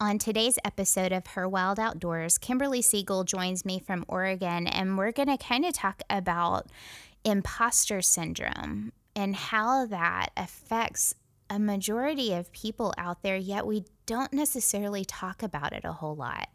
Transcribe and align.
On 0.00 0.16
today's 0.16 0.60
episode 0.64 1.10
of 1.10 1.26
Her 1.26 1.48
Wild 1.48 1.80
Outdoors, 1.80 2.38
Kimberly 2.38 2.80
Siegel 2.82 3.24
joins 3.24 3.64
me 3.64 3.80
from 3.80 4.04
Oregon, 4.06 4.68
and 4.68 4.96
we're 4.96 5.10
going 5.10 5.26
to 5.26 5.36
kind 5.36 5.64
of 5.64 5.72
talk 5.72 6.02
about 6.08 6.68
imposter 7.24 8.00
syndrome 8.00 8.92
and 9.16 9.34
how 9.34 9.86
that 9.86 10.28
affects 10.36 11.16
a 11.50 11.58
majority 11.58 12.32
of 12.32 12.52
people 12.52 12.94
out 12.96 13.24
there, 13.24 13.36
yet 13.36 13.66
we 13.66 13.86
don't 14.06 14.32
necessarily 14.32 15.04
talk 15.04 15.42
about 15.42 15.72
it 15.72 15.84
a 15.84 15.94
whole 15.94 16.14
lot. 16.14 16.48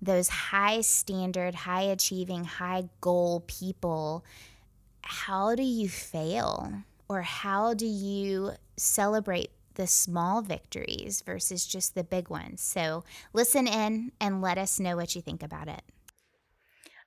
Those 0.00 0.30
high 0.30 0.80
standard, 0.80 1.54
high 1.54 1.82
achieving, 1.82 2.44
high 2.44 2.88
goal 3.02 3.44
people, 3.46 4.24
how 5.02 5.54
do 5.54 5.62
you 5.62 5.90
fail? 5.90 6.72
Or 7.06 7.20
how 7.20 7.74
do 7.74 7.84
you 7.84 8.52
celebrate 8.78 9.50
the 9.78 9.86
small 9.86 10.42
victories 10.42 11.22
versus 11.22 11.64
just 11.64 11.94
the 11.94 12.04
big 12.04 12.28
ones. 12.28 12.60
So 12.60 13.04
listen 13.32 13.66
in 13.66 14.12
and 14.20 14.42
let 14.42 14.58
us 14.58 14.78
know 14.78 14.96
what 14.96 15.14
you 15.14 15.22
think 15.22 15.42
about 15.42 15.68
it. 15.68 15.82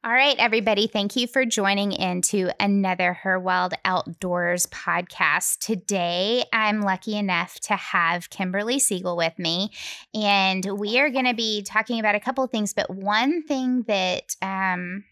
All 0.04 0.12
right, 0.12 0.36
everybody, 0.40 0.88
thank 0.88 1.16
you 1.16 1.28
for 1.28 1.46
joining 1.46 1.92
in 1.92 2.24
to 2.24 2.50
another 2.60 3.14
Her 3.14 3.40
Wild 3.40 3.76
Outdoors 3.86 4.66
podcast. 4.66 5.60
Today, 5.60 6.44
I'm 6.52 6.82
lucky 6.82 7.16
enough 7.16 7.60
to 7.66 7.76
have 7.76 8.32
Kimberly 8.32 8.80
Siegel 8.80 9.16
with 9.16 9.38
me, 9.38 9.70
and 10.16 10.66
we 10.80 11.00
are 11.00 11.12
going 11.12 11.28
to 11.28 11.36
be 11.36 11.62
talking 11.62 12.00
about 12.00 12.16
a 12.16 12.20
couple 12.20 12.44
of 12.44 12.50
things. 12.50 12.74
But 12.74 12.90
one 12.90 13.44
thing 13.44 13.84
that 13.84 14.36
um, 14.42 15.04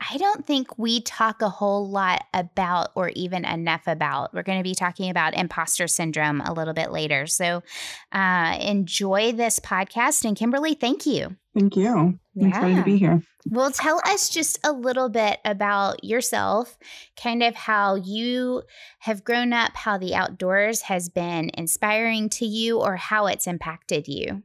I 0.00 0.18
don't 0.18 0.46
think 0.46 0.78
we 0.78 1.00
talk 1.00 1.40
a 1.40 1.48
whole 1.48 1.88
lot 1.88 2.24
about 2.34 2.90
or 2.94 3.10
even 3.10 3.44
enough 3.44 3.86
about. 3.86 4.34
We're 4.34 4.42
going 4.42 4.58
to 4.58 4.64
be 4.68 4.74
talking 4.74 5.10
about 5.10 5.34
imposter 5.34 5.86
syndrome 5.88 6.40
a 6.42 6.52
little 6.52 6.74
bit 6.74 6.92
later. 6.92 7.26
So 7.26 7.62
uh, 8.12 8.58
enjoy 8.60 9.32
this 9.32 9.58
podcast. 9.58 10.24
And 10.24 10.36
Kimberly, 10.36 10.74
thank 10.74 11.06
you. 11.06 11.36
Thank 11.54 11.76
you. 11.76 12.18
Yeah. 12.34 12.48
excited 12.48 12.76
to 12.76 12.82
be 12.82 12.98
here. 12.98 13.22
Well, 13.48 13.70
tell 13.70 14.00
us 14.04 14.28
just 14.28 14.58
a 14.66 14.72
little 14.72 15.08
bit 15.08 15.38
about 15.44 16.04
yourself, 16.04 16.76
kind 17.20 17.42
of 17.42 17.54
how 17.54 17.94
you 17.94 18.64
have 18.98 19.24
grown 19.24 19.52
up, 19.52 19.74
how 19.74 19.96
the 19.96 20.14
outdoors 20.14 20.82
has 20.82 21.08
been 21.08 21.50
inspiring 21.54 22.28
to 22.30 22.44
you, 22.44 22.78
or 22.80 22.96
how 22.96 23.26
it's 23.26 23.46
impacted 23.46 24.08
you. 24.08 24.42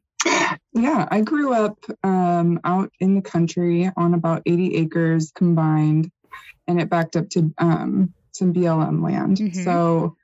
Yeah, 0.73 1.07
I 1.11 1.21
grew 1.21 1.53
up 1.53 1.77
um, 2.03 2.59
out 2.63 2.91
in 2.99 3.15
the 3.15 3.21
country 3.21 3.91
on 3.97 4.13
about 4.13 4.41
80 4.45 4.77
acres 4.77 5.31
combined, 5.35 6.11
and 6.67 6.79
it 6.79 6.89
backed 6.89 7.15
up 7.15 7.29
to 7.31 7.53
um, 7.57 8.13
some 8.31 8.53
BLM 8.53 9.03
land. 9.03 9.37
Mm-hmm. 9.37 9.63
So 9.63 10.15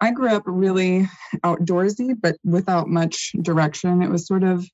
I 0.00 0.12
grew 0.12 0.28
up 0.28 0.42
really 0.46 1.08
outdoorsy, 1.42 2.14
but 2.20 2.36
without 2.44 2.88
much 2.88 3.32
direction. 3.40 4.02
It 4.02 4.10
was 4.10 4.26
sort 4.26 4.44
of, 4.44 4.68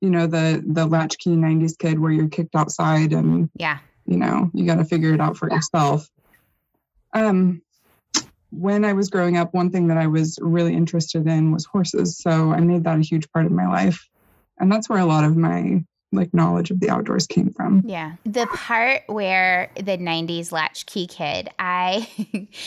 you 0.00 0.10
know, 0.10 0.26
the 0.26 0.62
the 0.66 0.86
latchkey 0.86 1.36
90s 1.36 1.78
kid 1.78 1.98
where 1.98 2.12
you're 2.12 2.28
kicked 2.28 2.56
outside 2.56 3.12
and 3.12 3.50
yeah, 3.54 3.78
you 4.06 4.16
know, 4.16 4.50
you 4.54 4.66
got 4.66 4.76
to 4.76 4.84
figure 4.84 5.12
it 5.12 5.20
out 5.20 5.36
for 5.36 5.48
yeah. 5.48 5.56
yourself. 5.56 6.08
Um, 7.12 7.62
when 8.58 8.84
I 8.84 8.92
was 8.92 9.10
growing 9.10 9.36
up, 9.36 9.52
one 9.52 9.70
thing 9.70 9.88
that 9.88 9.98
I 9.98 10.06
was 10.06 10.38
really 10.40 10.74
interested 10.74 11.26
in 11.26 11.52
was 11.52 11.64
horses. 11.64 12.18
So 12.18 12.52
I 12.52 12.60
made 12.60 12.84
that 12.84 12.98
a 12.98 13.02
huge 13.02 13.30
part 13.32 13.46
of 13.46 13.52
my 13.52 13.66
life. 13.66 14.08
And 14.58 14.70
that's 14.70 14.88
where 14.88 15.00
a 15.00 15.06
lot 15.06 15.24
of 15.24 15.36
my 15.36 15.84
like 16.14 16.32
knowledge 16.32 16.70
of 16.70 16.80
the 16.80 16.90
outdoors 16.90 17.26
came 17.26 17.50
from. 17.50 17.82
Yeah. 17.84 18.12
The 18.24 18.46
part 18.46 19.02
where 19.08 19.70
the 19.76 19.98
90s 19.98 20.52
latchkey 20.52 21.06
kid, 21.06 21.48
I 21.58 22.08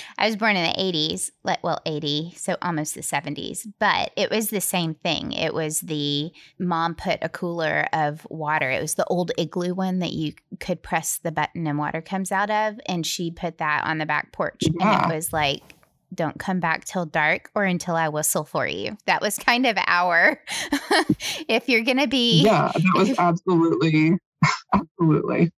I 0.17 0.27
was 0.27 0.35
born 0.35 0.55
in 0.55 0.69
the 0.69 0.77
80s, 0.77 1.31
like 1.43 1.63
well 1.63 1.80
80, 1.85 2.33
so 2.35 2.58
almost 2.61 2.93
the 2.93 3.02
70s, 3.02 3.65
but 3.80 4.11
it 4.15 4.30
was 4.30 4.49
the 4.49 4.61
same 4.61 4.93
thing. 4.93 5.31
It 5.31 5.53
was 5.53 5.81
the 5.81 6.31
mom 6.59 6.95
put 6.95 7.19
a 7.21 7.30
cooler 7.30 7.88
of 7.93 8.27
water. 8.30 8.69
It 8.69 8.81
was 8.81 8.95
the 8.95 9.05
old 9.05 9.31
igloo 9.38 9.73
one 9.73 9.99
that 9.99 10.11
you 10.11 10.33
could 10.59 10.83
press 10.83 11.19
the 11.23 11.31
button 11.31 11.67
and 11.67 11.77
water 11.77 12.02
comes 12.02 12.31
out 12.31 12.49
of 12.49 12.80
and 12.85 13.05
she 13.05 13.31
put 13.31 13.59
that 13.59 13.85
on 13.85 13.97
the 13.97 14.05
back 14.05 14.31
porch 14.31 14.61
yeah. 14.61 14.71
and 14.71 15.02
it 15.02 15.05
ah. 15.05 15.15
was 15.15 15.31
like 15.31 15.77
don't 16.13 16.39
come 16.39 16.59
back 16.59 16.85
till 16.85 17.05
dark 17.05 17.49
or 17.55 17.63
until 17.63 17.95
I 17.95 18.09
whistle 18.09 18.43
for 18.43 18.67
you. 18.67 18.97
That 19.05 19.21
was 19.21 19.37
kind 19.37 19.65
of 19.65 19.77
our, 19.85 20.41
if 21.47 21.67
you're 21.67 21.83
going 21.83 21.99
to 21.99 22.07
be. 22.07 22.43
Yeah, 22.43 22.71
that 22.73 22.93
was 22.95 23.13
absolutely, 23.19 24.17
absolutely. 24.73 25.51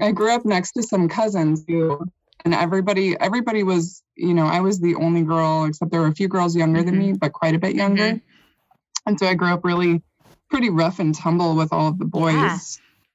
I 0.00 0.12
grew 0.12 0.34
up 0.34 0.44
next 0.44 0.72
to 0.72 0.82
some 0.82 1.08
cousins 1.08 1.64
who, 1.66 2.00
and 2.44 2.54
everybody, 2.54 3.18
everybody 3.18 3.62
was, 3.62 4.02
you 4.16 4.34
know, 4.34 4.46
I 4.46 4.60
was 4.60 4.80
the 4.80 4.94
only 4.94 5.22
girl, 5.22 5.64
except 5.64 5.90
there 5.90 6.00
were 6.00 6.08
a 6.08 6.14
few 6.14 6.28
girls 6.28 6.56
younger 6.56 6.80
mm-hmm. 6.80 6.86
than 6.86 6.98
me, 6.98 7.08
mm-hmm. 7.08 7.16
but 7.16 7.32
quite 7.32 7.54
a 7.54 7.58
bit 7.58 7.74
younger. 7.74 8.02
Mm-hmm. 8.02 9.06
And 9.06 9.18
so 9.18 9.26
I 9.26 9.34
grew 9.34 9.52
up 9.52 9.64
really 9.64 10.02
pretty 10.48 10.70
rough 10.70 10.98
and 10.98 11.14
tumble 11.14 11.54
with 11.54 11.72
all 11.72 11.88
of 11.88 11.98
the 11.98 12.04
boys. 12.04 12.34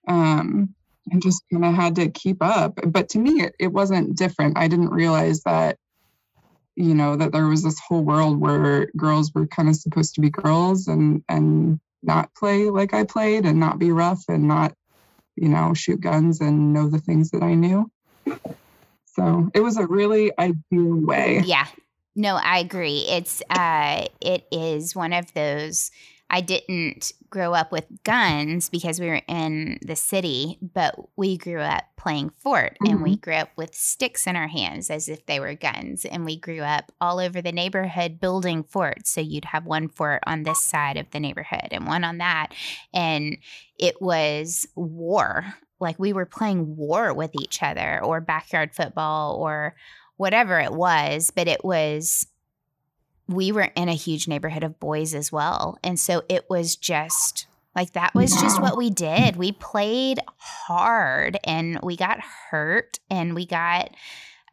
Yeah. 0.07 0.39
Um, 0.39 0.75
and 1.11 1.21
just 1.21 1.43
kind 1.51 1.65
of 1.65 1.73
had 1.73 1.95
to 1.95 2.09
keep 2.09 2.37
up. 2.41 2.79
But 2.85 3.09
to 3.09 3.19
me, 3.19 3.41
it, 3.41 3.55
it 3.59 3.67
wasn't 3.67 4.17
different. 4.17 4.57
I 4.57 4.67
didn't 4.67 4.89
realize 4.89 5.41
that 5.43 5.77
you 6.75 6.93
know 6.93 7.15
that 7.15 7.31
there 7.31 7.47
was 7.47 7.63
this 7.63 7.79
whole 7.79 8.03
world 8.03 8.39
where 8.39 8.87
girls 8.97 9.31
were 9.33 9.47
kind 9.47 9.69
of 9.69 9.75
supposed 9.75 10.15
to 10.15 10.21
be 10.21 10.29
girls 10.29 10.87
and 10.87 11.23
and 11.29 11.79
not 12.03 12.33
play 12.35 12.69
like 12.69 12.93
I 12.93 13.03
played 13.03 13.45
and 13.45 13.59
not 13.59 13.79
be 13.79 13.91
rough 13.91 14.23
and 14.27 14.47
not 14.47 14.73
you 15.35 15.49
know 15.49 15.73
shoot 15.73 16.01
guns 16.01 16.41
and 16.41 16.73
know 16.73 16.89
the 16.89 16.99
things 16.99 17.31
that 17.31 17.43
I 17.43 17.55
knew. 17.55 17.89
So 19.05 19.49
it 19.53 19.61
was 19.61 19.77
a 19.77 19.87
really 19.87 20.31
ideal 20.37 21.05
way. 21.05 21.41
Yeah. 21.45 21.67
No, 22.17 22.35
I 22.35 22.59
agree. 22.59 23.05
It's 23.07 23.41
uh 23.49 24.07
it 24.21 24.45
is 24.51 24.95
one 24.95 25.13
of 25.13 25.33
those 25.33 25.91
I 26.29 26.41
didn't 26.41 27.11
grow 27.29 27.53
up 27.53 27.71
with 27.71 27.85
guns 28.03 28.69
because 28.69 28.99
we 28.99 29.07
were 29.07 29.21
in 29.27 29.77
the 29.85 29.95
city, 29.95 30.57
but 30.61 30.95
we 31.15 31.37
grew 31.37 31.61
up 31.61 31.83
playing 31.97 32.31
fort 32.39 32.77
mm-hmm. 32.81 32.91
and 32.91 33.03
we 33.03 33.11
mm-hmm. 33.11 33.19
grew 33.19 33.35
up 33.35 33.49
with 33.55 33.75
sticks 33.75 34.25
in 34.25 34.35
our 34.35 34.47
hands 34.47 34.89
as 34.89 35.07
if 35.07 35.25
they 35.25 35.39
were 35.39 35.53
guns. 35.53 36.03
And 36.03 36.25
we 36.25 36.37
grew 36.37 36.61
up 36.61 36.91
all 36.99 37.19
over 37.19 37.41
the 37.41 37.51
neighborhood 37.51 38.19
building 38.19 38.63
forts. 38.63 39.11
So 39.11 39.21
you'd 39.21 39.45
have 39.45 39.65
one 39.65 39.87
fort 39.87 40.23
on 40.25 40.43
this 40.43 40.59
side 40.59 40.97
of 40.97 41.11
the 41.11 41.19
neighborhood 41.19 41.67
and 41.71 41.85
one 41.85 42.03
on 42.03 42.17
that. 42.17 42.53
And 42.93 43.37
it 43.77 44.01
was 44.01 44.67
war. 44.75 45.45
Like 45.79 45.99
we 45.99 46.13
were 46.13 46.25
playing 46.25 46.75
war 46.75 47.13
with 47.13 47.31
each 47.39 47.61
other 47.61 48.03
or 48.03 48.19
backyard 48.19 48.73
football 48.73 49.35
or 49.35 49.75
whatever 50.17 50.59
it 50.59 50.73
was, 50.73 51.31
but 51.35 51.47
it 51.47 51.63
was 51.63 52.25
we 53.27 53.51
were 53.51 53.69
in 53.75 53.89
a 53.89 53.93
huge 53.93 54.27
neighborhood 54.27 54.63
of 54.63 54.79
boys 54.79 55.13
as 55.15 55.31
well. 55.31 55.77
And 55.83 55.99
so 55.99 56.23
it 56.29 56.45
was 56.49 56.75
just 56.75 57.47
like 57.75 57.93
that 57.93 58.15
was 58.15 58.31
just 58.31 58.61
what 58.61 58.77
we 58.77 58.89
did. 58.89 59.35
We 59.35 59.51
played 59.51 60.19
hard 60.37 61.37
and 61.43 61.79
we 61.83 61.97
got 61.97 62.19
hurt 62.19 62.99
and 63.09 63.35
we 63.35 63.45
got 63.45 63.89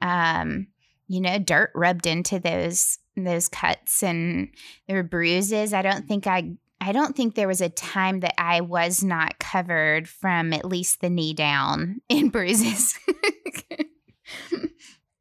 um 0.01 0.67
you 1.07 1.21
know 1.21 1.39
dirt 1.39 1.71
rubbed 1.75 2.07
into 2.07 2.41
those 2.41 2.99
those 3.17 3.49
cuts 3.49 4.03
and 4.03 4.49
there 4.89 4.97
were 4.97 5.03
bruises. 5.03 5.73
I 5.73 5.83
don't 5.83 6.09
think 6.09 6.27
I 6.27 6.53
I 6.81 6.91
don't 6.91 7.15
think 7.15 7.35
there 7.35 7.47
was 7.47 7.61
a 7.61 7.69
time 7.69 8.21
that 8.21 8.35
I 8.39 8.61
was 8.63 9.05
not 9.05 9.39
covered 9.39 10.09
from 10.09 10.53
at 10.53 10.65
least 10.65 11.01
the 11.01 11.11
knee 11.11 11.35
down 11.35 12.01
in 12.09 12.31
bruises. 12.31 12.99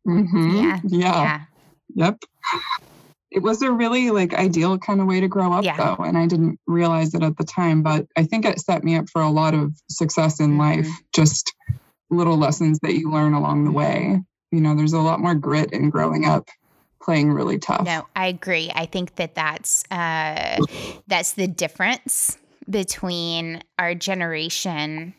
mm-hmm. 0.08 0.56
Yeah. 0.56 0.80
Yeah. 0.84 1.24
Yeah. 1.24 1.42
Yep 1.94 2.24
it 3.32 3.42
was 3.42 3.62
a 3.62 3.72
really 3.72 4.12
like 4.12 4.34
ideal 4.34 4.78
kind 4.78 5.00
of 5.00 5.08
way 5.08 5.22
to 5.22 5.28
grow 5.28 5.54
up 5.54 5.64
yeah. 5.64 5.78
though 5.78 6.04
and 6.04 6.18
i 6.18 6.28
didn't 6.28 6.60
realize 6.68 7.14
it 7.14 7.24
at 7.24 7.38
the 7.38 7.44
time 7.44 7.82
but 7.82 8.06
i 8.18 8.24
think 8.24 8.46
it 8.46 8.60
set 8.60 8.84
me 8.84 8.96
up 8.96 9.10
for 9.10 9.22
a 9.22 9.30
lot 9.30 9.54
of 9.54 9.74
success 9.90 10.40
in 10.40 10.52
mm-hmm. 10.52 10.60
life 10.60 10.88
just 11.14 11.54
little 12.10 12.38
lessons 12.38 12.78
that 12.82 12.94
you 12.94 13.10
learn 13.12 13.34
along 13.34 13.64
the 13.64 13.72
way 13.72 14.20
you 14.52 14.60
know 14.60 14.76
there's 14.76 14.94
a 14.94 15.00
lot 15.00 15.20
more 15.20 15.36
grit 15.36 15.72
in 15.72 15.90
growing 15.90 16.26
up 16.26 16.48
playing 17.02 17.32
really 17.32 17.58
tough 17.58 17.86
no 17.86 18.06
i 18.16 18.28
agree 18.28 18.72
i 18.76 18.86
think 18.86 19.16
that 19.16 19.34
that's 19.34 19.84
uh 19.92 20.58
that's 21.08 21.34
the 21.34 21.48
difference 21.48 22.38
between 22.70 23.62
our 23.80 23.96
generation 23.96 25.14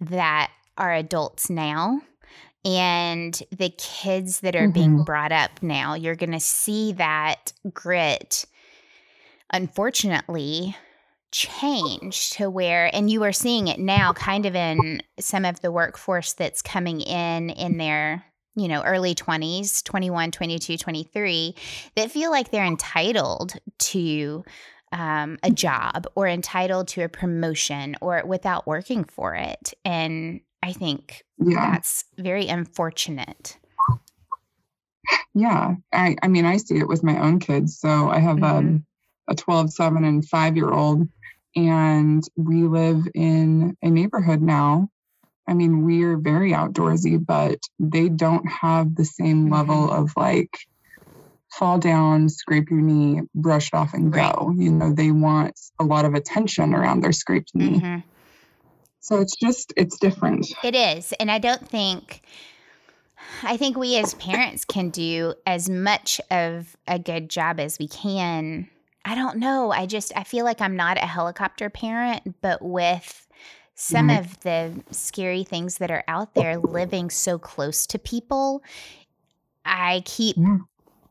that 0.00 0.50
are 0.76 0.94
adults 0.94 1.50
now 1.50 2.00
and 2.68 3.42
the 3.50 3.70
kids 3.70 4.40
that 4.40 4.54
are 4.54 4.64
mm-hmm. 4.64 4.72
being 4.72 5.04
brought 5.04 5.32
up 5.32 5.62
now, 5.62 5.94
you're 5.94 6.14
going 6.14 6.32
to 6.32 6.40
see 6.40 6.92
that 6.92 7.52
grit, 7.72 8.44
unfortunately, 9.52 10.76
change 11.32 12.30
to 12.30 12.50
where, 12.50 12.94
and 12.94 13.10
you 13.10 13.24
are 13.24 13.32
seeing 13.32 13.68
it 13.68 13.78
now 13.78 14.12
kind 14.12 14.44
of 14.44 14.54
in 14.54 15.02
some 15.18 15.46
of 15.46 15.60
the 15.62 15.72
workforce 15.72 16.34
that's 16.34 16.60
coming 16.60 17.00
in 17.00 17.50
in 17.50 17.78
their 17.78 18.24
you 18.54 18.66
know 18.66 18.82
early 18.82 19.14
20s 19.14 19.84
21 19.84 20.32
22 20.32 20.76
23 20.76 21.54
that 21.94 22.10
feel 22.10 22.30
like 22.30 22.50
they're 22.50 22.64
entitled 22.64 23.54
to 23.78 24.42
um, 24.90 25.38
a 25.44 25.50
job 25.50 26.08
or 26.16 26.26
entitled 26.26 26.88
to 26.88 27.02
a 27.02 27.08
promotion 27.08 27.94
or 28.00 28.22
without 28.26 28.66
working 28.66 29.04
for 29.04 29.34
it 29.36 29.74
and 29.84 30.40
I 30.62 30.72
think 30.72 31.24
yeah. 31.38 31.72
that's 31.72 32.04
very 32.16 32.48
unfortunate. 32.48 33.58
Yeah. 35.34 35.76
I, 35.92 36.16
I 36.22 36.28
mean, 36.28 36.44
I 36.44 36.56
see 36.56 36.78
it 36.78 36.88
with 36.88 37.04
my 37.04 37.18
own 37.18 37.38
kids. 37.38 37.78
So 37.78 38.08
I 38.08 38.18
have 38.18 38.42
um, 38.42 38.42
mm-hmm. 38.42 38.68
um, 38.68 38.86
a 39.28 39.34
12, 39.34 39.72
7, 39.72 40.04
and 40.04 40.26
5 40.26 40.56
year 40.56 40.70
old. 40.70 41.08
And 41.56 42.22
we 42.36 42.64
live 42.64 43.06
in 43.14 43.76
a 43.82 43.90
neighborhood 43.90 44.42
now. 44.42 44.88
I 45.46 45.54
mean, 45.54 45.84
we're 45.84 46.18
very 46.18 46.52
outdoorsy, 46.52 47.24
but 47.24 47.58
they 47.78 48.08
don't 48.08 48.46
have 48.46 48.94
the 48.94 49.04
same 49.04 49.44
mm-hmm. 49.44 49.54
level 49.54 49.90
of 49.90 50.12
like 50.16 50.58
fall 51.50 51.78
down, 51.78 52.28
scrape 52.28 52.70
your 52.70 52.80
knee, 52.80 53.22
brush 53.34 53.68
it 53.68 53.74
off, 53.74 53.94
and 53.94 54.14
right. 54.14 54.34
go. 54.34 54.52
You 54.56 54.70
know, 54.70 54.92
they 54.92 55.10
want 55.10 55.58
a 55.78 55.84
lot 55.84 56.04
of 56.04 56.14
attention 56.14 56.74
around 56.74 57.00
their 57.00 57.12
scraped 57.12 57.54
knee. 57.54 57.80
Mm-hmm. 57.80 58.08
So 59.00 59.20
it's 59.20 59.36
just, 59.36 59.72
it's 59.76 59.98
different. 59.98 60.52
It 60.62 60.74
is. 60.74 61.12
And 61.14 61.30
I 61.30 61.38
don't 61.38 61.66
think, 61.66 62.22
I 63.42 63.56
think 63.56 63.76
we 63.76 63.96
as 63.96 64.14
parents 64.14 64.64
can 64.64 64.90
do 64.90 65.34
as 65.46 65.70
much 65.70 66.20
of 66.30 66.76
a 66.86 66.98
good 66.98 67.28
job 67.28 67.60
as 67.60 67.78
we 67.78 67.88
can. 67.88 68.68
I 69.04 69.14
don't 69.14 69.38
know. 69.38 69.70
I 69.70 69.86
just, 69.86 70.12
I 70.16 70.24
feel 70.24 70.44
like 70.44 70.60
I'm 70.60 70.76
not 70.76 70.98
a 70.98 71.06
helicopter 71.06 71.70
parent, 71.70 72.40
but 72.42 72.60
with 72.60 73.26
some 73.74 74.08
mm-hmm. 74.08 74.18
of 74.18 74.40
the 74.40 74.72
scary 74.90 75.44
things 75.44 75.78
that 75.78 75.90
are 75.90 76.04
out 76.08 76.34
there 76.34 76.58
living 76.58 77.10
so 77.10 77.38
close 77.38 77.86
to 77.86 77.98
people, 77.98 78.62
I 79.64 80.02
keep 80.04 80.36
yeah. 80.36 80.58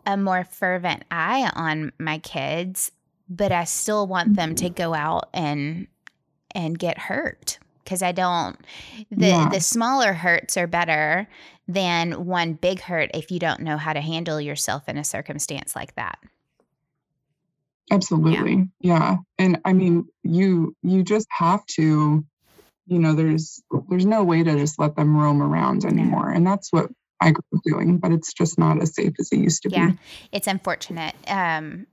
a 0.05 0.17
more 0.17 0.43
fervent 0.43 1.05
eye 1.09 1.49
on 1.55 1.93
my 1.97 2.19
kids, 2.19 2.91
but 3.29 3.51
I 3.51 3.63
still 3.63 4.05
want 4.05 4.35
them 4.35 4.53
to 4.55 4.69
go 4.69 4.93
out 4.93 5.29
and 5.33 5.87
and 6.53 6.77
get 6.77 6.97
hurt 6.97 7.59
because 7.87 8.01
I 8.01 8.11
don't 8.11 8.59
the 9.09 9.27
yeah. 9.27 9.49
the 9.49 9.61
smaller 9.61 10.11
hurts 10.11 10.57
are 10.57 10.67
better 10.67 11.27
than 11.69 12.25
one 12.25 12.53
big 12.53 12.81
hurt 12.81 13.11
if 13.13 13.31
you 13.31 13.39
don't 13.39 13.61
know 13.61 13.77
how 13.77 13.93
to 13.93 14.01
handle 14.01 14.41
yourself 14.41 14.89
in 14.89 14.97
a 14.97 15.03
circumstance 15.03 15.75
like 15.75 15.95
that. 15.95 16.19
Absolutely. 17.89 18.69
Yeah. 18.81 18.99
yeah. 18.99 19.15
And 19.39 19.61
I 19.63 19.71
mean, 19.71 20.07
you 20.23 20.75
you 20.83 21.03
just 21.03 21.27
have 21.31 21.65
to 21.77 22.25
you 22.87 22.99
know, 22.99 23.13
there's 23.13 23.61
there's 23.89 24.05
no 24.05 24.23
way 24.23 24.43
to 24.43 24.55
just 24.55 24.79
let 24.79 24.95
them 24.95 25.15
roam 25.15 25.41
around 25.41 25.85
anymore. 25.85 26.29
And 26.29 26.45
that's 26.45 26.71
what 26.71 26.89
I 27.21 27.31
grew 27.31 27.43
up 27.55 27.63
doing, 27.63 27.97
but 27.97 28.11
it's 28.11 28.33
just 28.33 28.57
not 28.57 28.81
as 28.81 28.95
safe 28.95 29.13
as 29.19 29.31
it 29.31 29.39
used 29.39 29.63
to 29.63 29.69
yeah, 29.69 29.87
be. 29.87 29.91
Yeah. 29.93 29.97
It's 30.33 30.47
unfortunate. 30.47 31.15
Um 31.27 31.87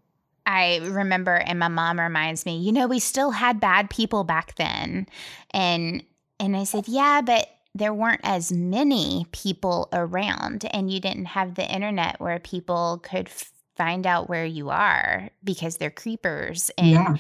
I 0.47 0.79
remember, 0.83 1.35
and 1.35 1.59
my 1.59 1.69
mom 1.69 1.99
reminds 1.99 2.45
me, 2.45 2.59
you 2.59 2.73
know, 2.73 2.87
we 2.87 2.99
still 2.99 3.31
had 3.31 3.61
bad 3.61 3.91
people 3.91 4.25
back 4.25 4.55
then. 4.57 5.07
And 5.53 6.05
and 6.41 6.57
I 6.57 6.65
said, 6.65 6.89
yeah, 6.89 7.23
but 7.23 7.49
there 7.75 7.95
weren't 7.95 8.21
as 8.25 8.53
many 8.53 9.27
people 9.33 9.89
around, 9.93 10.65
and 10.73 10.91
you 10.91 11.01
didn't 11.01 11.27
have 11.27 11.55
the 11.55 11.73
internet 11.73 12.21
where 12.21 12.39
people 12.39 13.01
could 13.03 13.29
find 13.77 14.07
out 14.07 14.29
where 14.29 14.45
you 14.45 14.71
are 14.71 15.31
because 15.43 15.77
they're 15.77 15.91
creepers, 15.91 16.71
and 16.77 16.91
yeah. 16.91 17.17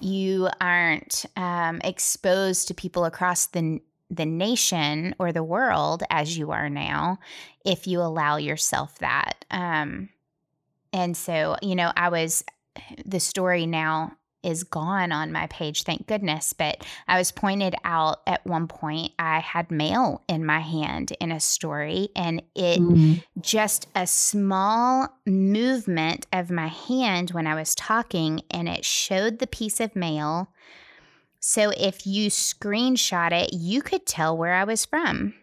you 0.00 0.48
aren't 0.60 1.26
um, 1.36 1.80
exposed 1.84 2.68
to 2.68 2.74
people 2.74 3.04
across 3.04 3.46
the 3.46 3.80
the 4.10 4.26
nation 4.26 5.14
or 5.18 5.32
the 5.32 5.44
world 5.44 6.02
as 6.08 6.38
you 6.38 6.50
are 6.50 6.70
now 6.70 7.18
if 7.64 7.86
you 7.86 8.00
allow 8.00 8.38
yourself 8.38 8.98
that. 9.00 9.44
Um, 9.50 10.08
and 10.92 11.14
so, 11.14 11.56
you 11.60 11.74
know, 11.74 11.92
I 11.94 12.08
was 12.08 12.42
the 13.04 13.20
story 13.20 13.66
now 13.66 14.12
is 14.42 14.64
gone 14.64 15.10
on 15.10 15.32
my 15.32 15.46
page, 15.48 15.82
thank 15.82 16.06
goodness. 16.06 16.52
But 16.52 16.84
I 17.06 17.18
was 17.18 17.32
pointed 17.32 17.74
out 17.84 18.18
at 18.26 18.46
one 18.46 18.68
point, 18.68 19.12
I 19.18 19.40
had 19.40 19.70
mail 19.70 20.22
in 20.28 20.46
my 20.46 20.60
hand 20.60 21.12
in 21.20 21.32
a 21.32 21.40
story, 21.40 22.10
and 22.14 22.42
it 22.54 22.80
mm-hmm. 22.80 23.14
just 23.40 23.88
a 23.94 24.06
small 24.06 25.08
movement 25.26 26.26
of 26.32 26.50
my 26.50 26.68
hand 26.68 27.30
when 27.32 27.46
I 27.46 27.54
was 27.54 27.74
talking, 27.74 28.42
and 28.50 28.68
it 28.68 28.84
showed 28.84 29.38
the 29.38 29.46
piece 29.46 29.80
of 29.80 29.96
mail. 29.96 30.52
So 31.40 31.70
if 31.76 32.06
you 32.06 32.30
screenshot 32.30 33.32
it, 33.32 33.52
you 33.52 33.82
could 33.82 34.06
tell 34.06 34.36
where 34.36 34.54
I 34.54 34.64
was 34.64 34.84
from. 34.84 35.34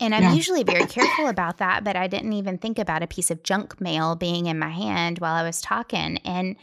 And 0.00 0.14
I'm 0.14 0.22
yeah. 0.22 0.34
usually 0.34 0.62
very 0.62 0.86
careful 0.86 1.26
about 1.26 1.58
that, 1.58 1.82
but 1.82 1.96
I 1.96 2.06
didn't 2.06 2.32
even 2.32 2.58
think 2.58 2.78
about 2.78 3.02
a 3.02 3.06
piece 3.06 3.30
of 3.30 3.42
junk 3.42 3.80
mail 3.80 4.14
being 4.14 4.46
in 4.46 4.58
my 4.58 4.70
hand 4.70 5.18
while 5.18 5.34
I 5.34 5.42
was 5.42 5.60
talking. 5.60 6.18
And, 6.18 6.56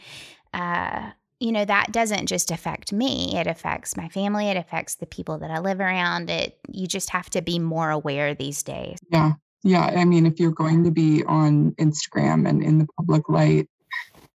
uh, 0.54 1.10
you 1.38 1.52
know, 1.52 1.66
that 1.66 1.92
doesn't 1.92 2.26
just 2.26 2.50
affect 2.50 2.92
me. 2.92 3.36
It 3.36 3.46
affects 3.46 3.94
my 3.94 4.08
family. 4.08 4.48
It 4.48 4.56
affects 4.56 4.94
the 4.94 5.06
people 5.06 5.38
that 5.38 5.50
I 5.50 5.58
live 5.58 5.80
around. 5.80 6.30
It, 6.30 6.58
you 6.72 6.86
just 6.86 7.10
have 7.10 7.28
to 7.30 7.42
be 7.42 7.58
more 7.58 7.90
aware 7.90 8.34
these 8.34 8.62
days. 8.62 8.98
Yeah. 9.10 9.32
Yeah. 9.62 9.84
I 9.84 10.04
mean, 10.06 10.24
if 10.24 10.40
you're 10.40 10.50
going 10.52 10.84
to 10.84 10.90
be 10.90 11.22
on 11.24 11.72
Instagram 11.72 12.48
and 12.48 12.62
in 12.62 12.78
the 12.78 12.86
public 12.96 13.28
light, 13.28 13.68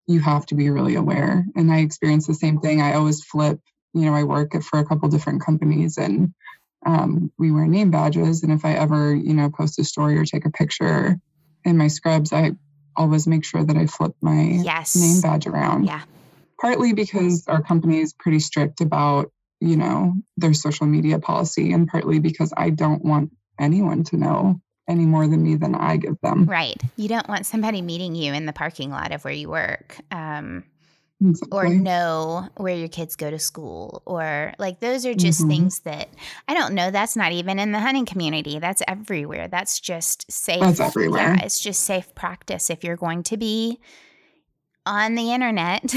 you 0.05 0.19
have 0.19 0.45
to 0.47 0.55
be 0.55 0.69
really 0.69 0.95
aware. 0.95 1.45
And 1.55 1.71
I 1.71 1.79
experience 1.79 2.27
the 2.27 2.33
same 2.35 2.59
thing. 2.59 2.81
I 2.81 2.93
always 2.93 3.23
flip, 3.23 3.59
you 3.93 4.01
know, 4.01 4.13
I 4.13 4.23
work 4.23 4.61
for 4.61 4.79
a 4.79 4.85
couple 4.85 5.09
different 5.09 5.41
companies 5.41 5.97
and 5.97 6.33
um, 6.85 7.31
we 7.37 7.51
wear 7.51 7.67
name 7.67 7.91
badges. 7.91 8.43
And 8.43 8.51
if 8.51 8.65
I 8.65 8.73
ever, 8.73 9.13
you 9.13 9.33
know, 9.33 9.49
post 9.49 9.79
a 9.79 9.83
story 9.83 10.17
or 10.17 10.25
take 10.25 10.45
a 10.45 10.51
picture 10.51 11.19
in 11.63 11.77
my 11.77 11.87
scrubs, 11.87 12.33
I 12.33 12.51
always 12.95 13.27
make 13.27 13.45
sure 13.45 13.63
that 13.63 13.77
I 13.77 13.85
flip 13.85 14.13
my 14.21 14.41
yes. 14.41 14.95
name 14.95 15.21
badge 15.21 15.47
around. 15.47 15.85
Yeah. 15.85 16.01
Partly 16.59 16.93
because 16.93 17.47
our 17.47 17.61
company 17.61 17.99
is 17.99 18.13
pretty 18.13 18.39
strict 18.39 18.81
about, 18.81 19.31
you 19.59 19.77
know, 19.77 20.13
their 20.37 20.53
social 20.53 20.85
media 20.85 21.19
policy, 21.19 21.71
and 21.71 21.87
partly 21.87 22.19
because 22.19 22.53
I 22.55 22.69
don't 22.69 23.03
want 23.03 23.31
anyone 23.59 24.03
to 24.05 24.17
know 24.17 24.61
any 24.87 25.05
more 25.05 25.27
than 25.27 25.41
me 25.43 25.55
than 25.55 25.75
I 25.75 25.97
give 25.97 26.19
them. 26.21 26.45
Right. 26.45 26.81
You 26.97 27.07
don't 27.07 27.27
want 27.29 27.45
somebody 27.45 27.81
meeting 27.81 28.15
you 28.15 28.33
in 28.33 28.45
the 28.45 28.53
parking 28.53 28.89
lot 28.91 29.11
of 29.11 29.23
where 29.23 29.33
you 29.33 29.49
work. 29.49 29.97
Um, 30.11 30.63
Exactly. 31.23 31.57
or 31.57 31.69
know 31.69 32.47
where 32.57 32.75
your 32.75 32.87
kids 32.87 33.15
go 33.15 33.29
to 33.29 33.37
school 33.37 34.01
or 34.05 34.53
like 34.57 34.79
those 34.79 35.05
are 35.05 35.13
just 35.13 35.41
mm-hmm. 35.41 35.49
things 35.49 35.79
that 35.81 36.09
I 36.47 36.55
don't 36.55 36.73
know 36.73 36.89
that's 36.89 37.15
not 37.15 37.31
even 37.31 37.59
in 37.59 37.71
the 37.71 37.79
hunting 37.79 38.07
community 38.07 38.57
that's 38.57 38.81
everywhere 38.87 39.47
that's 39.47 39.79
just 39.79 40.31
safe 40.31 40.61
that's 40.61 40.79
everywhere 40.79 41.35
yeah 41.35 41.43
it's 41.45 41.59
just 41.59 41.83
safe 41.83 42.15
practice 42.15 42.71
if 42.71 42.83
you're 42.83 42.95
going 42.95 43.21
to 43.23 43.37
be 43.37 43.79
on 44.87 45.13
the 45.13 45.31
internet 45.31 45.93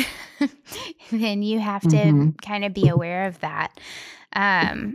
then 1.10 1.42
you 1.42 1.58
have 1.58 1.82
to 1.82 1.96
mm-hmm. 1.96 2.30
kind 2.42 2.64
of 2.66 2.74
be 2.74 2.88
aware 2.88 3.26
of 3.26 3.40
that 3.40 3.80
um 4.36 4.94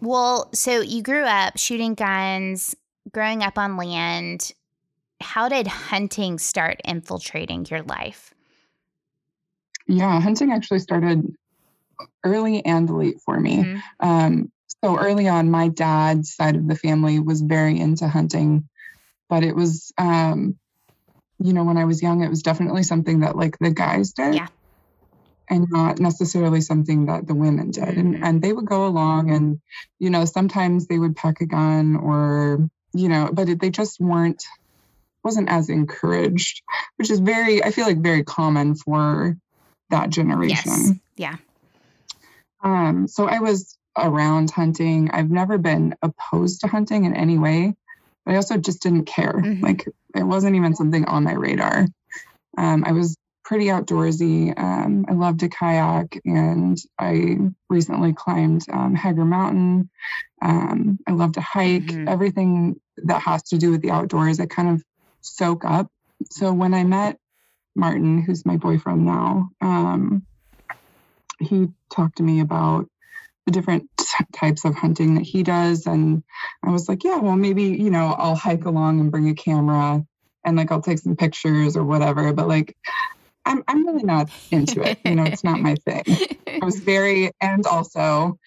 well 0.00 0.50
so 0.52 0.80
you 0.80 1.02
grew 1.02 1.22
up 1.22 1.56
shooting 1.56 1.94
guns 1.94 2.74
growing 3.12 3.44
up 3.44 3.56
on 3.56 3.76
land 3.76 4.50
how 5.20 5.48
did 5.48 5.68
hunting 5.68 6.36
start 6.36 6.80
infiltrating 6.84 7.64
your 7.70 7.82
life 7.82 8.34
yeah, 9.88 10.20
hunting 10.20 10.52
actually 10.52 10.78
started 10.78 11.34
early 12.22 12.64
and 12.64 12.88
late 12.88 13.20
for 13.24 13.38
me. 13.38 13.56
Mm-hmm. 13.56 14.08
Um, 14.08 14.52
so 14.84 14.96
early 14.96 15.26
on, 15.26 15.50
my 15.50 15.68
dad's 15.68 16.34
side 16.34 16.54
of 16.54 16.68
the 16.68 16.76
family 16.76 17.18
was 17.18 17.40
very 17.40 17.80
into 17.80 18.06
hunting, 18.06 18.68
but 19.28 19.42
it 19.42 19.56
was, 19.56 19.92
um, 19.98 20.56
you 21.40 21.52
know, 21.52 21.64
when 21.64 21.78
I 21.78 21.86
was 21.86 22.02
young, 22.02 22.22
it 22.22 22.30
was 22.30 22.42
definitely 22.42 22.82
something 22.84 23.20
that 23.20 23.34
like 23.34 23.58
the 23.58 23.70
guys 23.70 24.12
did. 24.12 24.36
Yeah. 24.36 24.48
And 25.50 25.66
not 25.70 25.98
necessarily 25.98 26.60
something 26.60 27.06
that 27.06 27.26
the 27.26 27.34
women 27.34 27.70
did. 27.70 27.88
And, 27.88 28.14
mm-hmm. 28.14 28.24
and 28.24 28.42
they 28.42 28.52
would 28.52 28.66
go 28.66 28.86
along 28.86 29.30
and, 29.30 29.60
you 29.98 30.10
know, 30.10 30.26
sometimes 30.26 30.86
they 30.86 30.98
would 30.98 31.16
pack 31.16 31.40
a 31.40 31.46
gun 31.46 31.96
or, 31.96 32.68
you 32.92 33.08
know, 33.08 33.30
but 33.32 33.48
it, 33.48 33.58
they 33.58 33.70
just 33.70 33.98
weren't, 33.98 34.44
wasn't 35.24 35.48
as 35.48 35.70
encouraged, 35.70 36.62
which 36.96 37.10
is 37.10 37.20
very, 37.20 37.64
I 37.64 37.70
feel 37.70 37.86
like 37.86 38.02
very 38.02 38.24
common 38.24 38.74
for 38.74 39.38
that 39.90 40.10
generation. 40.10 40.72
Yes. 40.72 40.92
Yeah. 41.16 41.36
Um, 42.62 43.06
so 43.06 43.28
I 43.28 43.40
was 43.40 43.76
around 43.96 44.50
hunting. 44.50 45.10
I've 45.10 45.30
never 45.30 45.58
been 45.58 45.94
opposed 46.02 46.60
to 46.60 46.68
hunting 46.68 47.04
in 47.04 47.14
any 47.14 47.38
way, 47.38 47.74
but 48.24 48.32
I 48.32 48.36
also 48.36 48.56
just 48.56 48.82
didn't 48.82 49.04
care. 49.04 49.32
Mm-hmm. 49.32 49.64
Like 49.64 49.86
it 50.14 50.22
wasn't 50.22 50.56
even 50.56 50.74
something 50.74 51.04
on 51.04 51.24
my 51.24 51.32
radar. 51.32 51.86
Um, 52.56 52.84
I 52.84 52.92
was 52.92 53.16
pretty 53.44 53.66
outdoorsy. 53.66 54.56
Um, 54.58 55.06
I 55.08 55.12
loved 55.12 55.40
to 55.40 55.48
kayak, 55.48 56.20
and 56.24 56.78
I 56.98 57.38
recently 57.70 58.12
climbed 58.12 58.66
um, 58.70 58.94
Hager 58.94 59.24
Mountain. 59.24 59.88
Um, 60.42 60.98
I 61.06 61.12
love 61.12 61.32
to 61.32 61.40
hike. 61.40 61.84
Mm-hmm. 61.84 62.08
Everything 62.08 62.80
that 63.04 63.22
has 63.22 63.42
to 63.44 63.58
do 63.58 63.70
with 63.70 63.82
the 63.82 63.90
outdoors, 63.90 64.40
I 64.40 64.46
kind 64.46 64.68
of 64.70 64.82
soak 65.20 65.64
up. 65.64 65.90
So 66.30 66.52
when 66.52 66.74
I 66.74 66.84
met 66.84 67.18
Martin, 67.78 68.20
who's 68.20 68.44
my 68.44 68.56
boyfriend 68.56 69.06
now, 69.06 69.50
um, 69.60 70.26
he 71.40 71.68
talked 71.94 72.16
to 72.18 72.22
me 72.22 72.40
about 72.40 72.86
the 73.46 73.52
different 73.52 73.88
types 74.34 74.64
of 74.64 74.74
hunting 74.74 75.14
that 75.14 75.24
he 75.24 75.42
does. 75.42 75.86
And 75.86 76.22
I 76.62 76.70
was 76.70 76.88
like, 76.88 77.04
yeah, 77.04 77.16
well, 77.16 77.36
maybe, 77.36 77.64
you 77.64 77.90
know, 77.90 78.14
I'll 78.18 78.34
hike 78.34 78.64
along 78.64 79.00
and 79.00 79.10
bring 79.10 79.28
a 79.28 79.34
camera 79.34 80.04
and 80.44 80.56
like 80.56 80.70
I'll 80.70 80.82
take 80.82 80.98
some 80.98 81.16
pictures 81.16 81.76
or 81.76 81.84
whatever. 81.84 82.32
But 82.32 82.48
like, 82.48 82.76
I'm, 83.46 83.62
I'm 83.66 83.86
really 83.86 84.02
not 84.02 84.28
into 84.50 84.82
it. 84.82 84.98
You 85.04 85.14
know, 85.14 85.24
it's 85.24 85.44
not 85.44 85.60
my 85.60 85.76
thing. 85.76 86.04
I 86.60 86.64
was 86.64 86.80
very, 86.80 87.30
and 87.40 87.66
also 87.66 88.38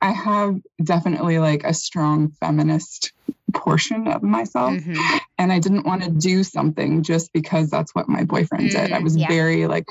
I 0.00 0.12
have 0.12 0.58
definitely 0.82 1.38
like 1.38 1.64
a 1.64 1.74
strong 1.74 2.30
feminist 2.40 3.12
portion 3.52 4.08
of 4.08 4.22
myself. 4.22 4.74
Mm-hmm. 4.74 5.18
And 5.38 5.52
I 5.52 5.58
didn't 5.58 5.86
want 5.86 6.04
to 6.04 6.10
do 6.10 6.42
something 6.44 7.02
just 7.02 7.32
because 7.32 7.70
that's 7.70 7.94
what 7.94 8.08
my 8.08 8.24
boyfriend 8.24 8.68
mm, 8.68 8.72
did. 8.72 8.92
I 8.92 9.00
mm, 9.00 9.04
was 9.04 9.16
yeah. 9.16 9.28
very 9.28 9.66
like, 9.66 9.86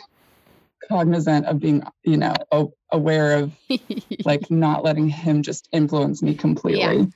cognizant 0.89 1.45
of 1.45 1.59
being, 1.59 1.83
you 2.03 2.17
know, 2.17 2.33
aware 2.91 3.39
of 3.39 3.53
like 4.25 4.49
not 4.51 4.83
letting 4.83 5.07
him 5.07 5.43
just 5.43 5.69
influence 5.71 6.21
me 6.21 6.35
completely. 6.35 7.11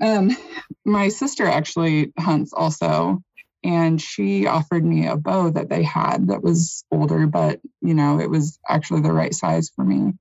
Yeah. 0.00 0.18
Um, 0.18 0.36
my 0.84 1.08
sister 1.08 1.46
actually 1.46 2.12
hunts 2.18 2.52
also, 2.52 3.22
and 3.62 4.00
she 4.00 4.46
offered 4.46 4.84
me 4.84 5.06
a 5.06 5.16
bow 5.16 5.50
that 5.50 5.68
they 5.68 5.82
had 5.82 6.28
that 6.28 6.42
was 6.42 6.84
older, 6.90 7.26
but 7.26 7.60
you 7.80 7.94
know, 7.94 8.20
it 8.20 8.28
was 8.28 8.58
actually 8.68 9.00
the 9.00 9.12
right 9.12 9.34
size 9.34 9.70
for 9.74 9.84
me. 9.84 10.12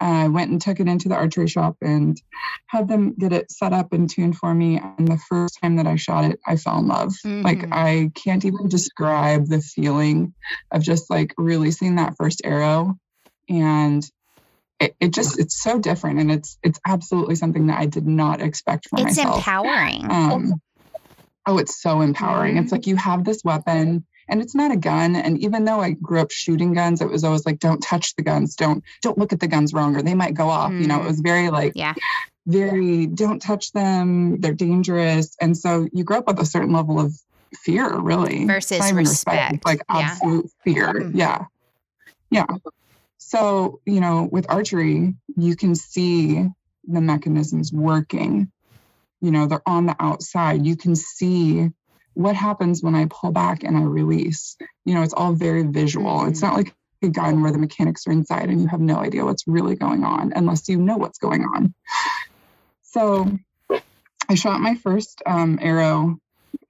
I 0.00 0.28
went 0.28 0.50
and 0.50 0.60
took 0.60 0.80
it 0.80 0.88
into 0.88 1.08
the 1.08 1.14
archery 1.14 1.46
shop 1.46 1.76
and 1.82 2.20
had 2.66 2.88
them 2.88 3.14
get 3.18 3.32
it 3.32 3.50
set 3.50 3.72
up 3.72 3.92
and 3.92 4.08
tuned 4.08 4.36
for 4.36 4.54
me. 4.54 4.78
And 4.78 5.06
the 5.06 5.18
first 5.28 5.58
time 5.60 5.76
that 5.76 5.86
I 5.86 5.96
shot 5.96 6.24
it, 6.24 6.40
I 6.46 6.56
fell 6.56 6.78
in 6.78 6.88
love. 6.88 7.12
Mm-hmm. 7.24 7.42
Like 7.42 7.68
I 7.70 8.10
can't 8.14 8.44
even 8.44 8.68
describe 8.68 9.46
the 9.46 9.60
feeling 9.60 10.32
of 10.72 10.82
just 10.82 11.10
like 11.10 11.34
releasing 11.36 11.96
that 11.96 12.16
first 12.16 12.40
arrow. 12.44 12.94
And 13.48 14.02
it, 14.78 14.96
it 14.98 15.12
just 15.12 15.38
it's 15.38 15.62
so 15.62 15.78
different 15.78 16.20
and 16.20 16.32
it's 16.32 16.56
it's 16.62 16.80
absolutely 16.86 17.34
something 17.34 17.66
that 17.66 17.78
I 17.78 17.86
did 17.86 18.06
not 18.06 18.40
expect 18.40 18.88
for 18.88 18.96
it's 18.96 19.18
myself. 19.18 19.38
It's 19.38 19.46
empowering. 19.46 20.10
Um, 20.10 20.52
oh, 21.46 21.58
it's 21.58 21.80
so 21.80 22.00
empowering. 22.00 22.54
Mm-hmm. 22.54 22.64
It's 22.64 22.72
like 22.72 22.86
you 22.86 22.96
have 22.96 23.24
this 23.24 23.42
weapon 23.44 24.06
and 24.30 24.40
it's 24.40 24.54
not 24.54 24.70
a 24.70 24.76
gun. 24.76 25.16
And 25.16 25.38
even 25.38 25.64
though 25.64 25.80
i 25.80 25.90
grew 25.90 26.20
up 26.20 26.30
shooting 26.30 26.72
guns 26.72 27.00
it 27.02 27.10
was 27.10 27.24
always 27.24 27.44
like 27.44 27.58
don't 27.58 27.82
touch 27.82 28.14
the 28.14 28.22
guns. 28.22 28.54
Don't 28.54 28.82
don't 29.02 29.18
look 29.18 29.32
at 29.32 29.40
the 29.40 29.48
guns 29.48 29.74
wrong 29.74 29.96
or 29.96 30.02
they 30.02 30.14
might 30.14 30.34
go 30.34 30.48
off. 30.48 30.70
Mm. 30.70 30.80
you 30.80 30.86
know 30.86 31.00
it 31.00 31.04
mm. 31.04 31.08
was 31.08 31.20
very 31.20 31.50
like 31.50 31.72
yeah. 31.74 31.94
very 32.46 33.06
don't 33.06 33.42
touch 33.42 33.72
them. 33.72 34.40
They're 34.40 34.54
dangerous. 34.54 35.36
And 35.40 35.56
so 35.56 35.88
you 35.92 36.04
grow 36.04 36.18
up 36.18 36.28
with 36.28 36.40
a 36.40 36.46
certain 36.46 36.72
level 36.72 37.00
of 37.00 37.12
fear 37.54 37.98
really. 37.98 38.46
Versus 38.46 38.92
respect, 38.92 39.52
respect. 39.52 39.66
like 39.66 39.80
absolute 39.88 40.44
yeah. 40.44 40.72
fear. 40.72 40.94
Mm. 40.94 41.10
yeah. 41.14 41.44
Yeah. 42.30 42.46
So 43.18 43.80
you 43.84 44.00
know 44.00 44.28
with 44.30 44.46
archery 44.48 45.14
you 45.36 45.56
can 45.56 45.74
see 45.74 46.46
the 46.86 47.00
mechanisms 47.00 47.72
working. 47.72 48.50
You 49.20 49.32
know 49.32 49.46
they're 49.46 49.68
on 49.68 49.86
the 49.86 49.96
outside. 49.98 50.64
You 50.64 50.76
can 50.76 50.94
see 50.94 51.70
what 52.20 52.36
happens 52.36 52.82
when 52.82 52.94
I 52.94 53.06
pull 53.06 53.32
back 53.32 53.62
and 53.62 53.76
I 53.76 53.82
release? 53.82 54.56
You 54.84 54.94
know, 54.94 55.02
it's 55.02 55.14
all 55.14 55.32
very 55.32 55.62
visual. 55.62 56.18
Mm-hmm. 56.18 56.30
It's 56.30 56.42
not 56.42 56.54
like 56.54 56.74
a 57.02 57.08
gun 57.08 57.42
where 57.42 57.52
the 57.52 57.58
mechanics 57.58 58.06
are 58.06 58.12
inside 58.12 58.50
and 58.50 58.60
you 58.60 58.66
have 58.66 58.80
no 58.80 58.96
idea 58.96 59.24
what's 59.24 59.46
really 59.46 59.74
going 59.74 60.04
on 60.04 60.32
unless 60.36 60.68
you 60.68 60.76
know 60.76 60.98
what's 60.98 61.18
going 61.18 61.44
on. 61.44 61.74
So 62.82 63.38
I 64.28 64.34
shot 64.34 64.60
my 64.60 64.74
first 64.74 65.22
um, 65.24 65.58
arrow, 65.62 66.18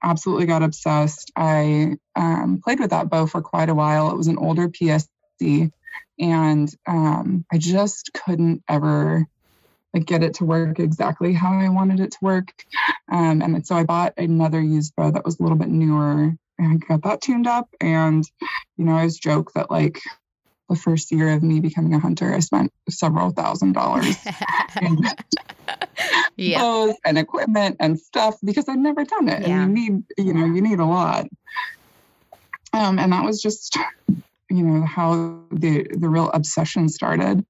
absolutely 0.01 0.45
got 0.45 0.63
obsessed. 0.63 1.31
I 1.35 1.97
um, 2.15 2.61
played 2.63 2.79
with 2.79 2.91
that 2.91 3.09
bow 3.09 3.25
for 3.25 3.41
quite 3.41 3.69
a 3.69 3.75
while. 3.75 4.09
It 4.11 4.17
was 4.17 4.27
an 4.27 4.37
older 4.37 4.69
PSE, 4.69 5.71
and 6.19 6.75
um, 6.87 7.45
I 7.51 7.57
just 7.57 8.11
couldn't 8.13 8.63
ever 8.69 9.27
like 9.93 10.05
get 10.05 10.23
it 10.23 10.35
to 10.35 10.45
work 10.45 10.79
exactly 10.79 11.33
how 11.33 11.53
I 11.53 11.69
wanted 11.69 11.99
it 11.99 12.11
to 12.11 12.17
work. 12.21 12.53
Um, 13.11 13.41
and 13.41 13.65
so 13.65 13.75
I 13.75 13.83
bought 13.83 14.13
another 14.17 14.61
used 14.61 14.95
bow 14.95 15.11
that 15.11 15.25
was 15.25 15.39
a 15.39 15.43
little 15.43 15.57
bit 15.57 15.67
newer 15.67 16.33
and 16.57 16.87
got 16.87 17.03
that 17.03 17.21
tuned 17.21 17.47
up. 17.47 17.67
And, 17.81 18.23
you 18.77 18.85
know, 18.85 18.93
I 18.93 18.99
always 18.99 19.17
joke 19.17 19.51
that 19.53 19.69
like 19.69 19.99
the 20.69 20.75
first 20.75 21.11
year 21.11 21.33
of 21.33 21.43
me 21.43 21.59
becoming 21.59 21.93
a 21.93 21.99
hunter, 21.99 22.33
I 22.33 22.39
spent 22.39 22.71
several 22.89 23.31
thousand 23.31 23.73
dollars 23.73 24.15
in 24.81 24.97
yeah. 26.37 26.59
bows 26.59 26.95
and 27.03 27.17
equipment 27.17 27.77
and 27.79 27.99
stuff 27.99 28.37
because 28.43 28.69
I'd 28.69 28.79
never 28.79 29.03
done 29.03 29.27
it. 29.27 29.41
Yeah. 29.41 29.63
And 29.63 29.77
you 29.77 29.91
need, 29.91 30.03
you 30.17 30.33
know, 30.33 30.45
you 30.45 30.61
need 30.61 30.79
a 30.79 30.85
lot. 30.85 31.27
Um, 32.73 32.99
and 32.99 33.11
that 33.11 33.25
was 33.25 33.41
just, 33.41 33.77
you 34.49 34.63
know, 34.63 34.85
how 34.85 35.41
the 35.51 35.85
the 35.91 36.07
real 36.07 36.31
obsession 36.31 36.87
started 36.87 37.45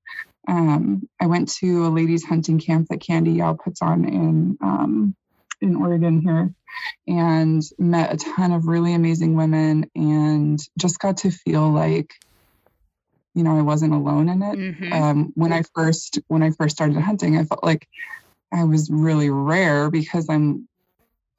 um, 0.47 1.07
I 1.19 1.27
went 1.27 1.51
to 1.55 1.85
a 1.85 1.89
ladies 1.89 2.23
hunting 2.23 2.59
camp 2.59 2.87
that 2.89 3.01
Candy 3.01 3.31
Yao 3.31 3.53
puts 3.53 3.81
on 3.81 4.05
in 4.05 4.57
um, 4.61 5.15
in 5.61 5.75
Oregon 5.75 6.21
here, 6.21 6.53
and 7.07 7.61
met 7.77 8.13
a 8.13 8.17
ton 8.17 8.51
of 8.51 8.65
really 8.65 8.93
amazing 8.93 9.35
women, 9.35 9.89
and 9.95 10.59
just 10.77 10.99
got 10.99 11.17
to 11.17 11.31
feel 11.31 11.69
like, 11.69 12.13
you 13.35 13.43
know, 13.43 13.57
I 13.57 13.61
wasn't 13.61 13.93
alone 13.93 14.29
in 14.29 14.41
it. 14.41 14.57
Mm-hmm. 14.57 14.93
Um, 14.93 15.31
when 15.35 15.53
I 15.53 15.63
first 15.75 16.19
when 16.27 16.41
I 16.41 16.51
first 16.51 16.75
started 16.75 16.97
hunting, 16.97 17.37
I 17.37 17.43
felt 17.43 17.63
like 17.63 17.87
I 18.51 18.63
was 18.63 18.89
really 18.91 19.29
rare 19.29 19.91
because 19.91 20.27
I'm 20.29 20.67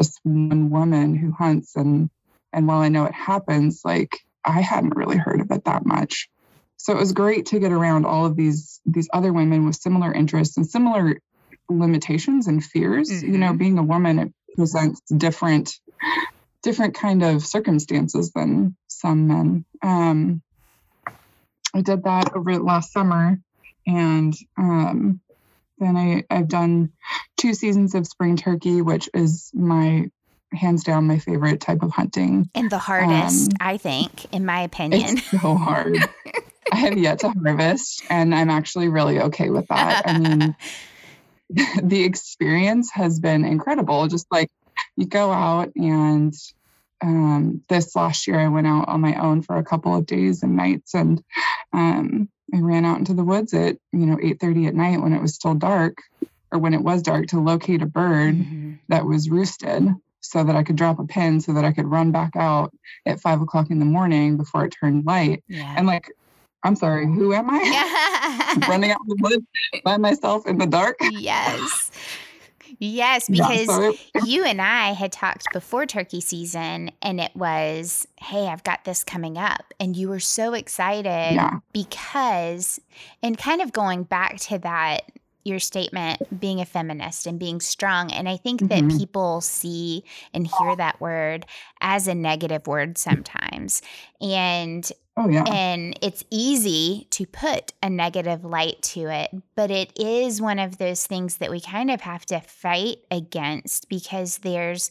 just 0.00 0.20
one 0.22 0.70
woman 0.70 1.16
who 1.16 1.32
hunts, 1.32 1.74
and 1.74 2.08
and 2.52 2.68
while 2.68 2.80
I 2.80 2.88
know 2.88 3.04
it 3.06 3.14
happens, 3.14 3.82
like 3.84 4.20
I 4.44 4.60
hadn't 4.60 4.96
really 4.96 5.16
heard 5.16 5.40
of 5.40 5.50
it 5.50 5.64
that 5.64 5.84
much 5.84 6.28
so 6.82 6.92
it 6.92 6.98
was 6.98 7.12
great 7.12 7.46
to 7.46 7.60
get 7.60 7.70
around 7.70 8.04
all 8.06 8.26
of 8.26 8.34
these 8.34 8.80
these 8.84 9.08
other 9.12 9.32
women 9.32 9.64
with 9.64 9.76
similar 9.76 10.12
interests 10.12 10.56
and 10.56 10.68
similar 10.68 11.16
limitations 11.70 12.48
and 12.48 12.62
fears 12.62 13.08
mm-hmm. 13.08 13.32
you 13.32 13.38
know 13.38 13.48
mm-hmm. 13.48 13.56
being 13.56 13.78
a 13.78 13.82
woman 13.82 14.18
it 14.18 14.32
presents 14.56 15.00
different 15.16 15.78
different 16.62 16.94
kind 16.94 17.22
of 17.22 17.46
circumstances 17.46 18.32
than 18.32 18.76
some 18.88 19.28
men 19.28 19.64
um, 19.82 20.42
i 21.72 21.80
did 21.80 22.02
that 22.02 22.34
over 22.34 22.58
last 22.58 22.92
summer 22.92 23.38
and 23.86 24.34
um, 24.58 25.20
then 25.78 25.96
I, 25.96 26.24
i've 26.30 26.48
done 26.48 26.92
two 27.36 27.54
seasons 27.54 27.94
of 27.94 28.08
spring 28.08 28.36
turkey 28.36 28.82
which 28.82 29.08
is 29.14 29.52
my 29.54 30.10
hands 30.52 30.82
down 30.82 31.06
my 31.06 31.18
favorite 31.18 31.60
type 31.60 31.82
of 31.82 31.92
hunting 31.92 32.50
and 32.56 32.70
the 32.70 32.78
hardest 32.78 33.52
um, 33.52 33.56
i 33.60 33.76
think 33.76 34.26
in 34.34 34.44
my 34.44 34.62
opinion 34.62 35.16
it's 35.16 35.30
so 35.30 35.54
hard 35.54 35.96
I 36.70 36.76
have 36.76 36.98
yet 36.98 37.20
to 37.20 37.30
harvest, 37.30 38.02
and 38.08 38.34
I'm 38.34 38.50
actually 38.50 38.88
really 38.88 39.20
okay 39.20 39.50
with 39.50 39.66
that. 39.68 40.02
I 40.06 40.18
mean, 40.18 40.56
the 41.82 42.04
experience 42.04 42.90
has 42.92 43.20
been 43.20 43.44
incredible. 43.44 44.06
Just 44.08 44.26
like 44.30 44.50
you 44.96 45.06
go 45.06 45.30
out 45.30 45.72
and 45.76 46.34
um, 47.00 47.62
this 47.68 47.96
last 47.96 48.26
year 48.26 48.38
I 48.38 48.48
went 48.48 48.66
out 48.66 48.88
on 48.88 49.00
my 49.00 49.14
own 49.16 49.42
for 49.42 49.56
a 49.56 49.64
couple 49.64 49.96
of 49.96 50.06
days 50.06 50.42
and 50.42 50.56
nights 50.56 50.94
and 50.94 51.22
um, 51.72 52.28
I 52.54 52.60
ran 52.60 52.84
out 52.84 52.98
into 52.98 53.14
the 53.14 53.24
woods 53.24 53.54
at 53.54 53.76
you 53.92 54.06
know 54.06 54.16
8:30 54.16 54.68
at 54.68 54.74
night 54.74 55.00
when 55.00 55.12
it 55.12 55.20
was 55.20 55.34
still 55.34 55.54
dark 55.54 55.98
or 56.50 56.58
when 56.58 56.74
it 56.74 56.82
was 56.82 57.02
dark 57.02 57.28
to 57.28 57.40
locate 57.40 57.82
a 57.82 57.86
bird 57.86 58.36
mm-hmm. 58.36 58.74
that 58.88 59.04
was 59.04 59.30
roosted 59.30 59.88
so 60.20 60.44
that 60.44 60.54
I 60.54 60.62
could 60.62 60.76
drop 60.76 61.00
a 61.00 61.04
pin 61.04 61.40
so 61.40 61.54
that 61.54 61.64
I 61.64 61.72
could 61.72 61.90
run 61.90 62.12
back 62.12 62.36
out 62.36 62.72
at 63.04 63.20
five 63.20 63.40
o'clock 63.40 63.70
in 63.70 63.80
the 63.80 63.84
morning 63.84 64.36
before 64.36 64.64
it 64.64 64.76
turned 64.78 65.04
light. 65.04 65.42
Yeah. 65.48 65.74
And 65.76 65.86
like 65.86 66.12
I'm 66.64 66.76
sorry, 66.76 67.06
who 67.06 67.32
am 67.32 67.48
I? 67.50 68.56
Running 68.68 68.90
out 68.90 69.00
the 69.06 69.16
woods 69.20 69.46
by 69.84 69.96
myself 69.96 70.46
in 70.46 70.58
the 70.58 70.66
dark? 70.66 70.96
Yes. 71.12 71.90
Yes, 72.78 73.28
because 73.28 73.68
yeah, 73.68 74.22
you 74.24 74.44
and 74.44 74.60
I 74.60 74.92
had 74.92 75.12
talked 75.12 75.46
before 75.52 75.86
turkey 75.86 76.20
season, 76.20 76.90
and 77.00 77.20
it 77.20 77.30
was, 77.36 78.08
hey, 78.20 78.48
I've 78.48 78.64
got 78.64 78.84
this 78.84 79.04
coming 79.04 79.38
up. 79.38 79.72
And 79.78 79.96
you 79.96 80.08
were 80.08 80.18
so 80.18 80.52
excited 80.54 81.34
yeah. 81.34 81.58
because, 81.72 82.80
and 83.22 83.38
kind 83.38 83.60
of 83.60 83.72
going 83.72 84.02
back 84.02 84.38
to 84.40 84.58
that 84.58 85.02
your 85.44 85.58
statement 85.58 86.40
being 86.40 86.60
a 86.60 86.64
feminist 86.64 87.26
and 87.26 87.38
being 87.38 87.60
strong. 87.60 88.12
And 88.12 88.28
I 88.28 88.36
think 88.36 88.60
that 88.60 88.82
mm-hmm. 88.82 88.98
people 88.98 89.40
see 89.40 90.04
and 90.32 90.46
hear 90.46 90.76
that 90.76 91.00
word 91.00 91.46
as 91.80 92.06
a 92.06 92.14
negative 92.14 92.66
word 92.66 92.96
sometimes. 92.96 93.82
And 94.20 94.90
Oh, 95.16 95.28
yeah. 95.28 95.44
And 95.44 95.98
it's 96.00 96.24
easy 96.30 97.06
to 97.10 97.26
put 97.26 97.72
a 97.82 97.90
negative 97.90 98.44
light 98.44 98.80
to 98.82 99.08
it, 99.12 99.30
but 99.54 99.70
it 99.70 99.92
is 99.98 100.40
one 100.40 100.58
of 100.58 100.78
those 100.78 101.06
things 101.06 101.36
that 101.36 101.50
we 101.50 101.60
kind 101.60 101.90
of 101.90 102.00
have 102.00 102.24
to 102.26 102.40
fight 102.40 102.98
against 103.10 103.88
because 103.88 104.38
there's 104.38 104.90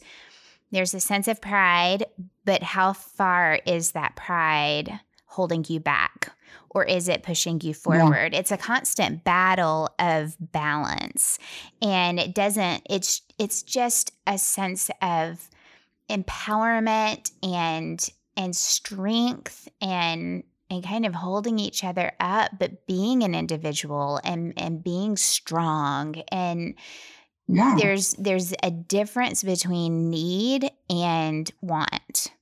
there's 0.70 0.94
a 0.94 1.00
sense 1.00 1.28
of 1.28 1.42
pride, 1.42 2.06
but 2.46 2.62
how 2.62 2.94
far 2.94 3.58
is 3.66 3.92
that 3.92 4.16
pride 4.16 5.00
holding 5.26 5.64
you 5.68 5.80
back? 5.80 6.32
or 6.74 6.84
is 6.84 7.08
it 7.08 7.22
pushing 7.22 7.60
you 7.60 7.74
forward? 7.74 8.32
Yeah. 8.32 8.38
It's 8.40 8.52
a 8.52 8.56
constant 8.56 9.24
battle 9.24 9.90
of 9.98 10.36
balance. 10.40 11.38
And 11.80 12.18
it 12.18 12.34
doesn't 12.34 12.86
it's 12.88 13.22
it's 13.38 13.62
just 13.62 14.12
a 14.26 14.38
sense 14.38 14.90
of 15.00 15.48
empowerment 16.10 17.30
and 17.42 18.08
and 18.36 18.54
strength 18.54 19.68
and 19.80 20.44
and 20.70 20.84
kind 20.84 21.04
of 21.04 21.14
holding 21.14 21.58
each 21.58 21.84
other 21.84 22.12
up 22.18 22.50
but 22.58 22.86
being 22.86 23.22
an 23.22 23.34
individual 23.34 24.20
and 24.24 24.54
and 24.56 24.82
being 24.82 25.16
strong 25.16 26.16
and 26.30 26.74
yeah. 27.48 27.76
there's 27.78 28.12
there's 28.14 28.54
a 28.62 28.70
difference 28.70 29.42
between 29.42 30.08
need 30.08 30.70
and 30.88 31.50
want 31.60 32.32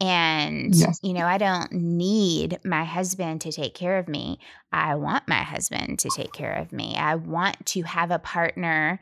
and, 0.00 0.74
yes. 0.74 0.98
you 1.02 1.12
know, 1.12 1.26
I 1.26 1.36
don't 1.36 1.70
need 1.72 2.58
my 2.64 2.84
husband 2.84 3.42
to 3.42 3.52
take 3.52 3.74
care 3.74 3.98
of 3.98 4.08
me. 4.08 4.38
I 4.72 4.94
want 4.94 5.28
my 5.28 5.42
husband 5.42 5.98
to 6.00 6.10
take 6.16 6.32
care 6.32 6.54
of 6.54 6.72
me. 6.72 6.96
I 6.96 7.16
want 7.16 7.66
to 7.66 7.82
have 7.82 8.10
a 8.10 8.18
partner 8.18 8.98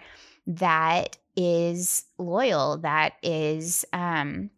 that 0.48 1.16
is 1.36 2.04
loyal, 2.18 2.78
that 2.78 3.12
is 3.22 3.84
um, 3.92 4.50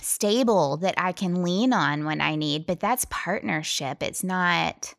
stable 0.00 0.76
that 0.78 0.94
I 0.96 1.12
can 1.12 1.42
lean 1.42 1.72
on 1.72 2.04
when 2.04 2.20
I 2.20 2.36
need, 2.36 2.66
but 2.66 2.80
that's 2.80 3.06
partnership. 3.10 4.02
It's 4.02 4.24
not 4.24 4.94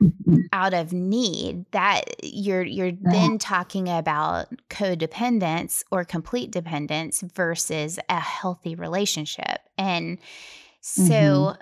Mhm. 0.00 0.48
out 0.52 0.74
of 0.74 0.92
need 0.92 1.64
that 1.70 2.02
you're 2.24 2.62
you're 2.64 2.92
Yeah. 3.00 3.10
then 3.12 3.38
talking 3.38 3.88
about 3.88 4.48
codependence 4.68 5.84
or 5.92 6.04
complete 6.04 6.50
dependence 6.50 7.22
versus 7.34 7.98
a 8.08 8.18
healthy 8.20 8.74
relationship. 8.74 9.60
And 9.78 10.18
so 10.80 11.56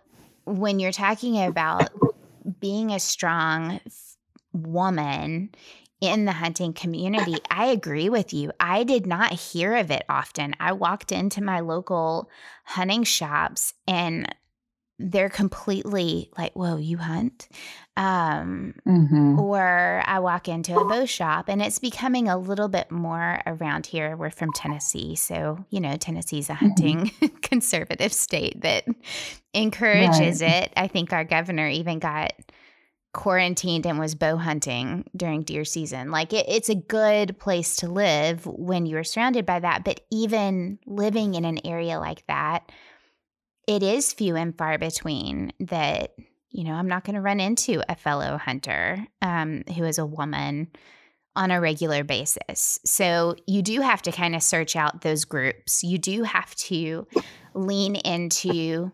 when 0.47 0.79
you're 0.79 0.93
talking 0.93 1.43
about 1.43 1.91
being 2.61 2.93
a 2.93 3.01
strong 3.01 3.81
woman 4.53 5.51
in 6.01 6.25
the 6.25 6.33
hunting 6.33 6.73
community, 6.73 7.41
I 7.51 7.67
agree 7.67 8.09
with 8.09 8.33
you. 8.33 8.53
I 8.61 8.85
did 8.85 9.07
not 9.07 9.33
hear 9.33 9.75
of 9.77 9.91
it 9.91 10.05
often. 10.09 10.55
I 10.61 10.73
walked 10.73 11.11
into 11.13 11.43
my 11.43 11.61
local 11.61 12.31
hunting 12.65 13.03
shops 13.05 13.75
and 13.87 14.33
they're 15.01 15.29
completely 15.31 16.31
like, 16.37 16.55
whoa, 16.55 16.77
you 16.77 16.99
hunt? 16.99 17.49
Um, 17.97 18.75
Mhm. 18.87 19.39
or 19.39 20.03
I 20.05 20.19
walk 20.19 20.49
into 20.49 20.75
a 20.79 20.85
bow 20.85 21.05
shop 21.05 21.45
and 21.49 21.63
it's 21.63 21.79
becoming 21.79 22.29
a 22.29 22.37
little 22.39 22.69
bit 22.69 22.91
more 22.91 23.41
around 23.47 23.87
here. 23.87 24.17
We're 24.17 24.31
from 24.31 24.53
Tennessee. 24.53 25.15
So, 25.15 25.65
you 25.71 25.81
know, 25.81 25.97
Tennessee's 25.97 26.51
a 26.51 26.55
hunting 26.55 27.11
conservative 27.43 28.13
state 28.13 28.61
that 28.63 28.85
encourages 29.55 30.43
it. 30.43 30.73
I 30.77 30.89
think 30.89 31.13
our 31.13 31.25
governor 31.25 31.69
even 31.69 31.99
got 31.99 32.33
quarantined 33.13 33.87
and 33.87 33.99
was 33.99 34.15
bow 34.15 34.37
hunting 34.37 35.09
during 35.17 35.43
deer 35.43 35.65
season. 35.65 36.11
Like 36.11 36.33
it, 36.33 36.47
it's 36.49 36.69
a 36.69 36.75
good 36.75 37.39
place 37.39 37.77
to 37.77 37.89
live 37.89 38.47
when 38.47 38.87
you're 38.87 39.05
surrounded 39.05 39.47
by 39.47 39.61
that. 39.61 39.85
But 39.85 40.01
even 40.11 40.79
living 40.87 41.35
in 41.35 41.45
an 41.45 41.65
area 41.65 41.99
like 41.99 42.27
that, 42.27 42.71
it 43.67 43.83
is 43.83 44.13
few 44.13 44.35
and 44.35 44.57
far 44.57 44.79
between 44.79 45.53
that 45.61 46.15
you 46.51 46.65
know 46.65 46.73
i'm 46.73 46.89
not 46.89 47.05
going 47.05 47.15
to 47.15 47.21
run 47.21 47.39
into 47.39 47.83
a 47.89 47.95
fellow 47.95 48.37
hunter 48.39 49.07
um, 49.23 49.63
who 49.77 49.85
is 49.85 49.99
a 49.99 50.07
woman 50.07 50.69
on 51.37 51.51
a 51.51 51.61
regular 51.61 52.03
basis 52.03 52.81
so 52.85 53.37
you 53.47 53.63
do 53.63 53.81
have 53.81 54.03
to 54.03 54.11
kind 54.11 54.35
of 54.35 54.43
search 54.43 54.75
out 54.75 55.03
those 55.03 55.25
groups 55.25 55.85
you 55.85 55.99
do 55.99 56.25
have 56.25 56.55
to 56.57 57.07
lean 57.55 57.95
into 57.95 58.91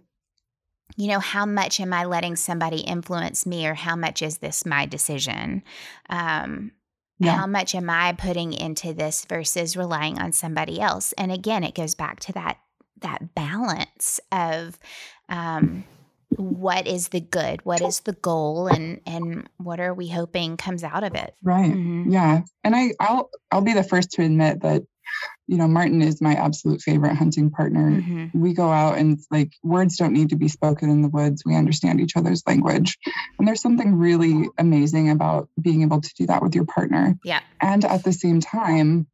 you 0.97 1.09
know 1.09 1.19
how 1.21 1.45
much 1.47 1.81
am 1.81 1.93
i 1.93 2.05
letting 2.05 2.37
somebody 2.37 2.81
influence 2.81 3.47
me 3.47 3.67
or 3.67 3.75
how 3.75 3.97
much 3.97 4.23
is 4.23 4.39
this 4.39 4.65
my 4.67 4.87
decision 4.87 5.63
um, 6.09 6.73
Yeah. 7.19 7.37
how 7.37 7.47
much 7.47 7.75
am 7.75 7.89
i 7.91 8.13
putting 8.13 8.53
into 8.53 8.93
this 8.95 9.25
versus 9.25 9.77
relying 9.77 10.19
on 10.19 10.33
somebody 10.33 10.81
else 10.81 11.13
and 11.15 11.33
again 11.33 11.65
it 11.65 11.75
goes 11.75 11.95
back 11.95 12.21
to 12.21 12.33
that 12.33 12.59
that 13.01 13.35
balance 13.35 14.21
of 14.33 14.79
um, 15.29 15.85
what 16.37 16.87
is 16.87 17.09
the 17.09 17.21
good 17.21 17.65
what 17.65 17.81
is 17.81 18.01
the 18.01 18.13
goal 18.15 18.67
and 18.67 19.01
and 19.07 19.49
what 19.59 19.79
are 19.81 19.95
we 19.95 20.09
hoping 20.09 20.57
comes 20.57 20.83
out 20.83 21.05
of 21.05 21.15
it 21.15 21.35
Right. 21.43 21.73
Mhm. 21.73 22.11
Yeah. 22.11 22.43
And 22.65 22.75
I, 22.75 22.93
I'll 22.99 23.31
I'll 23.53 23.61
be 23.61 23.75
the 23.75 23.83
first 23.85 24.13
to 24.13 24.23
admit 24.23 24.63
that, 24.63 24.83
you 25.47 25.59
know, 25.59 25.69
Martin 25.69 26.01
is 26.01 26.23
my 26.23 26.35
absolute 26.35 26.81
favorite 26.81 27.15
hunting 27.15 27.51
partner. 27.51 27.91
Mhm. 27.91 28.35
We 28.35 28.55
go 28.55 28.71
out 28.71 28.97
and 28.99 29.19
it's 29.19 29.27
like 29.31 29.53
words 29.63 29.97
don't 29.97 30.13
need 30.13 30.31
to 30.31 30.37
be 30.37 30.49
spoken 30.49 30.89
in 30.89 31.03
the 31.03 31.09
woods. 31.09 31.43
We 31.45 31.55
understand 31.55 32.01
each 32.01 32.17
other's 32.17 32.43
language. 32.47 32.99
And 33.39 33.47
there's 33.47 33.61
something 33.61 33.97
really 33.97 34.49
amazing 34.57 35.11
about 35.11 35.49
being 35.61 35.83
able 35.83 36.01
to 36.01 36.15
do 36.17 36.27
that 36.27 36.43
with 36.43 36.55
your 36.55 36.65
partner. 36.65 37.19
yeah 37.25 37.41
And 37.61 37.85
at 37.85 38.05
the 38.05 38.13
same 38.13 38.41
time, 38.41 39.07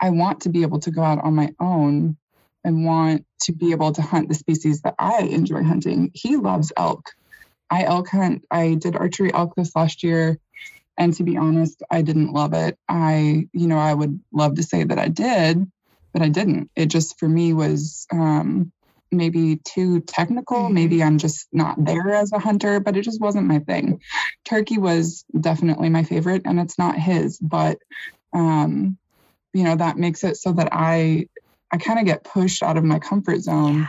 I 0.00 0.10
want 0.10 0.40
to 0.42 0.48
be 0.48 0.62
able 0.62 0.80
to 0.80 0.90
go 0.90 1.02
out 1.02 1.22
on 1.22 1.34
my 1.34 1.50
own 1.60 2.16
and 2.64 2.84
want 2.84 3.26
to 3.42 3.52
be 3.52 3.72
able 3.72 3.92
to 3.92 4.02
hunt 4.02 4.28
the 4.28 4.34
species 4.34 4.80
that 4.82 4.94
I 4.98 5.20
enjoy 5.20 5.62
hunting. 5.62 6.10
He 6.14 6.36
loves 6.36 6.72
elk. 6.76 7.10
I 7.70 7.84
elk 7.84 8.08
hunt. 8.08 8.44
I 8.50 8.74
did 8.74 8.96
archery 8.96 9.32
elk 9.32 9.54
this 9.54 9.76
last 9.76 10.02
year. 10.02 10.38
And 10.96 11.12
to 11.14 11.24
be 11.24 11.36
honest, 11.36 11.82
I 11.90 12.02
didn't 12.02 12.32
love 12.32 12.54
it. 12.54 12.78
I, 12.88 13.48
you 13.52 13.66
know, 13.66 13.78
I 13.78 13.92
would 13.92 14.20
love 14.32 14.54
to 14.56 14.62
say 14.62 14.84
that 14.84 14.98
I 14.98 15.08
did, 15.08 15.70
but 16.14 16.22
I 16.22 16.28
didn't. 16.30 16.70
It 16.74 16.86
just 16.86 17.18
for 17.18 17.28
me 17.28 17.52
was 17.52 18.06
um, 18.10 18.72
maybe 19.12 19.56
too 19.56 20.00
technical. 20.00 20.70
Mhm. 20.70 20.72
Maybe 20.72 21.02
I'm 21.02 21.18
just 21.18 21.48
not 21.52 21.84
there 21.84 22.14
as 22.14 22.32
a 22.32 22.38
hunter, 22.38 22.80
but 22.80 22.96
it 22.96 23.02
just 23.02 23.20
wasn't 23.20 23.46
my 23.46 23.58
thing. 23.58 24.00
Turkey 24.46 24.78
was 24.78 25.24
definitely 25.38 25.90
my 25.90 26.04
favorite, 26.04 26.42
and 26.46 26.58
it's 26.60 26.78
not 26.78 26.96
his, 26.98 27.38
but 27.38 27.78
um, 28.32 28.96
you 29.52 29.64
know 29.64 29.76
that 29.76 29.98
makes 29.98 30.24
it 30.24 30.36
so 30.38 30.52
that 30.52 30.70
I 30.72 31.26
I 31.70 31.76
kind 31.76 31.98
of 31.98 32.06
get 32.06 32.24
pushed 32.24 32.62
out 32.62 32.78
of 32.78 32.84
my 32.84 33.00
comfort 33.00 33.40
zone 33.40 33.80
yeah 33.80 33.86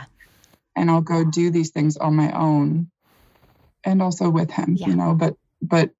and 0.76 0.90
I'll 0.90 1.00
go 1.00 1.24
do 1.24 1.50
these 1.50 1.70
things 1.70 1.96
on 1.96 2.14
my 2.14 2.30
own 2.32 2.90
and 3.84 4.02
also 4.02 4.28
with 4.28 4.50
him, 4.50 4.76
Yeah. 4.76 4.88
you 4.88 4.96
know, 4.96 5.14
but 5.14 5.34
but 5.62 5.90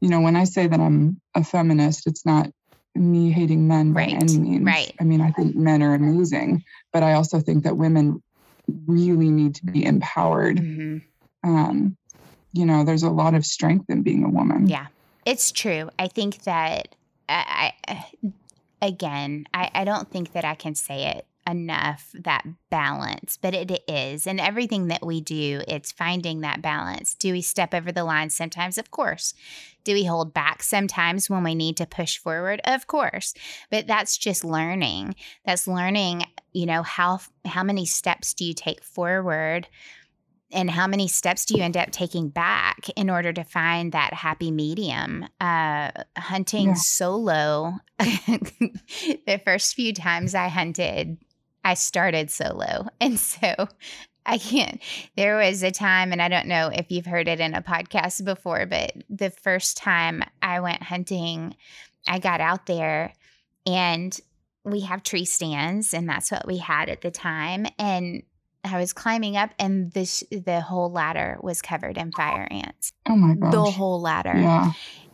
you 0.00 0.10
know, 0.10 0.20
when 0.20 0.36
I 0.36 0.44
say 0.44 0.66
that 0.66 0.80
I'm 0.80 1.20
a 1.34 1.42
feminist, 1.44 2.06
it's 2.06 2.26
not 2.26 2.50
me 2.94 3.30
hating 3.30 3.66
men 3.66 3.92
Right, 3.92 4.10
by 4.10 4.16
any 4.16 4.38
means. 4.38 4.64
right. 4.64 4.94
I 5.00 5.04
mean, 5.04 5.20
I 5.20 5.30
think 5.32 5.56
men 5.56 5.82
are 5.82 5.94
amazing, 5.94 6.62
but 6.92 7.02
I 7.02 7.14
also 7.14 7.40
think 7.40 7.64
that 7.64 7.76
women 7.76 8.22
really 8.86 9.30
need 9.30 9.54
to 9.56 9.66
be 9.66 9.84
empowered. 9.84 10.58
Mm-hmm. 10.58 10.98
Um, 11.50 11.96
you 12.52 12.66
know, 12.66 12.84
there's 12.84 13.02
a 13.02 13.10
lot 13.10 13.34
of 13.34 13.44
strength 13.46 13.88
in 13.88 14.02
being 14.02 14.24
a 14.24 14.28
woman. 14.28 14.68
Yeah, 14.68 14.86
it's 15.24 15.50
true. 15.52 15.90
I 15.98 16.08
think 16.08 16.42
that 16.44 16.94
I, 17.28 17.72
I 17.88 18.06
again, 18.82 19.46
I, 19.54 19.70
I 19.74 19.84
don't 19.84 20.10
think 20.10 20.32
that 20.32 20.44
I 20.44 20.54
can 20.54 20.74
say 20.74 21.06
it 21.06 21.26
enough 21.46 22.10
that 22.14 22.44
balance, 22.70 23.36
but 23.40 23.54
it 23.54 23.82
is. 23.88 24.26
And 24.26 24.40
everything 24.40 24.88
that 24.88 25.04
we 25.04 25.20
do, 25.20 25.62
it's 25.66 25.92
finding 25.92 26.40
that 26.40 26.62
balance. 26.62 27.14
Do 27.14 27.32
we 27.32 27.42
step 27.42 27.74
over 27.74 27.92
the 27.92 28.04
line 28.04 28.30
sometimes? 28.30 28.78
Of 28.78 28.90
course. 28.90 29.34
Do 29.84 29.94
we 29.94 30.04
hold 30.04 30.32
back 30.32 30.62
sometimes 30.62 31.28
when 31.28 31.42
we 31.42 31.54
need 31.54 31.76
to 31.78 31.86
push 31.86 32.18
forward? 32.18 32.60
Of 32.64 32.86
course. 32.86 33.34
But 33.70 33.86
that's 33.86 34.16
just 34.16 34.44
learning. 34.44 35.16
That's 35.44 35.66
learning, 35.66 36.24
you 36.52 36.66
know, 36.66 36.82
how 36.82 37.20
how 37.44 37.64
many 37.64 37.86
steps 37.86 38.34
do 38.34 38.44
you 38.44 38.54
take 38.54 38.82
forward? 38.82 39.68
and 40.54 40.70
how 40.70 40.86
many 40.86 41.08
steps 41.08 41.46
do 41.46 41.56
you 41.56 41.62
end 41.62 41.78
up 41.78 41.90
taking 41.92 42.28
back 42.28 42.90
in 42.94 43.08
order 43.08 43.32
to 43.32 43.42
find 43.42 43.92
that 43.92 44.12
happy 44.12 44.50
medium 44.50 45.24
uh 45.40 45.90
hunting 46.18 46.68
Yeah. 46.68 46.74
solo 46.74 47.72
the 47.98 49.40
first 49.46 49.74
few 49.74 49.94
times 49.94 50.34
i 50.34 50.48
hunted 50.48 51.16
i 51.64 51.74
started 51.74 52.30
solo 52.30 52.86
and 53.00 53.18
so 53.18 53.68
i 54.26 54.38
can't 54.38 54.80
there 55.16 55.36
was 55.36 55.62
a 55.62 55.70
time 55.70 56.12
and 56.12 56.22
i 56.22 56.28
don't 56.28 56.46
know 56.46 56.70
if 56.72 56.90
you've 56.90 57.06
heard 57.06 57.28
it 57.28 57.40
in 57.40 57.54
a 57.54 57.62
podcast 57.62 58.24
before 58.24 58.66
but 58.66 58.92
the 59.10 59.30
first 59.30 59.76
time 59.76 60.22
i 60.42 60.60
went 60.60 60.82
hunting 60.82 61.54
i 62.06 62.18
got 62.18 62.40
out 62.40 62.66
there 62.66 63.12
and 63.66 64.20
we 64.64 64.80
have 64.80 65.02
tree 65.02 65.24
stands 65.24 65.92
and 65.92 66.08
that's 66.08 66.30
what 66.30 66.46
we 66.46 66.58
had 66.58 66.88
at 66.88 67.00
the 67.00 67.10
time 67.10 67.66
and 67.78 68.22
I 68.64 68.78
was 68.78 68.92
climbing 68.92 69.36
up, 69.36 69.50
and 69.58 69.90
this 69.92 70.22
the 70.30 70.60
whole 70.60 70.90
ladder 70.90 71.38
was 71.42 71.60
covered 71.60 71.98
in 71.98 72.12
fire 72.12 72.46
ants. 72.50 72.92
Oh 73.08 73.16
my 73.16 73.34
gosh. 73.34 73.52
The 73.52 73.64
whole 73.64 74.00
ladder, 74.00 74.34
yeah. 74.36 74.72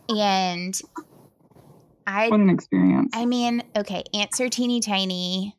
and 0.08 0.78
I 2.06 2.28
What 2.28 2.40
an 2.40 2.50
experience. 2.50 3.12
I 3.14 3.26
mean, 3.26 3.62
okay, 3.76 4.04
ants 4.12 4.40
are 4.40 4.48
teeny 4.48 4.80
tiny. 4.80 5.56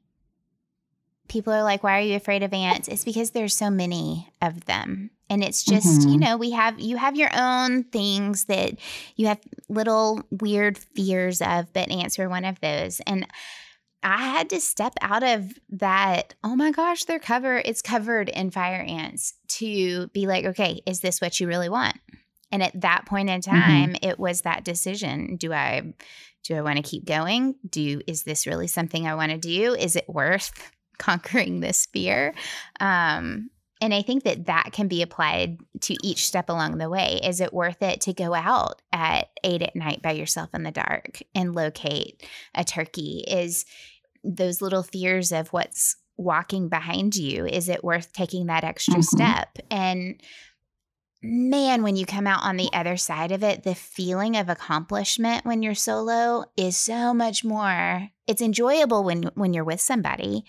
People 1.29 1.53
are 1.53 1.63
like, 1.63 1.83
why 1.83 1.97
are 1.99 2.03
you 2.03 2.15
afraid 2.15 2.43
of 2.43 2.53
ants? 2.53 2.87
It's 2.87 3.05
because 3.05 3.31
there's 3.31 3.55
so 3.55 3.69
many 3.69 4.29
of 4.41 4.65
them. 4.65 5.11
And 5.29 5.43
it's 5.43 5.63
just, 5.63 6.09
you 6.09 6.17
Mhm. 6.17 6.19
know, 6.21 6.37
we 6.37 6.51
have, 6.51 6.79
you 6.79 6.97
have 6.97 7.15
your 7.15 7.29
own 7.33 7.83
things 7.83 8.45
that 8.45 8.73
you 9.15 9.27
have 9.27 9.39
little 9.69 10.21
weird 10.31 10.77
fears 10.77 11.41
of, 11.41 11.71
but 11.71 11.89
ants 11.91 12.17
were 12.17 12.27
one 12.29 12.45
of 12.45 12.59
those. 12.61 12.99
And 13.01 13.27
I 14.01 14.17
had 14.17 14.49
to 14.49 14.59
step 14.59 14.93
out 15.01 15.23
of 15.23 15.53
that, 15.69 16.33
oh 16.43 16.55
my 16.55 16.71
gosh, 16.71 17.03
they're 17.03 17.19
covered, 17.19 17.63
it's 17.65 17.81
covered 17.81 18.29
in 18.29 18.49
fire 18.49 18.81
ants 18.81 19.35
to 19.59 20.07
be 20.07 20.25
like, 20.25 20.45
okay, 20.45 20.81
is 20.85 21.01
this 21.01 21.21
what 21.21 21.39
you 21.39 21.47
really 21.47 21.69
want? 21.69 21.97
And 22.51 22.63
at 22.63 22.81
that 22.81 23.05
point 23.05 23.29
in 23.29 23.41
time, 23.41 23.95
it 24.01 24.17
was 24.17 24.41
that 24.41 24.63
decision. 24.63 25.35
Do 25.35 25.53
I 25.53 25.93
do 26.43 26.55
I 26.55 26.61
want 26.61 26.77
to 26.77 26.81
keep 26.89 27.05
going? 27.05 27.55
Do 27.69 28.01
is 28.07 28.23
this 28.23 28.47
really 28.47 28.67
something 28.67 29.05
I 29.05 29.13
want 29.13 29.31
to 29.31 29.37
do? 29.37 29.75
Is 29.75 29.95
it 29.95 30.09
worth 30.09 30.71
conquering 30.99 31.59
this 31.59 31.88
fear? 31.88 32.33
Um, 32.79 33.49
and 33.81 33.93
I 33.93 34.01
think 34.01 34.23
that 34.23 34.45
that 34.47 34.71
can 34.73 34.88
be 34.88 35.01
applied 35.01 35.57
to 35.81 35.95
each 36.03 36.27
step 36.27 36.49
along 36.49 36.77
the 36.77 36.89
way. 36.89 37.21
Is 37.23 37.39
it 37.39 37.53
worth 37.53 37.81
it 37.81 38.01
to 38.01 38.13
go 38.13 38.33
out 38.33 38.81
at 38.91 39.29
eight 39.43 39.62
at 39.62 39.75
night 39.75 40.01
by 40.01 40.12
yourself 40.12 40.49
in 40.53 40.63
the 40.63 40.71
dark 40.71 41.21
and 41.33 41.55
locate 41.55 42.27
a 42.53 42.65
turkey? 42.65 43.23
Is 43.25 43.65
those 44.23 44.62
little 44.62 44.83
fears 44.83 45.31
of 45.31 45.47
what's 45.53 45.95
walking 46.17 46.67
behind 46.67 47.15
you, 47.15 47.45
is 47.45 47.69
it 47.69 47.81
worth 47.81 48.12
taking 48.12 48.47
that 48.47 48.65
extra 48.65 48.99
Mhm. 48.99 49.05
step? 49.05 49.57
And 49.71 50.21
man, 51.21 51.83
when 51.83 51.95
you 51.95 52.05
come 52.05 52.27
out 52.27 52.43
on 52.43 52.57
the 52.57 52.69
other 52.73 52.97
side 52.97 53.31
of 53.31 53.43
it, 53.43 53.63
the 53.63 53.75
feeling 53.75 54.35
of 54.35 54.49
accomplishment 54.49 55.45
when 55.45 55.62
you're 55.62 55.75
solo 55.75 56.43
is 56.57 56.77
so 56.77 57.13
much 57.13 57.45
more. 57.45 58.09
It's 58.27 58.41
enjoyable 58.41 59.03
when 59.03 59.23
when 59.35 59.53
you're 59.53 59.63
with 59.63 59.81
somebody, 59.81 60.43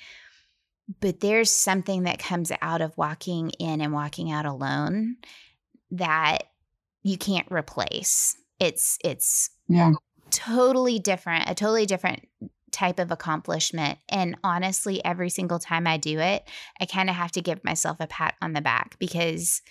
but 1.01 1.21
there's 1.21 1.51
something 1.51 2.03
that 2.05 2.19
comes 2.19 2.51
out 2.61 2.81
of 2.81 2.97
walking 2.97 3.51
in 3.59 3.81
and 3.81 3.93
walking 3.93 4.31
out 4.33 4.47
alone 4.47 5.17
that 5.93 6.39
you 7.03 7.17
can't 7.17 7.51
replace. 7.51 8.37
It's 8.59 8.99
it's 9.05 9.51
Yeah. 9.69 9.93
totally 10.31 10.99
different, 10.99 11.49
a 11.49 11.55
totally 11.55 11.87
different 11.87 12.29
type 12.73 12.99
of 12.99 13.11
accomplishment. 13.11 13.99
And 14.09 14.37
honestly, 14.45 15.05
every 15.05 15.31
single 15.31 15.59
time 15.59 15.87
I 15.87 15.97
do 15.97 16.19
it, 16.19 16.49
I 16.81 16.87
kind 16.87 17.11
of 17.11 17.17
have 17.17 17.33
to 17.33 17.43
give 17.43 17.65
myself 17.65 17.99
a 18.01 18.07
pat 18.07 18.35
on 18.41 18.53
the 18.53 18.61
back 18.61 18.99
because 18.99 19.63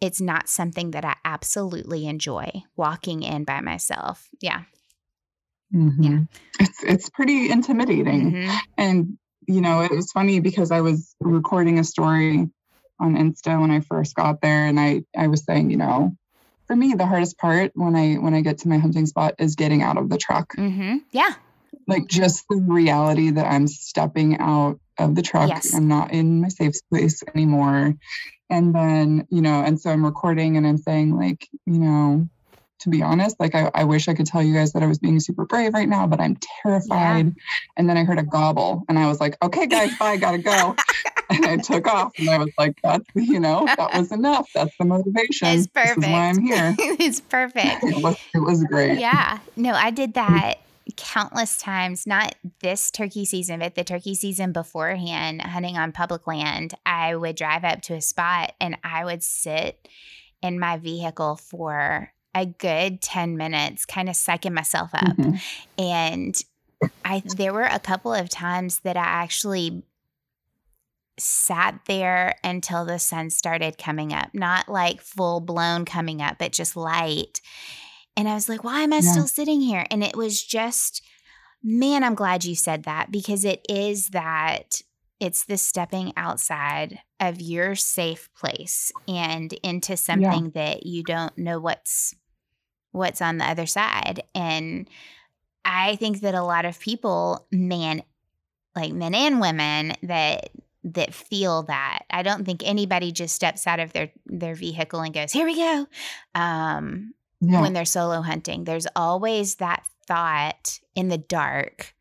it's 0.00 0.20
not 0.20 0.48
something 0.48 0.92
that 0.92 1.04
I 1.04 1.16
absolutely 1.24 2.06
enjoy 2.06 2.50
walking 2.76 3.22
in 3.22 3.44
by 3.44 3.60
myself. 3.60 4.28
Yeah. 4.40 4.62
Mhm. 5.74 6.28
It's 6.58 6.82
it's 6.82 7.10
pretty 7.10 7.50
intimidating. 7.50 8.32
Mhm. 8.32 8.58
And 8.76 9.18
you 9.50 9.60
know, 9.60 9.82
it 9.82 9.90
was 9.90 10.12
funny 10.12 10.40
because 10.40 10.70
I 10.70 10.80
was 10.80 11.14
recording 11.20 11.78
a 11.78 11.84
story 11.84 12.48
on 13.00 13.16
Insta 13.16 13.60
when 13.60 13.70
I 13.70 13.80
first 13.80 14.14
got 14.14 14.40
there 14.40 14.66
and 14.66 14.78
I 14.78 15.02
I 15.16 15.26
was 15.26 15.44
saying, 15.44 15.70
you 15.70 15.76
know, 15.76 16.16
for 16.66 16.76
me 16.76 16.94
the 16.94 17.06
hardest 17.06 17.36
part 17.38 17.72
when 17.74 17.96
I 17.96 18.14
when 18.14 18.34
I 18.34 18.42
get 18.42 18.58
to 18.58 18.68
my 18.68 18.78
hunting 18.78 19.06
spot 19.06 19.34
is 19.38 19.56
getting 19.56 19.82
out 19.82 19.96
of 19.96 20.08
the 20.08 20.18
truck. 20.18 20.54
Mhm. 20.56 21.02
Yeah. 21.10 21.34
Like 21.88 22.06
just 22.06 22.44
the 22.48 22.56
reality 22.56 23.30
that 23.30 23.46
I'm 23.46 23.66
stepping 23.66 24.38
out 24.38 24.78
of 24.98 25.14
the 25.14 25.22
truck. 25.22 25.48
Yes. 25.48 25.74
I'm 25.74 25.88
not 25.88 26.12
in 26.12 26.42
my 26.42 26.48
safe 26.48 26.76
space 26.76 27.22
anymore. 27.34 27.96
And 28.48 28.74
then, 28.74 29.26
you 29.30 29.42
know, 29.42 29.62
and 29.62 29.80
so 29.80 29.90
I'm 29.90 30.04
recording 30.04 30.56
and 30.56 30.66
I'm 30.66 30.78
saying 30.78 31.16
like, 31.16 31.48
you 31.66 31.78
know, 31.78 32.28
to 32.80 32.88
be 32.88 33.02
honest, 33.02 33.38
like 33.38 33.54
I, 33.54 33.70
I 33.74 33.84
wish 33.84 34.08
I 34.08 34.14
could 34.14 34.26
tell 34.26 34.42
you 34.42 34.54
guys 34.54 34.72
that 34.72 34.82
I 34.82 34.86
was 34.86 34.98
being 34.98 35.20
super 35.20 35.44
brave 35.44 35.74
right 35.74 35.88
now, 35.88 36.06
but 36.06 36.20
I'm 36.20 36.36
terrified. 36.62 37.34
And 37.76 37.88
then 37.88 37.96
I 37.96 38.04
heard 38.04 38.18
a 38.18 38.22
gobble 38.22 38.84
and 38.88 38.98
I 38.98 39.06
was 39.06 39.20
like, 39.20 39.36
okay, 39.42 39.66
guys, 39.66 39.96
bye, 39.98 40.16
gotta 40.16 40.38
go. 40.38 40.74
and 41.30 41.44
I 41.44 41.56
took 41.58 41.86
off 41.86 42.12
and 42.18 42.28
I 42.30 42.38
was 42.38 42.50
like, 42.58 42.80
that's, 42.82 43.04
you 43.14 43.38
know, 43.38 43.66
that 43.66 43.92
was 43.94 44.12
enough. 44.12 44.48
That's 44.54 44.74
the 44.78 44.86
motivation. 44.86 45.48
It's 45.48 45.68
This 45.74 45.96
is 45.96 46.04
why 46.04 46.28
I'm 46.28 46.40
here. 46.40 46.74
it's 46.78 47.20
perfect. 47.20 47.84
It 47.84 48.02
was, 48.02 48.16
it 48.34 48.40
was 48.40 48.64
great. 48.64 48.98
Yeah. 48.98 49.38
No, 49.56 49.72
I 49.72 49.90
did 49.90 50.14
that 50.14 50.60
countless 50.96 51.56
times, 51.58 52.06
not 52.06 52.34
this 52.60 52.90
turkey 52.90 53.24
season, 53.24 53.60
but 53.60 53.74
the 53.74 53.84
turkey 53.84 54.14
season 54.14 54.52
beforehand, 54.52 55.42
hunting 55.42 55.76
on 55.76 55.92
public 55.92 56.26
land. 56.26 56.74
I 56.84 57.14
would 57.14 57.36
drive 57.36 57.64
up 57.64 57.82
to 57.82 57.94
a 57.94 58.00
spot 58.00 58.54
and 58.60 58.76
I 58.82 59.04
would 59.04 59.22
sit 59.22 59.88
in 60.42 60.58
my 60.58 60.78
vehicle 60.78 61.36
for 61.36 62.12
a 62.34 62.46
good 62.46 63.02
10 63.02 63.36
minutes, 63.36 63.84
kind 63.86 64.08
of 64.08 64.14
psyching 64.14 64.52
myself 64.52 64.90
up. 64.94 65.18
Mhm. 65.18 65.40
And 65.78 66.40
I 67.04 67.22
there 67.26 67.54
were 67.54 67.62
a 67.62 67.80
couple 67.80 68.14
of 68.14 68.28
times 68.28 68.80
that 68.80 68.96
I 68.96 69.04
actually 69.04 69.84
sat 71.18 71.80
there 71.86 72.34
until 72.42 72.84
the 72.84 72.98
sun 72.98 73.30
started 73.30 73.76
coming 73.76 74.12
up, 74.12 74.30
not 74.32 74.68
like 74.68 75.02
full 75.02 75.40
blown 75.40 75.84
coming 75.84 76.22
up, 76.22 76.38
but 76.38 76.52
just 76.52 76.76
light. 76.76 77.40
And 78.16 78.28
I 78.28 78.34
was 78.34 78.48
like, 78.48 78.64
why 78.64 78.82
am 78.82 78.92
I 78.92 79.00
Yeah. 79.00 79.10
still 79.10 79.28
sitting 79.28 79.60
here? 79.60 79.86
And 79.90 80.02
it 80.02 80.16
was 80.16 80.42
just, 80.42 81.02
man, 81.62 82.04
I'm 82.04 82.14
glad 82.14 82.44
you 82.44 82.54
said 82.54 82.84
that 82.84 83.10
because 83.10 83.44
it 83.44 83.64
is 83.68 84.08
that 84.08 84.82
it's 85.20 85.44
the 85.44 85.58
stepping 85.58 86.12
outside 86.16 87.00
of 87.20 87.40
your 87.40 87.74
safe 87.74 88.30
place 88.34 88.92
and 89.06 89.52
into 89.62 89.96
something 89.96 90.50
that 90.52 90.86
you 90.86 91.02
don't 91.04 91.36
know 91.36 91.60
what's 91.60 92.14
what's 92.92 93.22
on 93.22 93.38
the 93.38 93.44
other 93.44 93.66
side. 93.66 94.22
And 94.34 94.88
I 95.64 95.96
think 95.96 96.20
that 96.20 96.34
a 96.34 96.42
lot 96.42 96.64
of 96.64 96.80
people, 96.80 97.46
man, 97.52 98.02
like 98.76 98.92
men 98.92 99.14
and 99.14 99.40
women 99.40 99.94
that 100.02 100.50
that 100.84 101.12
feel 101.14 101.64
that. 101.64 102.00
I 102.10 102.22
don't 102.22 102.44
think 102.46 102.62
anybody 102.64 103.12
just 103.12 103.34
steps 103.34 103.66
out 103.66 103.80
of 103.80 103.92
their 103.92 104.10
their 104.26 104.54
vehicle 104.54 105.00
and 105.02 105.12
goes, 105.14 105.32
"Here 105.32 105.46
we 105.46 105.56
go." 105.56 105.86
Um 106.34 107.14
Yeah. 107.40 107.60
when 107.62 107.72
they're 107.74 107.84
solo 107.84 108.22
hunting. 108.22 108.64
There's 108.64 108.86
always 108.96 109.56
that 109.56 109.84
thought 110.06 110.80
in 110.94 111.08
the 111.08 111.18
dark 111.18 111.94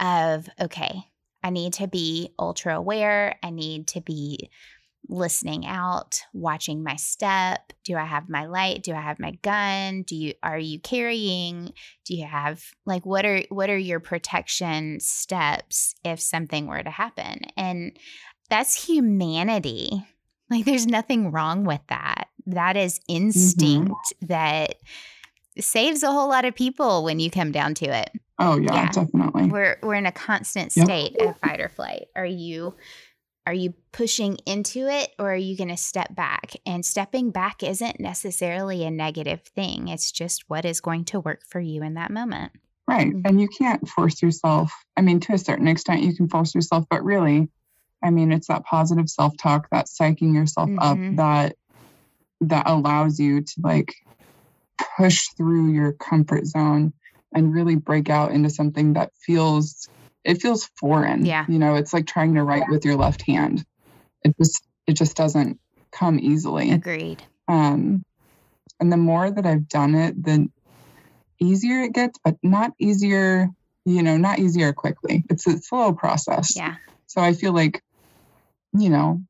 of, 0.00 0.48
okay, 0.60 1.04
I 1.42 1.50
need 1.50 1.74
to 1.74 1.86
be 1.88 2.30
ultra 2.38 2.76
aware. 2.76 3.38
I 3.42 3.50
need 3.50 3.88
to 3.88 4.00
be 4.00 4.50
listening 5.08 5.66
out, 5.66 6.22
watching 6.32 6.82
my 6.82 6.96
step. 6.96 7.72
Do 7.84 7.96
I 7.96 8.04
have 8.04 8.28
my 8.28 8.46
light? 8.46 8.82
Do 8.82 8.92
I 8.92 9.00
have 9.00 9.18
my 9.18 9.32
gun? 9.42 10.02
Do 10.02 10.16
you 10.16 10.34
are 10.42 10.58
you 10.58 10.80
carrying? 10.80 11.72
Do 12.04 12.14
you 12.14 12.26
have 12.26 12.62
like 12.86 13.04
what 13.04 13.24
are 13.24 13.42
what 13.48 13.70
are 13.70 13.78
your 13.78 14.00
protection 14.00 15.00
steps 15.00 15.94
if 16.04 16.20
something 16.20 16.66
were 16.66 16.82
to 16.82 16.90
happen? 16.90 17.42
And 17.56 17.98
that's 18.48 18.86
humanity. 18.86 19.90
Like 20.50 20.64
there's 20.64 20.86
nothing 20.86 21.30
wrong 21.30 21.64
with 21.64 21.80
that. 21.88 22.28
That 22.46 22.76
is 22.76 22.98
mm-hmm. 23.00 23.26
instinct 23.26 24.14
that 24.22 24.76
saves 25.58 26.02
a 26.02 26.10
whole 26.10 26.28
lot 26.28 26.44
of 26.44 26.54
people 26.54 27.04
when 27.04 27.20
you 27.20 27.30
come 27.30 27.52
down 27.52 27.74
to 27.74 27.86
it. 27.86 28.10
oh 28.38 28.58
yeah, 28.58 28.74
yeah. 28.74 28.90
definitely. 28.90 29.46
We're 29.46 29.78
we're 29.82 29.94
in 29.94 30.06
a 30.06 30.12
constant 30.12 30.72
state 30.72 31.16
of 31.20 31.38
fight 31.38 31.60
or 31.60 31.68
flight. 31.68 32.06
Are 32.16 32.26
you 32.26 32.74
are 33.46 33.54
you 33.54 33.74
pushing 33.92 34.38
into 34.46 34.88
it 34.88 35.14
or 35.18 35.32
are 35.32 35.36
you 35.36 35.56
going 35.56 35.68
to 35.68 35.76
step 35.76 36.14
back? 36.14 36.56
And 36.64 36.84
stepping 36.84 37.30
back 37.30 37.62
isn't 37.62 38.00
necessarily 38.00 38.84
a 38.84 38.90
negative 38.90 39.42
thing. 39.42 39.88
It's 39.88 40.10
just 40.10 40.44
what 40.48 40.64
is 40.64 40.80
going 40.80 41.04
to 41.06 41.20
work 41.20 41.42
for 41.46 41.60
you 41.60 41.82
in 41.82 41.94
that 41.94 42.10
moment. 42.10 42.52
Right. 42.88 43.12
Mhm. 43.14 43.22
And 43.24 43.40
you 43.40 43.48
can't 43.48 43.86
force 43.88 44.22
yourself. 44.22 44.72
I 44.96 45.02
mean, 45.02 45.20
to 45.20 45.34
a 45.34 45.38
certain 45.38 45.68
extent, 45.68 46.02
you 46.02 46.14
can 46.14 46.28
force 46.28 46.54
yourself, 46.54 46.84
but 46.88 47.04
really, 47.04 47.48
I 48.02 48.10
mean, 48.10 48.32
it's 48.32 48.48
that 48.48 48.64
positive 48.64 49.08
self 49.08 49.34
talk, 49.36 49.68
that 49.70 49.86
psyching 49.86 50.34
yourself 50.34 50.70
Mhm. 50.70 50.78
up 50.80 51.16
that 51.16 51.56
that 52.40 52.68
allows 52.68 53.18
you 53.18 53.40
to 53.40 53.54
like 53.62 53.94
push 54.96 55.28
through 55.36 55.72
your 55.72 55.92
comfort 55.92 56.46
zone 56.46 56.92
and 57.32 57.54
really 57.54 57.76
break 57.76 58.10
out 58.10 58.32
into 58.32 58.50
something 58.50 58.94
that 58.94 59.12
feels 59.16 59.88
it 60.24 60.40
feels 60.40 60.70
foreign. 60.80 61.24
Yeah. 61.26 61.44
You 61.48 61.58
know, 61.58 61.76
it's 61.76 61.92
like 61.92 62.06
trying 62.06 62.34
to 62.34 62.42
write 62.42 62.68
with 62.68 62.84
your 62.84 62.96
left 62.96 63.22
hand. 63.22 63.64
It 64.22 64.34
just 64.38 64.66
it 64.86 64.94
just 64.94 65.16
doesn't 65.16 65.58
come 65.92 66.18
easily. 66.18 66.70
Agreed. 66.72 67.22
Um, 67.48 68.02
and 68.80 68.90
the 68.90 68.96
more 68.96 69.30
that 69.30 69.46
I've 69.46 69.68
done 69.68 69.94
it, 69.94 70.22
the 70.22 70.48
easier 71.40 71.82
it 71.82 71.92
gets, 71.92 72.18
but 72.24 72.36
not 72.42 72.72
easier, 72.78 73.48
you 73.84 74.02
know, 74.02 74.16
not 74.16 74.38
easier 74.38 74.72
quickly. 74.72 75.24
It's 75.30 75.46
a 75.46 75.58
slow 75.58 75.92
process. 75.92 76.56
Yeah. 76.56 76.76
So 77.06 77.20
I 77.20 77.32
feel 77.34 77.52
like, 77.52 77.82
you 78.72 78.90
know, 78.90 79.22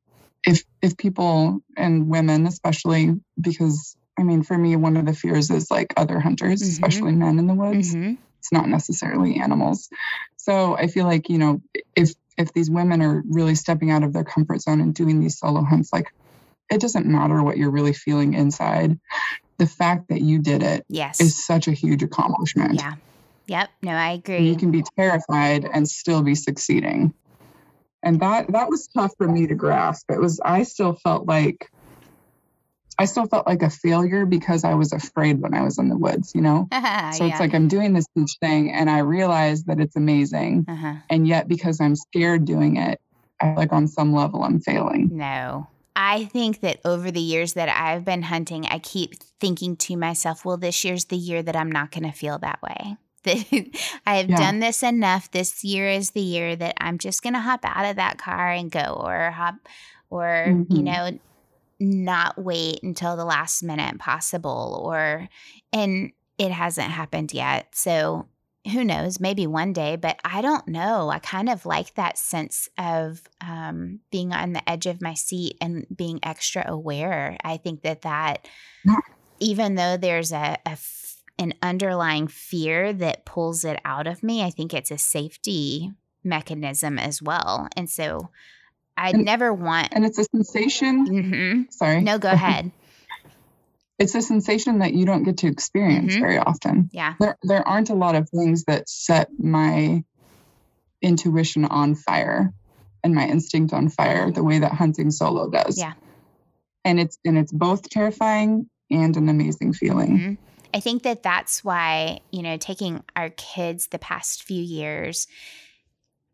if 0.47 0.63
if 0.81 0.97
people 0.97 1.61
and 1.77 2.09
women 2.09 2.47
especially, 2.47 3.15
because 3.41 3.97
I 4.19 4.23
mean, 4.23 4.43
for 4.43 4.57
me, 4.57 4.77
one 4.77 4.97
of 4.97 5.07
the 5.07 5.13
fears 5.15 5.51
is 5.51 5.71
like 5.71 5.93
other 5.97 6.21
hunters, 6.21 6.63
Mhm. 6.63 6.71
especially 6.71 7.13
men 7.13 7.39
in 7.39 7.47
the 7.47 7.55
woods. 7.55 7.93
hmm 7.95 8.15
It's 8.45 8.53
not 8.53 8.69
necessarily 8.69 9.37
animals. 9.41 9.89
So 10.37 10.77
I 10.77 10.89
feel 10.89 11.07
like, 11.07 11.31
you 11.31 11.39
know, 11.39 11.63
if 11.97 12.11
if 12.37 12.53
these 12.53 12.69
women 12.71 13.01
are 13.01 13.23
really 13.27 13.55
stepping 13.55 13.91
out 13.91 14.03
of 14.03 14.13
their 14.13 14.25
comfort 14.25 14.61
zone 14.61 14.83
and 14.83 14.95
doing 14.95 15.19
these 15.19 15.39
solo 15.39 15.63
hunts, 15.63 15.91
like 15.95 16.09
it 16.71 16.79
doesn't 16.79 17.07
matter 17.07 17.43
what 17.43 17.57
you're 17.57 17.71
really 17.71 17.95
feeling 17.95 18.35
inside. 18.35 19.01
The 19.57 19.67
fact 19.67 20.09
that 20.09 20.21
you 20.21 20.41
did 20.41 20.63
it 20.63 20.85
Yes. 20.91 21.23
is 21.23 21.43
such 21.43 21.69
a 21.69 21.73
huge 21.73 22.03
accomplishment. 22.03 22.75
yeah. 22.81 22.97
Yep. 23.47 23.71
No, 23.83 23.93
I 23.93 24.11
And 24.11 24.19
agree. 24.19 24.51
You 24.51 24.57
can 24.57 24.71
be 24.71 24.83
terrified 24.99 25.65
and 25.65 25.89
still 25.89 26.23
be 26.23 26.35
succeeding. 26.35 27.15
And 28.03 28.21
that 28.21 28.53
that 28.53 28.69
was 28.69 28.89
tough 28.89 29.13
for 29.17 29.27
me 29.27 29.47
to 29.47 29.55
grasp. 29.55 30.11
It 30.11 30.21
was 30.21 30.39
I 30.45 30.65
still 30.65 30.93
felt 30.93 31.27
like 31.27 31.71
I 32.99 33.07
still 33.07 33.27
felt 33.27 33.47
like 33.47 33.63
a 33.63 33.71
failure 33.71 34.25
because 34.27 34.65
I 34.65 34.75
was 34.75 34.93
afraid 34.93 35.41
when 35.41 35.55
I 35.55 35.63
was 35.63 35.79
in 35.79 35.89
the 35.89 35.97
woods, 35.97 36.33
you 36.35 36.41
know? 36.41 36.69
So 37.15 37.25
yeah. 37.27 37.31
it's 37.31 37.41
like 37.41 37.55
I'm 37.55 37.69
doing 37.69 37.93
this 37.93 38.07
huge 38.15 38.39
thing 38.39 38.73
and 38.73 38.89
I 38.91 38.99
realize 38.99 39.65
that 39.65 39.79
it's 39.79 39.95
amazing. 39.95 40.65
uh-huh. 40.67 40.95
And 41.11 41.29
yet 41.29 41.47
because 41.49 41.81
I'm 41.81 41.95
scared 41.97 42.45
doing 42.45 42.77
it, 42.77 43.01
I 43.41 43.47
feel 43.47 43.55
like 43.57 43.73
on 43.73 43.87
some 43.87 44.13
level 44.13 44.43
I'm 44.43 44.61
failing. 44.61 45.11
No. 45.13 45.69
I 45.95 46.25
think 46.25 46.61
that 46.63 46.81
over 46.85 47.13
the 47.13 47.21
years 47.21 47.53
that 47.53 47.69
I've 47.69 48.05
been 48.05 48.23
hunting, 48.23 48.67
I 48.67 48.81
keep 48.81 49.15
thinking 49.41 49.77
to 49.77 49.97
myself, 49.97 50.45
well, 50.45 50.57
this 50.57 50.85
year's 50.85 51.05
the 51.05 51.17
year 51.17 51.41
that 51.43 51.55
I'm 51.55 51.71
not 51.71 51.93
going 51.93 52.03
to 52.11 52.11
feel 52.17 52.39
that 52.41 52.61
way. 52.63 52.97
That 53.23 53.45
I 54.07 54.17
have 54.17 54.29
Yeah. 54.31 54.37
done 54.39 54.59
this 54.59 54.83
enough. 54.83 55.31
This 55.31 55.63
year 55.63 55.89
is 55.89 56.11
the 56.11 56.21
year 56.21 56.57
that 56.57 56.75
I'm 56.81 56.99
just 56.99 57.23
going 57.23 57.35
to 57.35 57.41
hop 57.41 57.61
out 57.65 57.89
of 57.91 57.97
that 57.97 58.19
car 58.19 58.51
and 58.51 58.71
go, 58.73 59.01
or 59.05 59.31
hop, 59.31 59.55
or, 60.11 60.47
you 60.69 60.83
Mhm. 60.83 60.83
know, 60.83 61.19
not 61.85 62.43
wait 62.43 62.83
until 62.83 63.17
the 63.17 63.25
last 63.25 63.63
minute 63.63 63.99
possible, 63.99 64.83
or, 64.85 65.29
and 65.73 66.13
it 66.39 66.51
hasn't 66.51 66.91
happened 66.91 67.33
yet. 67.33 67.69
So 67.75 68.29
who 68.73 68.83
knows, 68.83 69.21
maybe 69.21 69.47
one 69.47 69.73
day, 69.75 69.97
but 69.97 70.19
I 70.25 70.41
don't 70.41 70.67
know. 70.69 71.11
I 71.11 71.19
kind 71.19 71.51
of 71.51 71.67
like 71.67 71.95
that 71.95 72.17
sense 72.17 72.69
of 72.79 73.23
um, 73.41 74.01
being 74.11 74.33
on 74.33 74.55
the 74.55 74.69
edge 74.69 74.87
of 74.87 75.03
my 75.03 75.15
seat 75.15 75.57
and 75.61 75.87
being 75.95 76.19
extra 76.23 76.65
aware. 76.67 77.37
I 77.45 77.59
think 77.59 77.83
that 77.83 78.03
that, 78.03 78.49
Yeah. 78.85 78.97
even 79.39 79.75
though 79.75 79.97
there's 79.99 80.33
a, 80.33 80.57
a 80.65 80.71
f- 80.71 81.17
an 81.39 81.53
underlying 81.63 82.27
fear 82.27 82.93
that 82.95 83.27
pulls 83.27 83.65
it 83.65 83.81
out 83.85 84.07
of 84.07 84.23
me, 84.23 84.43
I 84.43 84.51
think 84.51 84.73
it's 84.73 84.91
a 84.91 84.99
safety 84.99 85.93
mechanism 86.23 86.99
as 86.99 87.21
well. 87.21 87.69
And 87.77 87.91
so 87.91 88.31
I 88.97 89.13
never 89.13 89.53
want. 89.53 89.89
And 89.93 90.05
it's 90.05 90.19
a 90.19 90.25
sensation. 90.25 91.07
Mm-hmm. 91.09 91.63
Sorry. 91.71 92.01
No, 92.03 92.19
go 92.19 92.31
ahead. 92.33 92.71
it's 93.99 94.15
a 94.15 94.23
sensation 94.23 94.79
that 94.81 94.93
you 94.95 95.05
don't 95.07 95.23
get 95.25 95.39
to 95.39 95.47
experience 95.47 96.15
Mhm. 96.17 96.21
very 96.21 96.39
often. 96.39 96.91
Yeah. 96.93 97.15
There, 97.21 97.37
there 97.43 97.67
aren't 97.67 97.91
a 97.91 97.95
lot 97.95 98.15
of 98.17 98.29
things 98.31 98.65
that 98.65 98.89
set 98.89 99.29
my 99.39 100.05
intuition 101.03 101.65
on 101.65 101.95
fire 101.95 102.53
and 103.03 103.15
my 103.15 103.27
instinct 103.27 103.73
on 103.73 103.89
fire 103.89 104.31
the 104.31 104.43
way 104.43 104.59
that 104.61 104.73
hunting 104.73 105.11
solo 105.11 105.51
does. 105.51 105.79
Yeah. 105.79 105.93
And 106.85 106.99
it's 107.01 107.19
and 107.25 107.39
it's 107.39 107.53
both 107.53 107.89
terrifying 107.89 108.69
and 108.91 109.17
an 109.17 109.29
amazing 109.29 109.73
feeling. 109.75 110.19
Mhm. 110.19 110.39
I 110.75 110.81
think 110.81 111.05
that 111.05 111.23
that's 111.23 111.63
why, 111.65 112.21
you 112.33 112.43
know, 112.43 112.57
taking 112.57 113.03
our 113.15 113.31
kids 113.31 113.87
the 113.89 113.99
past 113.99 114.43
few 114.43 114.61
years, 114.63 115.27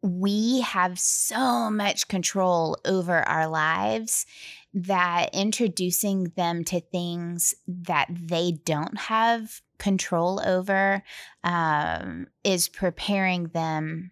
we 0.03 0.61
have 0.63 0.99
so 0.99 1.71
much 1.71 2.09
control 2.09 2.79
over 2.85 3.17
our 3.29 3.47
lives 3.49 4.27
that 4.73 5.35
introducing 5.35 6.33
them 6.37 6.65
to 6.65 6.81
things 6.81 7.55
that 7.67 8.09
they 8.11 8.53
don't 8.65 8.97
have 8.97 9.61
control 9.79 10.41
over 10.47 11.03
um, 11.43 12.27
is 12.45 12.69
preparing 12.69 13.49
them 13.49 14.11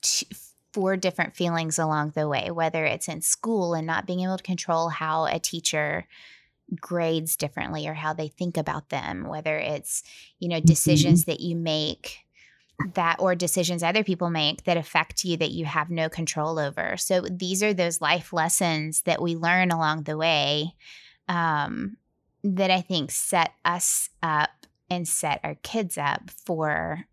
to, 0.00 0.26
for 0.72 0.96
different 0.96 1.36
feelings 1.36 1.78
along 1.78 2.10
the 2.10 2.28
way, 2.28 2.50
whether 2.50 2.84
it's 2.84 3.08
in 3.08 3.20
school 3.20 3.74
and 3.74 3.86
not 3.86 4.06
being 4.06 4.20
able 4.20 4.36
to 4.36 4.42
control 4.42 4.88
how 4.88 5.26
a 5.26 5.38
teacher 5.38 6.06
grades 6.80 7.36
differently 7.36 7.86
or 7.86 7.94
how 7.94 8.12
they 8.12 8.28
think 8.28 8.56
about 8.56 8.88
them, 8.88 9.24
whether 9.28 9.58
it's, 9.58 10.02
you 10.38 10.48
know, 10.48 10.60
decisions 10.60 11.26
that 11.26 11.40
you 11.40 11.54
make 11.54 12.23
that 12.94 13.16
or 13.20 13.34
decisions 13.34 13.82
other 13.82 14.04
people 14.04 14.30
make 14.30 14.64
that 14.64 14.76
affect 14.76 15.24
you 15.24 15.36
that 15.38 15.52
you 15.52 15.64
have 15.64 15.90
no 15.90 16.08
control 16.08 16.58
over. 16.58 16.96
So 16.96 17.22
these 17.22 17.62
are 17.62 17.74
those 17.74 18.00
life 18.00 18.32
lessons 18.32 19.02
that 19.02 19.22
we 19.22 19.36
learn 19.36 19.70
along 19.70 20.04
the 20.04 20.16
way 20.16 20.74
um, 21.28 21.96
that 22.42 22.70
I 22.70 22.80
think 22.82 23.10
set 23.10 23.52
us 23.64 24.10
up 24.22 24.50
and 24.90 25.08
set 25.08 25.40
our 25.44 25.56
kids 25.62 25.96
up 25.98 26.30
for 26.30 27.06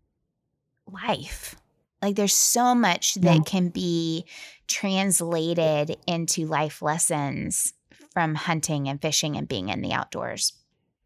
life. 0.86 1.54
Like 2.00 2.16
there's 2.16 2.34
so 2.34 2.74
much 2.74 3.14
that 3.16 3.44
Yeah. 3.44 3.44
can 3.46 3.68
be 3.68 4.26
translated 4.66 5.96
into 6.06 6.46
life 6.46 6.82
lessons 6.82 7.74
from 8.12 8.34
hunting 8.34 8.88
and 8.88 9.00
fishing 9.00 9.36
and 9.36 9.48
being 9.48 9.68
in 9.68 9.80
the 9.82 9.92
outdoors. 9.92 10.52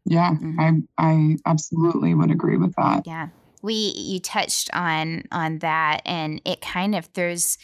Yeah, 0.05 0.31
Mhm. 0.31 0.57
I 0.57 0.81
I 0.97 1.37
absolutely 1.45 2.13
would 2.13 2.31
agree 2.31 2.57
with 2.57 2.73
that. 2.77 3.05
Yeah. 3.05 3.29
We 3.67 3.73
you 3.95 4.19
touched 4.19 4.69
on 4.73 5.23
on 5.31 5.59
that 5.59 6.01
and 6.05 6.41
it 6.45 6.61
kind 6.61 6.95
of 6.95 7.05
throws 7.07 7.57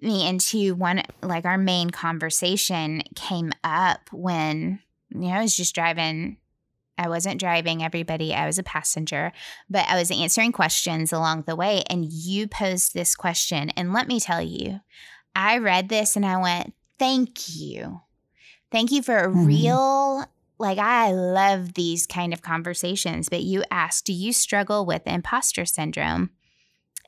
me 0.00 0.26
into 0.28 0.74
one 0.74 1.02
like 1.22 1.44
our 1.44 1.58
main 1.58 1.90
conversation 1.90 3.02
came 3.16 3.50
up 3.64 4.00
when 4.12 4.78
you 5.10 5.20
know 5.28 5.34
I 5.38 5.42
was 5.42 5.56
just 5.56 5.74
driving 5.74 6.36
I 6.98 7.08
wasn't 7.08 7.40
driving 7.40 7.82
everybody, 7.82 8.34
I 8.34 8.46
was 8.46 8.58
a 8.58 8.62
passenger, 8.62 9.32
but 9.68 9.84
I 9.88 9.96
was 9.96 10.10
answering 10.10 10.52
questions 10.52 11.12
along 11.12 11.44
the 11.46 11.56
way 11.56 11.82
and 11.90 12.04
you 12.04 12.46
posed 12.46 12.92
this 12.94 13.16
question 13.16 13.70
and 13.70 13.92
let 13.92 14.06
me 14.06 14.20
tell 14.20 14.42
you, 14.42 14.80
I 15.34 15.58
read 15.58 15.88
this 15.88 16.14
and 16.16 16.24
I 16.24 16.36
went, 16.36 16.74
"Thank 16.98 17.56
you." 17.56 18.02
Thank 18.70 18.90
you 18.92 19.02
for 19.02 19.18
a 19.18 19.28
Mhm. 19.28 19.46
real 19.46 20.26
like 20.62 20.78
I 20.78 21.12
love 21.12 21.74
these 21.74 22.06
kind 22.06 22.32
of 22.32 22.40
conversations, 22.40 23.28
but 23.28 23.42
you 23.42 23.64
ask, 23.70 24.04
do 24.04 24.12
you 24.12 24.32
struggle 24.32 24.86
with 24.86 25.06
imposter 25.06 25.66
syndrome? 25.66 26.30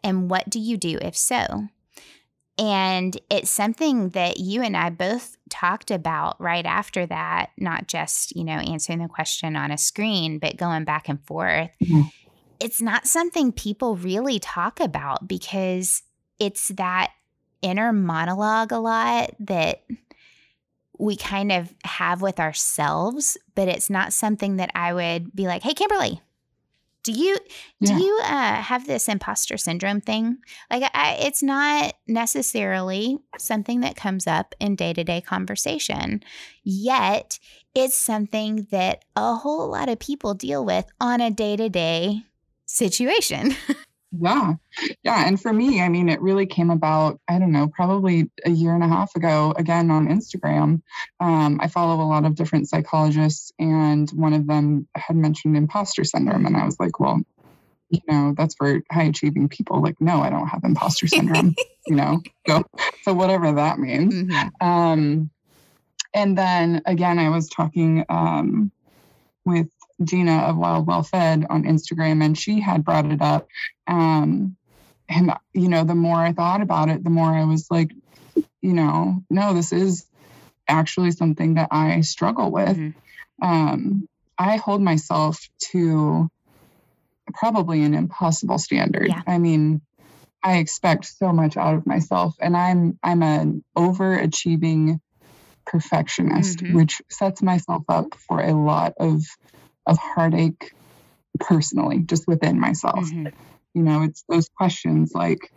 And 0.02 0.28
what 0.28 0.50
do 0.50 0.58
you 0.58 0.76
do 0.76 0.98
if 1.00 1.16
so? 1.16 1.68
And 2.58 3.18
it's 3.30 3.50
something 3.50 4.10
that 4.10 4.38
you 4.38 4.62
and 4.62 4.76
I 4.76 4.90
both 4.90 5.36
talked 5.48 5.90
about 5.90 6.40
right 6.40 6.64
after 6.64 7.06
that, 7.06 7.50
not 7.56 7.88
just, 7.88 8.36
you 8.36 8.44
know, 8.44 8.58
answering 8.58 9.00
the 9.00 9.08
question 9.08 9.56
on 9.56 9.70
a 9.70 9.78
screen, 9.78 10.38
but 10.38 10.56
going 10.56 10.84
back 10.84 11.08
and 11.08 11.24
forth. 11.24 11.70
Mhm. 11.82 12.12
It's 12.60 12.80
not 12.80 13.06
something 13.06 13.50
people 13.50 13.96
really 13.96 14.38
talk 14.38 14.78
about 14.78 15.26
because 15.26 16.02
it's 16.38 16.68
that 16.68 17.12
inner 17.62 17.92
monologue 17.92 18.72
a 18.72 18.78
lot 18.78 19.34
that 19.40 19.82
we 20.98 21.16
kind 21.16 21.50
of 21.52 21.74
have 21.84 22.22
with 22.22 22.38
ourselves, 22.40 23.36
but 23.54 23.68
it's 23.68 23.90
not 23.90 24.12
something 24.12 24.56
that 24.56 24.70
I 24.74 24.92
would 24.92 25.34
be 25.34 25.46
like, 25.46 25.62
"Hey, 25.62 25.74
Kimberly, 25.74 26.20
do 27.02 27.12
you 27.12 27.38
Yeah. 27.80 27.96
do 27.96 28.02
you 28.02 28.20
uh, 28.24 28.54
have 28.62 28.86
this 28.86 29.08
imposter 29.08 29.56
syndrome 29.56 30.00
thing?" 30.00 30.38
Like, 30.70 30.90
I, 30.94 31.18
it's 31.20 31.42
not 31.42 31.94
necessarily 32.06 33.18
something 33.36 33.80
that 33.80 33.96
comes 33.96 34.26
up 34.26 34.54
in 34.60 34.76
day 34.76 34.92
to 34.92 35.04
day 35.04 35.20
conversation, 35.20 36.22
yet 36.62 37.38
it's 37.74 37.96
something 37.96 38.68
that 38.70 39.04
a 39.16 39.34
whole 39.34 39.68
lot 39.70 39.88
of 39.88 39.98
people 39.98 40.34
deal 40.34 40.64
with 40.64 40.86
on 41.00 41.20
a 41.20 41.30
day 41.30 41.56
to 41.56 41.68
day 41.68 42.22
situation. 42.66 43.54
Yeah. 44.20 44.54
Yeah. 45.02 45.26
And 45.26 45.40
for 45.40 45.52
me, 45.52 45.80
I 45.80 45.88
mean, 45.88 46.08
it 46.08 46.20
really 46.20 46.46
came 46.46 46.70
about, 46.70 47.20
I 47.28 47.38
don't 47.38 47.52
know, 47.52 47.68
probably 47.68 48.30
a 48.44 48.50
year 48.50 48.74
and 48.74 48.84
a 48.84 48.88
half 48.88 49.14
ago, 49.16 49.54
again 49.56 49.90
on 49.90 50.08
Instagram. 50.08 50.82
Um, 51.20 51.60
I 51.60 51.68
follow 51.68 52.02
a 52.02 52.06
lot 52.06 52.24
of 52.24 52.34
different 52.34 52.68
psychologists, 52.68 53.52
and 53.58 54.08
one 54.10 54.32
of 54.32 54.46
them 54.46 54.86
had 54.96 55.16
mentioned 55.16 55.56
imposter 55.56 56.04
syndrome. 56.04 56.46
And 56.46 56.56
I 56.56 56.64
was 56.64 56.78
like, 56.78 57.00
well, 57.00 57.20
you 57.90 58.00
know, 58.08 58.34
that's 58.36 58.54
for 58.54 58.82
high 58.90 59.04
achieving 59.04 59.48
people. 59.48 59.82
Like, 59.82 60.00
no, 60.00 60.20
I 60.20 60.30
don't 60.30 60.48
have 60.48 60.64
imposter 60.64 61.06
syndrome, 61.06 61.54
you 61.86 61.96
know? 61.96 62.20
So, 62.46 62.64
so 63.02 63.14
whatever 63.14 63.52
that 63.52 63.78
means. 63.78 64.14
Mhm. 64.14 64.50
Um, 64.60 65.30
and 66.12 66.38
then 66.38 66.82
again, 66.86 67.18
I 67.18 67.28
was 67.28 67.48
talking 67.48 68.04
um, 68.08 68.70
with 69.44 69.68
Gina 70.02 70.38
of 70.38 70.56
Wild 70.56 70.86
Well 70.86 71.02
Fed 71.02 71.46
on 71.50 71.64
Instagram, 71.64 72.24
and 72.24 72.36
she 72.36 72.60
had 72.60 72.84
brought 72.84 73.06
it 73.06 73.22
up. 73.22 73.46
Um, 73.86 74.56
and, 75.08 75.32
you 75.52 75.68
know, 75.68 75.84
the 75.84 75.94
more 75.94 76.16
I 76.16 76.32
thought 76.32 76.60
about 76.62 76.88
it, 76.88 77.04
the 77.04 77.10
more 77.10 77.28
I 77.28 77.44
was 77.44 77.66
like, 77.70 77.92
you 78.62 78.72
know, 78.72 79.22
no, 79.28 79.52
this 79.54 79.72
is 79.72 80.06
actually 80.66 81.10
something 81.10 81.54
that 81.54 81.68
I 81.70 82.00
struggle 82.00 82.50
with. 82.50 82.76
Mhm. 82.76 82.94
Um, 83.42 84.08
I 84.38 84.56
hold 84.56 84.80
myself 84.82 85.38
to 85.72 86.30
probably 87.34 87.82
an 87.82 87.94
impossible 87.94 88.58
standard. 88.58 89.08
Yeah. 89.08 89.22
I 89.26 89.38
mean, 89.38 89.82
I 90.42 90.58
expect 90.58 91.06
so 91.06 91.32
much 91.32 91.56
out 91.56 91.74
of 91.74 91.86
myself, 91.86 92.34
and 92.40 92.56
I'm 92.56 92.98
I'm 93.02 93.22
an 93.22 93.64
overachieving 93.76 95.00
perfectionist, 95.66 96.58
Mhm. 96.58 96.74
which 96.74 97.00
sets 97.10 97.42
myself 97.42 97.84
up 97.88 98.14
for 98.14 98.40
a 98.40 98.52
lot 98.52 98.94
of 98.98 99.22
of 99.86 99.98
heartache 99.98 100.72
personally, 101.40 101.98
just 102.00 102.26
within 102.26 102.58
myself. 102.60 103.04
Mhm. 103.10 103.32
You 103.74 103.82
know, 103.82 104.02
it's 104.02 104.24
those 104.28 104.48
questions 104.56 105.12
like, 105.14 105.50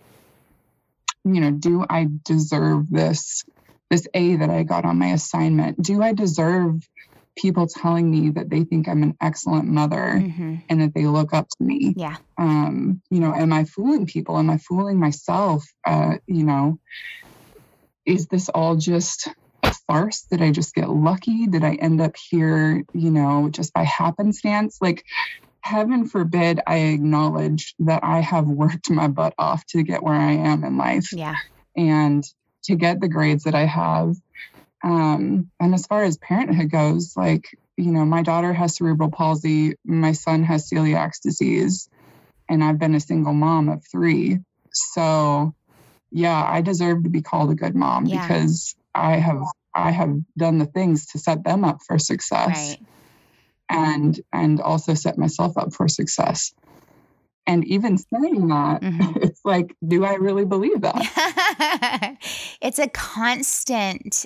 you 1.23 1.39
know, 1.41 1.51
do 1.51 1.86
I 1.89 2.08
deserve 2.25 2.89
this 2.89 3.43
this 3.89 4.08
A 4.13 4.36
that 4.38 4.49
I 4.49 4.63
got 4.63 4.84
on 4.86 4.99
my 4.99 5.08
assignment? 5.13 5.82
Do 5.82 6.01
I 6.03 6.12
deserve 6.13 6.86
people 7.38 7.67
telling 7.67 8.10
me 8.10 8.32
that 8.32 8.49
they 8.49 8.63
think 8.63 8.88
I'm 8.89 9.03
an 9.03 9.15
excellent 9.21 9.67
mother 9.69 10.21
Mhm. 10.25 10.63
and 10.67 10.82
that 10.82 10.93
they 10.93 11.06
look 11.06 11.34
up 11.34 11.47
to 11.47 11.63
me? 11.63 11.93
Yeah. 11.95 12.17
um, 12.39 13.01
you 13.10 13.19
know, 13.19 13.34
am 13.34 13.51
I 13.51 13.63
fooling 13.63 14.06
people? 14.06 14.38
Am 14.38 14.49
I 14.51 14.58
fooling 14.60 14.99
myself? 14.99 15.65
Uh, 15.84 16.17
you 16.27 16.43
know, 16.43 16.77
is 18.06 18.27
this 18.27 18.47
all 18.49 18.75
just 18.75 19.27
a 19.63 19.73
farce? 19.88 20.27
Did 20.30 20.41
I 20.43 20.51
just 20.51 20.75
get 20.75 20.88
lucky? 20.89 21.47
Did 21.47 21.63
I 21.63 21.73
end 21.75 21.99
up 21.99 22.15
here, 22.30 22.84
you 22.93 23.10
know, 23.10 23.49
just 23.49 23.73
by 23.73 23.84
happenstance? 23.84 24.77
Like, 24.82 25.03
heaven 25.67 26.08
forbid 26.08 26.62
I 26.65 26.77
acknowledge 26.95 27.75
that 27.80 28.03
I 28.03 28.21
have 28.21 28.47
worked 28.47 28.89
my 28.89 29.08
butt 29.08 29.34
off 29.38 29.65
to 29.67 29.84
get 29.84 30.01
where 30.01 30.15
I 30.15 30.32
am 30.32 30.63
in 30.63 30.77
life 30.77 31.12
Yeah. 31.12 31.36
and 31.75 32.23
to 32.63 32.75
get 32.75 33.01
the 33.01 33.10
grades 33.10 33.43
that 33.43 33.56
I 33.56 33.65
have. 33.65 34.15
Um, 34.84 35.51
and 35.60 35.73
as 35.73 35.86
far 35.86 36.03
as 36.03 36.17
parenthood 36.17 36.71
goes, 36.71 37.13
like, 37.17 37.45
you 37.75 37.91
know, 37.91 38.06
my 38.06 38.21
daughter 38.23 38.53
has 38.53 38.75
cerebral 38.77 39.12
palsy, 39.12 39.73
my 39.84 40.13
son 40.13 40.43
has 40.43 40.69
celiac 40.69 41.12
disease, 41.21 41.89
and 42.49 42.63
I've 42.63 42.80
been 42.80 42.95
a 42.95 42.99
single 42.99 43.34
mom 43.34 43.69
of 43.69 43.84
three. 43.91 44.39
So, 44.71 45.53
yeah, 46.12 46.43
I 46.43 46.62
deserve 46.62 47.03
to 47.03 47.10
be 47.10 47.21
called 47.21 47.51
a 47.51 47.56
good 47.56 47.75
mom 47.75 48.06
Yeah. 48.06 48.25
because 48.25 48.75
I 48.95 49.17
have 49.17 49.41
I 49.73 49.91
have 49.91 50.15
done 50.38 50.58
the 50.58 50.65
things 50.65 51.08
to 51.08 51.19
set 51.19 51.43
them 51.43 51.63
up 51.63 51.80
for 51.86 51.99
success 51.99 52.47
Right. 52.47 52.80
And 53.69 54.19
and 54.34 54.62
also 54.62 54.93
set 54.93 55.17
myself 55.17 55.58
up 55.58 55.73
for 55.73 55.88
success. 55.88 56.53
And 57.45 57.65
even 57.65 57.97
saying 57.97 58.47
that, 58.49 58.82
Mhm. 58.82 59.17
it's 59.23 59.41
like, 59.45 59.75
do 59.88 60.03
I 60.03 60.15
really 60.15 60.45
believe 60.45 60.82
that? 60.82 62.17
it's 62.62 62.80
a 62.80 62.89
constant 62.89 64.25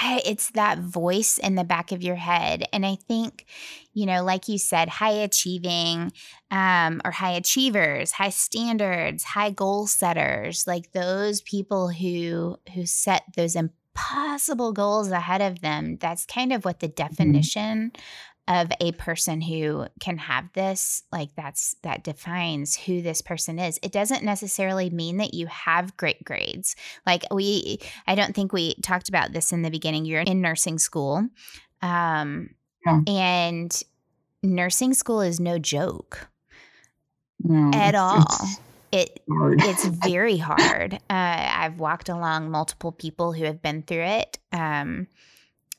I, 0.00 0.22
it's 0.24 0.50
that 0.50 0.78
voice 0.78 1.38
in 1.38 1.56
the 1.56 1.64
back 1.64 1.90
of 1.90 2.02
your 2.02 2.14
head. 2.14 2.64
And 2.72 2.86
I 2.86 2.96
think, 3.08 3.46
you 3.92 4.06
know, 4.06 4.22
like 4.22 4.48
you 4.48 4.56
said, 4.56 4.88
high 4.88 5.10
achieving 5.10 6.12
um, 6.52 7.02
or 7.04 7.10
high 7.10 7.32
achievers, 7.32 8.12
high 8.12 8.30
standards, 8.30 9.24
high 9.24 9.50
goal 9.50 9.88
setters, 9.88 10.68
like 10.68 10.92
those 10.92 11.40
people 11.42 11.88
who 11.88 12.58
who 12.74 12.86
set 12.86 13.24
those 13.36 13.56
impossible 13.56 14.72
goals 14.72 15.10
ahead 15.10 15.42
of 15.42 15.62
them. 15.62 15.96
That's 15.96 16.24
kind 16.24 16.52
of 16.52 16.64
what 16.64 16.78
the 16.78 16.88
mm-hmm. 16.88 17.08
definition 17.08 17.90
mm-hmm 17.90 18.02
of 18.48 18.72
a 18.80 18.92
person 18.92 19.42
who 19.42 19.86
can 20.00 20.16
have 20.16 20.50
this 20.54 21.02
like 21.12 21.28
that's 21.36 21.76
that 21.82 22.02
defines 22.02 22.76
who 22.76 23.02
this 23.02 23.20
person 23.20 23.58
is 23.58 23.78
it 23.82 23.92
doesn't 23.92 24.24
necessarily 24.24 24.88
mean 24.88 25.18
that 25.18 25.34
you 25.34 25.46
have 25.46 25.96
great 25.96 26.24
grades. 26.24 26.74
Like 27.06 27.24
we 27.30 27.78
i 28.06 28.14
don't 28.14 28.34
think 28.34 28.52
we 28.52 28.74
talked 28.76 29.08
about 29.08 29.32
this 29.32 29.52
in 29.52 29.62
the 29.62 29.70
beginning 29.70 30.06
you're 30.06 30.22
in 30.22 30.40
nursing 30.40 30.78
school 30.78 31.28
um 31.82 32.50
yeah. 32.86 33.00
and 33.06 33.82
nursing 34.42 34.94
school 34.94 35.20
is 35.20 35.38
no 35.38 35.58
joke. 35.58 36.28
No, 37.40 37.70
at 37.72 37.94
all. 37.94 38.24
it 38.90 39.20
it's 39.28 39.84
very 39.84 40.38
hard. 40.38 40.94
Uh, 40.94 40.98
i've 41.10 41.78
walked 41.78 42.08
along 42.08 42.50
multiple 42.50 42.92
people 42.92 43.34
who 43.34 43.44
have 43.44 43.60
been 43.60 43.82
through 43.82 44.04
it 44.04 44.38
um 44.52 45.06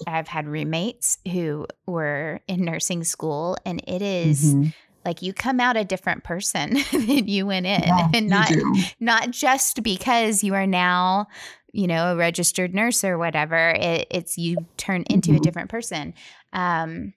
I've 0.07 0.27
had 0.27 0.47
roommates 0.47 1.17
who 1.31 1.67
were 1.85 2.41
in 2.47 2.63
nursing 2.63 3.03
school, 3.03 3.57
and 3.65 3.81
it 3.87 4.01
is, 4.01 4.53
mm-hmm. 4.53 4.69
like 5.05 5.21
you 5.21 5.33
come 5.33 5.59
out 5.59 5.77
a 5.77 5.83
different 5.83 6.23
person 6.23 6.77
than 6.91 7.27
you 7.27 7.45
went 7.45 7.65
in, 7.65 7.83
yeah, 7.83 8.07
and 8.13 8.29
not 8.29 8.51
not 8.99 9.31
just 9.31 9.83
because 9.83 10.43
you 10.43 10.53
are 10.55 10.67
now, 10.67 11.27
you 11.71 11.87
know, 11.87 12.13
a 12.13 12.15
registered 12.15 12.73
nurse 12.73 13.03
or 13.03 13.17
whatever. 13.17 13.71
It, 13.71 14.07
it's 14.09 14.37
you 14.37 14.57
turn 14.77 15.03
into 15.09 15.29
mm-hmm. 15.31 15.37
a 15.37 15.41
different 15.41 15.69
person. 15.69 16.13
Um, 16.53 17.13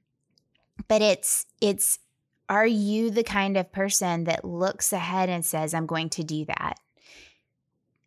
but 0.88 1.02
it's 1.02 1.46
it's 1.60 1.98
are 2.48 2.66
you 2.66 3.10
the 3.10 3.24
kind 3.24 3.56
of 3.56 3.72
person 3.72 4.24
that 4.24 4.44
looks 4.44 4.92
ahead 4.92 5.28
and 5.28 5.44
says, 5.44 5.74
"I'm 5.74 5.86
going 5.86 6.10
to 6.10 6.24
do 6.24 6.44
that," 6.46 6.78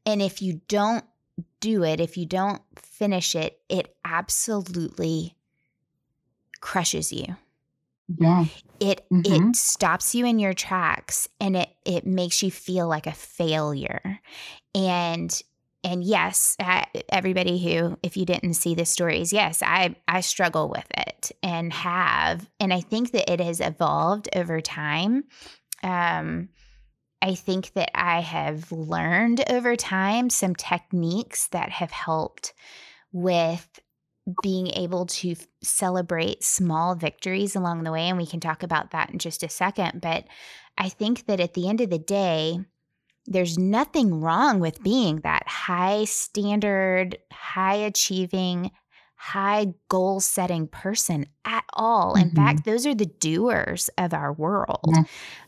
and 0.05 0.21
if 0.21 0.41
you 0.41 0.61
don't 0.67 1.05
do 1.65 1.83
it, 1.83 1.99
if 1.99 2.15
you 2.15 2.25
don't 2.25 2.61
finish 2.75 3.35
it, 3.35 3.59
it 3.69 3.95
absolutely 4.05 5.35
crushes 6.61 7.11
you. 7.11 7.35
Yeah. 8.19 8.45
It 8.79 9.03
mm-hmm. 9.11 9.49
it 9.49 9.55
stops 9.55 10.13
you 10.13 10.25
in 10.25 10.37
your 10.37 10.53
tracks 10.53 11.27
and 11.41 11.57
it 11.57 11.69
it 11.85 12.05
makes 12.05 12.43
you 12.43 12.51
feel 12.51 12.87
like 12.87 13.07
a 13.07 13.11
failure. 13.11 14.19
And 14.75 15.41
and 15.83 16.03
yes, 16.03 16.55
I, 16.59 16.85
everybody 17.09 17.63
who 17.63 17.97
if 18.03 18.15
you 18.15 18.25
didn't 18.25 18.55
see 18.55 18.75
the 18.75 18.85
stories, 18.85 19.33
yes, 19.33 19.63
I 19.63 19.95
I 20.07 20.21
struggle 20.21 20.69
with 20.69 20.87
it 20.95 21.31
and 21.41 21.73
have 21.73 22.47
and 22.59 22.71
I 22.71 22.81
think 22.81 23.11
that 23.11 23.31
it 23.31 23.39
has 23.39 23.59
evolved 23.59 24.29
over 24.35 24.61
time. 24.61 25.23
Um 25.81 26.49
I 27.21 27.35
think 27.35 27.73
that 27.73 27.89
I 27.95 28.21
have 28.21 28.71
learned 28.71 29.43
over 29.49 29.75
time 29.75 30.29
some 30.29 30.55
techniques 30.55 31.47
that 31.47 31.69
have 31.69 31.91
helped 31.91 32.53
with 33.11 33.79
being 34.41 34.67
able 34.67 35.05
to 35.05 35.31
f- 35.31 35.47
celebrate 35.63 36.43
small 36.43 36.95
victories 36.95 37.55
along 37.55 37.83
the 37.83 37.91
way. 37.91 38.09
And 38.09 38.17
we 38.17 38.25
can 38.25 38.39
talk 38.39 38.63
about 38.63 38.91
that 38.91 39.11
in 39.11 39.19
just 39.19 39.43
a 39.43 39.49
second. 39.49 40.01
But 40.01 40.25
I 40.77 40.89
think 40.89 41.27
that 41.27 41.39
at 41.39 41.53
the 41.53 41.69
end 41.69 41.81
of 41.81 41.89
the 41.89 41.99
day, 41.99 42.59
there's 43.25 43.57
nothing 43.57 44.21
wrong 44.21 44.59
with 44.59 44.83
being 44.83 45.21
that 45.21 45.47
high 45.47 46.05
standard, 46.05 47.17
high 47.31 47.75
achieving, 47.75 48.71
high 49.25 49.73
goal 49.89 50.19
setting 50.19 50.67
person 50.67 51.25
at 51.45 51.63
all. 51.73 52.13
Mm-hmm. 52.13 52.29
In 52.29 52.35
fact, 52.35 52.63
those 52.63 52.85
are 52.85 52.93
the 52.93 53.07
doers 53.07 53.89
of 53.97 54.13
our 54.13 54.31
world. 54.31 54.85
Yeah. 54.87 55.03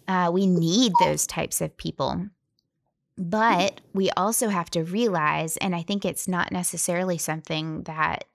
Uh, 0.08 0.32
we 0.32 0.48
need 0.48 0.94
those 1.00 1.28
types 1.28 1.62
of 1.62 1.78
people. 1.78 2.28
But 3.20 3.82
we 3.94 4.10
also 4.12 4.50
have 4.50 4.72
to 4.72 4.84
realize, 4.84 5.58
and 5.58 5.76
I 5.76 5.84
think 5.84 6.06
it's 6.06 6.28
not 6.28 6.52
necessarily 6.52 7.20
something 7.20 7.84
that, 7.84 8.26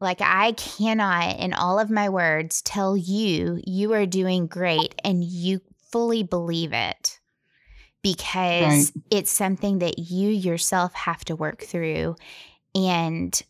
like, 0.00 0.20
I 0.20 0.52
cannot, 0.52 1.38
in 1.38 1.54
all 1.54 1.78
of 1.78 1.90
my 1.90 2.10
words, 2.10 2.60
tell 2.60 2.98
you 2.98 3.60
you 3.66 3.94
are 3.94 4.06
doing 4.06 4.46
great 4.46 4.94
and 5.02 5.24
you 5.24 5.62
fully 5.90 6.22
believe 6.22 6.74
it 6.74 7.20
because 8.02 8.92
right. 8.94 9.04
it's 9.10 9.30
something 9.30 9.78
that 9.78 9.98
you 9.98 10.28
yourself 10.28 10.92
have 10.92 11.24
to 11.24 11.36
work 11.36 11.62
through 11.62 12.16
and 12.74 13.42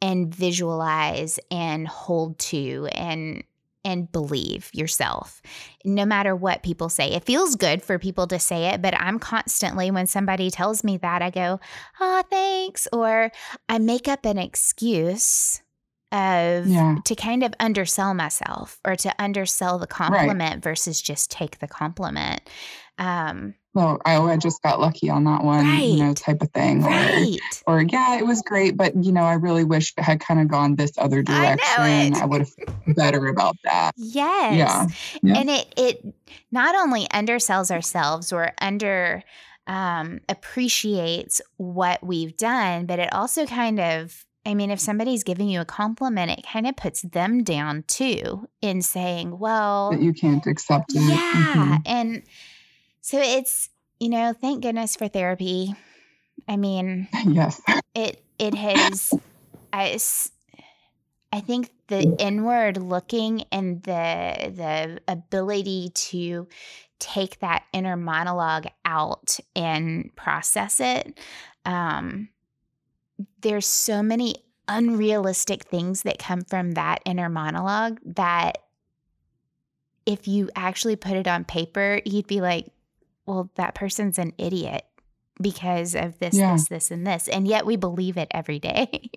and 0.00 0.34
visualize 0.34 1.38
and 1.50 1.88
hold 1.88 2.38
to 2.38 2.88
and 2.92 3.42
and 3.84 4.10
believe 4.10 4.70
yourself 4.74 5.40
no 5.84 6.04
matter 6.04 6.34
what 6.34 6.62
people 6.62 6.88
say 6.88 7.12
it 7.12 7.24
feels 7.24 7.54
good 7.54 7.82
for 7.82 7.98
people 7.98 8.26
to 8.26 8.38
say 8.38 8.66
it 8.66 8.82
but 8.82 8.92
i'm 9.00 9.18
constantly 9.18 9.90
when 9.90 10.06
somebody 10.06 10.50
tells 10.50 10.82
me 10.82 10.96
that 10.96 11.22
i 11.22 11.30
go 11.30 11.60
oh 12.00 12.22
thanks 12.28 12.88
or 12.92 13.30
i 13.68 13.78
make 13.78 14.08
up 14.08 14.24
an 14.24 14.36
excuse 14.36 15.62
of 16.10 16.66
yeah. 16.66 16.96
to 17.04 17.14
kind 17.14 17.42
of 17.42 17.54
undersell 17.60 18.14
myself 18.14 18.80
or 18.84 18.96
to 18.96 19.14
undersell 19.18 19.78
the 19.78 19.86
compliment 19.86 20.54
right. 20.56 20.62
versus 20.62 21.00
just 21.00 21.30
take 21.30 21.58
the 21.58 21.68
compliment 21.68 22.40
um 22.98 23.54
I, 23.80 24.18
I 24.18 24.36
just 24.36 24.62
got 24.62 24.80
lucky 24.80 25.10
on 25.10 25.24
that 25.24 25.42
one, 25.42 25.64
right. 25.64 25.84
you 25.84 26.04
know, 26.04 26.14
type 26.14 26.42
of 26.42 26.50
thing. 26.52 26.82
Right. 26.82 27.38
Or, 27.66 27.78
or, 27.78 27.82
yeah, 27.82 28.18
it 28.18 28.26
was 28.26 28.42
great, 28.42 28.76
but 28.76 28.94
you 29.02 29.12
know, 29.12 29.22
I 29.22 29.34
really 29.34 29.64
wish 29.64 29.92
it 29.96 30.02
had 30.02 30.20
kind 30.20 30.40
of 30.40 30.48
gone 30.48 30.76
this 30.76 30.92
other 30.98 31.22
direction. 31.22 32.14
I, 32.14 32.20
I 32.20 32.24
would 32.24 32.40
have 32.40 32.96
better 32.96 33.26
about 33.26 33.56
that. 33.64 33.92
Yes. 33.96 34.54
Yeah. 34.54 34.86
yeah. 35.22 35.40
And 35.40 35.50
it 35.50 35.72
it 35.76 36.14
not 36.50 36.74
only 36.74 37.06
undersells 37.08 37.70
ourselves 37.70 38.32
or 38.32 38.52
under 38.60 39.22
um, 39.66 40.20
appreciates 40.28 41.40
what 41.56 42.04
we've 42.04 42.36
done, 42.36 42.86
but 42.86 42.98
it 42.98 43.12
also 43.12 43.46
kind 43.46 43.80
of 43.80 44.24
I 44.46 44.54
mean, 44.54 44.70
if 44.70 44.80
somebody's 44.80 45.24
giving 45.24 45.50
you 45.50 45.60
a 45.60 45.66
compliment, 45.66 46.30
it 46.30 46.46
kind 46.50 46.66
of 46.66 46.74
puts 46.74 47.02
them 47.02 47.44
down 47.44 47.84
too 47.86 48.48
in 48.62 48.80
saying, 48.80 49.38
well, 49.38 49.90
that 49.90 50.00
you 50.00 50.14
can't 50.14 50.46
accept 50.46 50.94
it. 50.94 51.02
Yeah. 51.02 51.32
Mm-hmm. 51.34 51.74
And 51.84 52.22
so 53.08 53.18
it's, 53.18 53.70
you 53.98 54.10
know, 54.10 54.34
thank 54.38 54.62
goodness 54.62 54.94
for 54.94 55.08
therapy. 55.08 55.74
I 56.46 56.58
mean, 56.58 57.08
yes. 57.26 57.58
It 57.94 58.22
it 58.38 58.52
has 58.54 59.14
I 59.72 59.98
I 61.32 61.40
think 61.40 61.70
the 61.86 62.14
inward 62.18 62.76
looking 62.76 63.44
and 63.50 63.82
the 63.84 64.52
the 64.54 65.00
ability 65.08 65.92
to 65.94 66.48
take 66.98 67.38
that 67.38 67.64
inner 67.72 67.96
monologue 67.96 68.66
out 68.84 69.38
and 69.56 70.14
process 70.16 70.78
it 70.78 71.18
um 71.64 72.28
there's 73.40 73.66
so 73.66 74.02
many 74.02 74.34
unrealistic 74.66 75.62
things 75.64 76.02
that 76.02 76.18
come 76.18 76.42
from 76.42 76.72
that 76.72 77.00
inner 77.06 77.30
monologue 77.30 78.00
that 78.04 78.58
if 80.04 80.26
you 80.26 80.50
actually 80.56 80.96
put 80.96 81.12
it 81.12 81.28
on 81.28 81.44
paper, 81.44 82.00
you'd 82.04 82.26
be 82.26 82.40
like, 82.40 82.66
well, 83.28 83.50
that 83.56 83.74
person's 83.74 84.18
an 84.18 84.32
idiot 84.38 84.84
because 85.40 85.94
of 85.94 86.18
this, 86.18 86.34
yeah. 86.34 86.54
this, 86.54 86.68
this, 86.68 86.90
and 86.90 87.06
this. 87.06 87.28
And 87.28 87.46
yet 87.46 87.66
we 87.66 87.76
believe 87.76 88.16
it 88.16 88.28
every 88.30 88.58
day. 88.58 89.10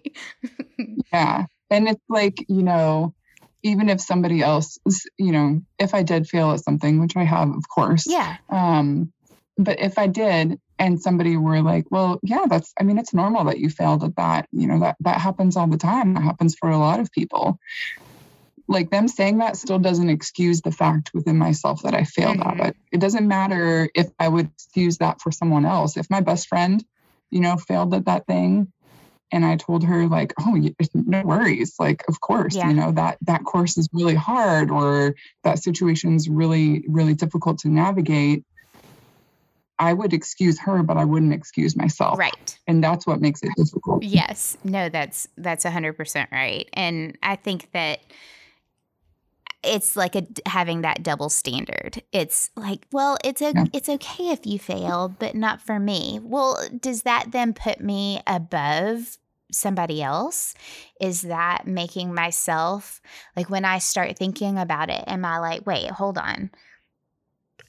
yeah. 1.13 1.45
And 1.69 1.87
it's 1.87 2.03
like, 2.09 2.45
you 2.49 2.61
know, 2.61 3.15
even 3.63 3.87
if 3.87 4.01
somebody 4.01 4.41
else, 4.41 4.77
you 5.17 5.31
know, 5.31 5.61
if 5.79 5.95
I 5.95 6.03
did 6.03 6.27
fail 6.27 6.51
at 6.51 6.59
something, 6.63 6.99
which 6.99 7.15
I 7.15 7.23
have, 7.23 7.49
of 7.49 7.69
course. 7.69 8.05
Yeah. 8.05 8.35
Um, 8.49 9.13
but 9.57 9.79
if 9.79 9.97
I 9.97 10.07
did, 10.07 10.59
and 10.77 11.01
somebody 11.01 11.37
were 11.37 11.61
like, 11.61 11.85
well, 11.89 12.19
yeah, 12.21 12.45
that's, 12.49 12.73
I 12.77 12.83
mean, 12.83 12.97
it's 12.97 13.13
normal 13.13 13.45
that 13.45 13.59
you 13.59 13.69
failed 13.69 14.03
at 14.03 14.15
that. 14.17 14.49
You 14.51 14.67
know, 14.67 14.79
that, 14.81 14.97
that 15.01 15.21
happens 15.21 15.55
all 15.55 15.67
the 15.67 15.77
time. 15.77 16.15
That 16.15 16.23
happens 16.23 16.55
for 16.55 16.69
a 16.69 16.77
lot 16.77 16.99
of 16.99 17.11
people 17.11 17.59
like 18.67 18.89
them 18.89 19.07
saying 19.07 19.39
that 19.39 19.57
still 19.57 19.79
doesn't 19.79 20.09
excuse 20.09 20.61
the 20.61 20.71
fact 20.71 21.11
within 21.13 21.37
myself 21.37 21.83
that 21.83 21.93
I 21.93 22.03
failed 22.03 22.37
mm-hmm. 22.37 22.61
at 22.61 22.67
it. 22.69 22.77
It 22.91 22.99
doesn't 22.99 23.27
matter 23.27 23.89
if 23.95 24.09
I 24.19 24.27
would 24.27 24.49
excuse 24.55 24.97
that 24.97 25.21
for 25.21 25.31
someone 25.31 25.65
else. 25.65 25.97
If 25.97 26.09
my 26.09 26.21
best 26.21 26.47
friend, 26.47 26.83
you 27.29 27.39
know, 27.39 27.57
failed 27.57 27.93
at 27.93 28.05
that 28.05 28.25
thing 28.27 28.71
and 29.31 29.45
I 29.45 29.55
told 29.55 29.83
her 29.85 30.07
like, 30.07 30.33
"Oh, 30.39 30.57
no 30.93 31.21
worries. 31.23 31.75
Like, 31.79 32.03
of 32.07 32.19
course, 32.19 32.55
yeah. 32.55 32.67
you 32.67 32.73
know, 32.73 32.91
that 32.91 33.17
that 33.21 33.43
course 33.45 33.77
is 33.77 33.87
really 33.93 34.15
hard 34.15 34.69
or 34.69 35.15
that 35.43 35.59
situation's 35.59 36.29
really 36.29 36.83
really 36.87 37.13
difficult 37.13 37.59
to 37.59 37.69
navigate." 37.69 38.43
I 39.79 39.93
would 39.93 40.13
excuse 40.13 40.59
her, 40.59 40.83
but 40.83 40.97
I 40.97 41.05
wouldn't 41.05 41.33
excuse 41.33 41.75
myself. 41.75 42.19
Right. 42.19 42.59
And 42.67 42.83
that's 42.83 43.07
what 43.07 43.19
makes 43.19 43.41
it 43.41 43.49
difficult. 43.57 44.03
Yes. 44.03 44.55
No, 44.63 44.89
that's 44.89 45.27
that's 45.37 45.65
100% 45.65 46.31
right. 46.31 46.69
And 46.73 47.17
I 47.23 47.35
think 47.35 47.71
that 47.71 48.01
it's 49.63 49.95
like 49.95 50.15
a 50.15 50.25
having 50.45 50.81
that 50.81 51.03
double 51.03 51.29
standard. 51.29 52.01
It's 52.11 52.49
like, 52.55 52.85
well, 52.91 53.17
it's 53.23 53.41
a, 53.41 53.53
yeah. 53.53 53.65
it's 53.73 53.89
okay 53.89 54.29
if 54.29 54.45
you 54.45 54.57
fail, 54.59 55.15
but 55.19 55.35
not 55.35 55.61
for 55.61 55.79
me. 55.79 56.19
Well, 56.21 56.57
does 56.79 57.03
that 57.03 57.31
then 57.31 57.53
put 57.53 57.79
me 57.79 58.21
above 58.25 59.17
somebody 59.51 60.01
else? 60.01 60.55
Is 60.99 61.23
that 61.23 61.67
making 61.67 62.13
myself 62.13 63.01
like 63.35 63.49
when 63.49 63.65
I 63.65 63.79
start 63.79 64.17
thinking 64.17 64.57
about 64.57 64.89
it, 64.89 65.03
am 65.07 65.25
I 65.25 65.39
like, 65.39 65.65
wait, 65.65 65.91
hold 65.91 66.17
on. 66.17 66.51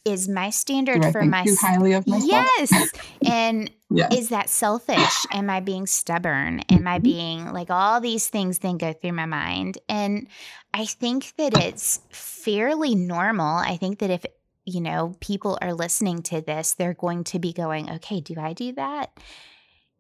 Is 0.05 0.29
my 0.29 0.51
standard 0.51 1.05
for 1.13 1.23
myself 1.25 1.59
highly 1.61 1.93
of 1.93 2.07
myself? 2.07 2.29
Yes. 2.29 2.93
and 3.25 3.71
yes. 3.91 4.15
is 4.15 4.29
that 4.31 4.49
selfish? 4.49 5.27
Am 5.31 5.49
I 5.49 5.61
being 5.61 5.87
stubborn? 5.87 6.61
Am 6.71 6.89
I 6.89 6.97
mm-hmm. 6.97 7.03
being 7.03 7.53
like 7.53 7.71
all 7.71 8.01
these 8.01 8.29
things 8.29 8.59
then 8.59 8.79
go 8.79 8.93
through 8.93 9.13
my 9.13 9.27
mind? 9.27 9.79
And 9.89 10.27
I 10.75 10.87
think 10.87 11.35
that 11.37 11.57
it's 11.57 12.01
fairly 12.11 12.97
normal. 12.97 13.59
I 13.59 13.77
think 13.77 14.01
that 14.01 14.11
if 14.11 14.27
you 14.65 14.81
know, 14.81 15.17
people 15.21 15.59
are 15.61 15.75
listening 15.75 16.23
to 16.23 16.41
this, 16.41 16.75
they're 16.75 16.95
going 16.95 17.25
to 17.25 17.39
be 17.39 17.53
going, 17.53 17.91
okay, 17.91 18.21
do 18.21 18.35
I 18.39 18.53
do 18.53 18.73
that? 18.73 19.11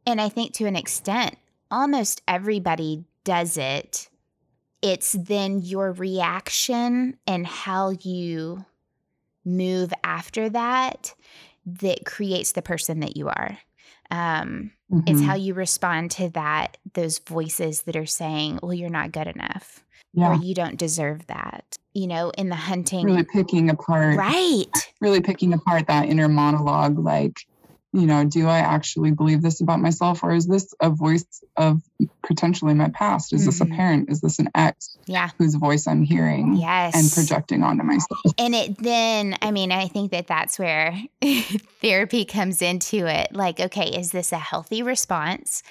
And 0.06 0.20
I 0.20 0.28
think 0.28 0.54
to 0.54 0.66
an 0.66 0.76
extent, 0.76 1.36
almost 1.70 2.22
everybody 2.28 3.04
does 3.24 3.56
it. 3.56 4.08
It's 4.80 5.12
then 5.12 5.60
your 5.60 5.92
reaction 5.92 7.18
and 7.26 7.46
how 7.46 7.90
you 7.90 8.64
move 9.44 9.92
after 10.04 10.48
that 10.50 11.14
that 11.66 12.04
creates 12.04 12.52
the 12.52 12.62
person 12.62 13.00
that 13.00 13.16
you 13.16 13.28
are. 13.28 13.58
Um, 14.10 14.72
mm-hmm. 14.92 15.00
It's 15.06 15.22
how 15.22 15.34
you 15.34 15.54
respond 15.54 16.10
to 16.12 16.28
that, 16.30 16.76
those 16.94 17.18
voices 17.18 17.82
that 17.82 17.96
are 17.96 18.06
saying, 18.06 18.60
well, 18.62 18.74
you're 18.74 18.90
not 18.90 19.12
good 19.12 19.26
enough 19.26 19.82
yeah. 20.12 20.30
or 20.30 20.42
you 20.42 20.54
don't 20.54 20.76
deserve 20.76 21.26
that. 21.26 21.76
You 21.94 22.06
know, 22.06 22.30
in 22.38 22.48
the 22.48 22.56
hunting. 22.56 23.04
Really 23.04 23.24
picking 23.24 23.68
apart. 23.68 24.16
Right. 24.16 24.92
Really 25.00 25.20
picking 25.20 25.52
apart 25.52 25.86
that 25.88 26.08
inner 26.08 26.28
monologue 26.28 26.98
like, 26.98 27.46
you 27.92 28.06
know, 28.06 28.24
do 28.24 28.48
I 28.48 28.58
actually 28.58 29.10
believe 29.10 29.42
this 29.42 29.60
about 29.60 29.80
myself 29.80 30.22
or 30.22 30.34
is 30.34 30.46
this 30.46 30.74
a 30.80 30.88
voice 30.88 31.26
of 31.56 31.82
potentially 32.26 32.72
my 32.72 32.88
past? 32.88 33.32
Is 33.32 33.40
mm-hmm. 33.40 33.46
this 33.46 33.60
a 33.60 33.64
mm-hmm. 33.64 33.74
parent? 33.74 34.10
Is 34.10 34.20
this 34.22 34.38
an 34.38 34.48
ex? 34.54 34.96
Yeah. 35.04 35.28
Whose 35.38 35.54
voice 35.54 35.86
I'm 35.86 36.02
hearing 36.02 36.54
yes. 36.54 36.94
and 36.94 37.12
projecting 37.12 37.62
onto 37.62 37.84
myself. 37.84 38.20
And 38.38 38.54
it 38.54 38.78
then, 38.78 39.36
I 39.42 39.50
mean, 39.50 39.72
I 39.72 39.88
think 39.88 40.10
that 40.12 40.26
that's 40.26 40.58
where 40.58 40.98
therapy 41.82 42.24
comes 42.24 42.62
into 42.62 43.06
it. 43.06 43.34
Like, 43.34 43.60
okay, 43.60 43.88
is 43.88 44.10
this 44.10 44.32
a 44.32 44.38
healthy 44.38 44.82
response? 44.82 45.62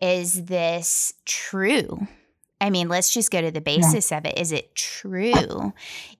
Is 0.00 0.44
this 0.44 1.12
true? 1.24 2.06
I 2.60 2.70
mean, 2.70 2.88
let's 2.88 3.12
just 3.12 3.30
go 3.30 3.40
to 3.40 3.50
the 3.50 3.60
basis 3.60 4.10
yeah. 4.10 4.18
of 4.18 4.24
it. 4.24 4.38
Is 4.38 4.52
it 4.52 4.74
true? 4.74 5.72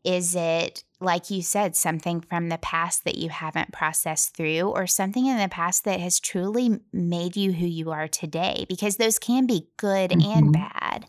Is 0.04 0.34
it, 0.34 0.84
like 1.00 1.30
you 1.30 1.42
said, 1.42 1.76
something 1.76 2.20
from 2.20 2.48
the 2.48 2.58
past 2.58 3.04
that 3.04 3.16
you 3.16 3.30
haven't 3.30 3.72
processed 3.72 4.36
through, 4.36 4.62
or 4.62 4.86
something 4.86 5.26
in 5.26 5.38
the 5.38 5.48
past 5.48 5.84
that 5.84 6.00
has 6.00 6.20
truly 6.20 6.80
made 6.92 7.36
you 7.36 7.52
who 7.52 7.66
you 7.66 7.92
are 7.92 8.08
today? 8.08 8.66
Because 8.68 8.96
those 8.96 9.18
can 9.18 9.46
be 9.46 9.68
good 9.76 10.10
mm-hmm. 10.10 10.30
and 10.30 10.52
bad. 10.52 11.06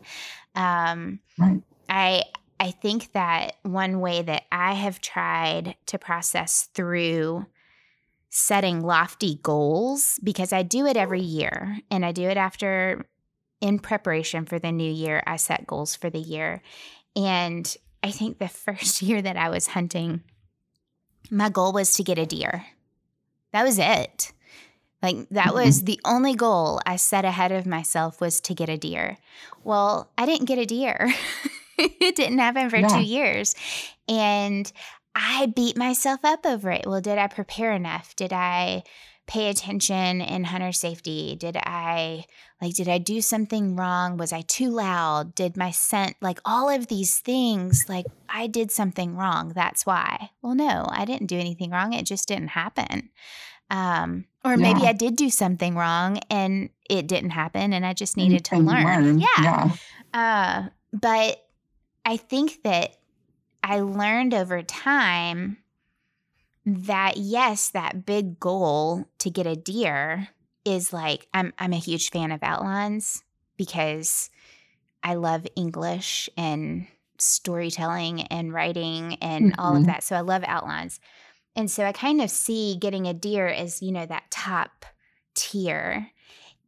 Um, 0.54 1.20
right. 1.38 1.62
I 1.88 2.22
I 2.58 2.70
think 2.70 3.12
that 3.12 3.56
one 3.62 4.00
way 4.00 4.22
that 4.22 4.44
I 4.50 4.72
have 4.74 5.00
tried 5.00 5.76
to 5.86 5.98
process 5.98 6.70
through 6.74 7.46
setting 8.30 8.82
lofty 8.82 9.38
goals 9.42 10.18
because 10.22 10.52
I 10.52 10.62
do 10.62 10.86
it 10.86 10.96
every 10.96 11.20
year 11.20 11.78
and 11.90 12.04
I 12.04 12.12
do 12.12 12.28
it 12.28 12.36
after 12.36 13.06
in 13.60 13.78
preparation 13.78 14.44
for 14.44 14.58
the 14.58 14.72
new 14.72 14.90
year, 14.90 15.22
I 15.26 15.36
set 15.36 15.66
goals 15.66 15.96
for 15.96 16.10
the 16.10 16.18
year. 16.18 16.62
And 17.14 17.74
I 18.02 18.10
think 18.10 18.38
the 18.38 18.48
first 18.64 19.02
year 19.02 19.22
that 19.22 19.36
I 19.36 19.48
was 19.48 19.68
hunting, 19.68 20.22
my 21.30 21.48
goal 21.48 21.72
was 21.72 21.94
to 21.94 22.04
get 22.04 22.18
a 22.18 22.26
deer. 22.26 22.66
That 23.52 23.64
was 23.64 23.78
it. 23.78 24.32
Like 25.02 25.28
that 25.30 25.48
mm-hmm. 25.48 25.54
was 25.56 25.82
the 25.82 26.00
only 26.04 26.34
goal 26.34 26.80
I 26.86 26.96
set 26.96 27.24
ahead 27.24 27.52
of 27.52 27.66
myself 27.66 28.20
was 28.20 28.40
to 28.42 28.54
get 28.54 28.68
a 28.68 28.78
deer. 28.78 29.18
Well, 29.62 30.10
I 30.16 30.26
didn't 30.26 30.46
get 30.46 30.58
a 30.58 30.66
deer. 30.66 31.12
it 31.78 32.16
didn't 32.16 32.38
happen 32.38 32.70
for 32.70 32.78
yeah. 32.78 32.88
2 32.88 33.02
years. 33.02 33.54
And 34.08 34.70
I 35.14 35.46
beat 35.46 35.76
myself 35.76 36.20
up 36.24 36.44
over 36.44 36.70
it. 36.70 36.86
Well, 36.86 37.00
did 37.00 37.18
I 37.18 37.26
prepare 37.26 37.72
enough? 37.72 38.16
Did 38.16 38.32
I 38.32 38.82
pay 39.26 39.48
attention 39.48 40.20
in 40.20 40.44
hunter 40.44 40.72
safety? 40.72 41.36
Did 41.38 41.56
I 41.56 42.24
like 42.60 42.74
did 42.74 42.88
I 42.88 42.98
do 42.98 43.20
something 43.20 43.76
wrong? 43.76 44.16
Was 44.16 44.32
I 44.32 44.42
too 44.42 44.70
loud? 44.70 45.34
Did 45.34 45.56
my 45.56 45.70
scent 45.70 46.16
like 46.20 46.40
all 46.44 46.68
of 46.68 46.86
these 46.86 47.18
things 47.18 47.86
like 47.88 48.06
I 48.28 48.46
did 48.46 48.70
something 48.70 49.16
wrong. 49.16 49.52
That's 49.54 49.84
why. 49.84 50.30
Well, 50.42 50.54
no, 50.54 50.86
I 50.88 51.04
didn't 51.04 51.26
do 51.26 51.38
anything 51.38 51.70
wrong. 51.70 51.92
It 51.92 52.06
just 52.06 52.28
didn't 52.28 52.48
happen. 52.48 53.10
Um 53.70 54.26
or 54.44 54.52
yeah. 54.52 54.56
maybe 54.56 54.82
I 54.82 54.92
did 54.92 55.16
do 55.16 55.28
something 55.28 55.74
wrong 55.74 56.18
and 56.30 56.70
it 56.88 57.08
didn't 57.08 57.30
happen 57.30 57.72
and 57.72 57.84
I 57.84 57.94
just 57.94 58.16
needed 58.16 58.44
to 58.46 58.58
learn. 58.58 58.84
learn. 58.84 59.18
Yeah. 59.18 59.26
yeah. 59.42 59.70
Uh 60.14 60.68
but 60.92 61.42
I 62.04 62.16
think 62.16 62.62
that 62.62 62.96
I 63.62 63.80
learned 63.80 64.32
over 64.32 64.62
time 64.62 65.58
that 66.66 67.16
yes, 67.16 67.70
that 67.70 68.04
big 68.04 68.40
goal 68.40 69.08
to 69.18 69.30
get 69.30 69.46
a 69.46 69.54
deer 69.54 70.28
is 70.64 70.92
like 70.92 71.28
I'm 71.32 71.52
I'm 71.58 71.72
a 71.72 71.78
huge 71.78 72.10
fan 72.10 72.32
of 72.32 72.42
outlines 72.42 73.22
because 73.56 74.28
I 75.02 75.14
love 75.14 75.46
English 75.54 76.28
and 76.36 76.88
storytelling 77.18 78.22
and 78.22 78.52
writing 78.52 79.14
and 79.22 79.52
mm-hmm. 79.52 79.60
all 79.60 79.72
of 79.72 79.82
mm-hmm. 79.82 79.86
that. 79.86 80.02
So 80.02 80.16
I 80.16 80.20
love 80.20 80.42
outlines. 80.46 80.98
And 81.54 81.70
so 81.70 81.84
I 81.84 81.92
kind 81.92 82.20
of 82.20 82.30
see 82.30 82.76
getting 82.78 83.06
a 83.06 83.14
deer 83.14 83.46
as, 83.46 83.80
you 83.80 83.92
know, 83.92 84.04
that 84.04 84.30
top 84.30 84.84
tier. 85.34 86.10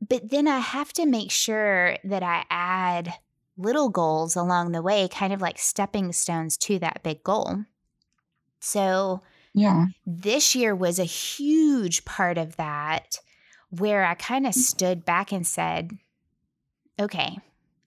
But 0.07 0.31
then 0.31 0.47
I 0.47 0.61
have 0.61 0.93
to 0.95 1.05
make 1.05 1.31
sure 1.31 1.97
that 2.05 2.23
I 2.23 2.45
add 2.49 3.15
little 3.59 3.89
goals 3.89 4.37
along 4.37 4.73
the 4.73 4.81
way, 4.81 5.09
kind 5.09 5.33
of 5.33 5.41
like 5.41 5.59
stepping 5.59 6.13
stones 6.13 6.57
to 6.59 6.79
that 6.79 7.03
big 7.03 7.23
goal. 7.25 7.65
So 8.61 9.21
yeah. 9.55 9.87
This 10.07 10.55
year 10.55 10.75
was 10.75 10.99
a 10.99 11.05
huge 11.05 12.05
part 12.05 12.39
of 12.39 12.57
that 12.57 13.19
where 13.71 14.05
I 14.05 14.15
kind 14.15 14.47
of 14.47 14.55
mm. 14.55 14.59
stood 14.59 15.05
back 15.05 15.33
and 15.33 15.47
said, 15.47 15.99
okay, 17.01 17.39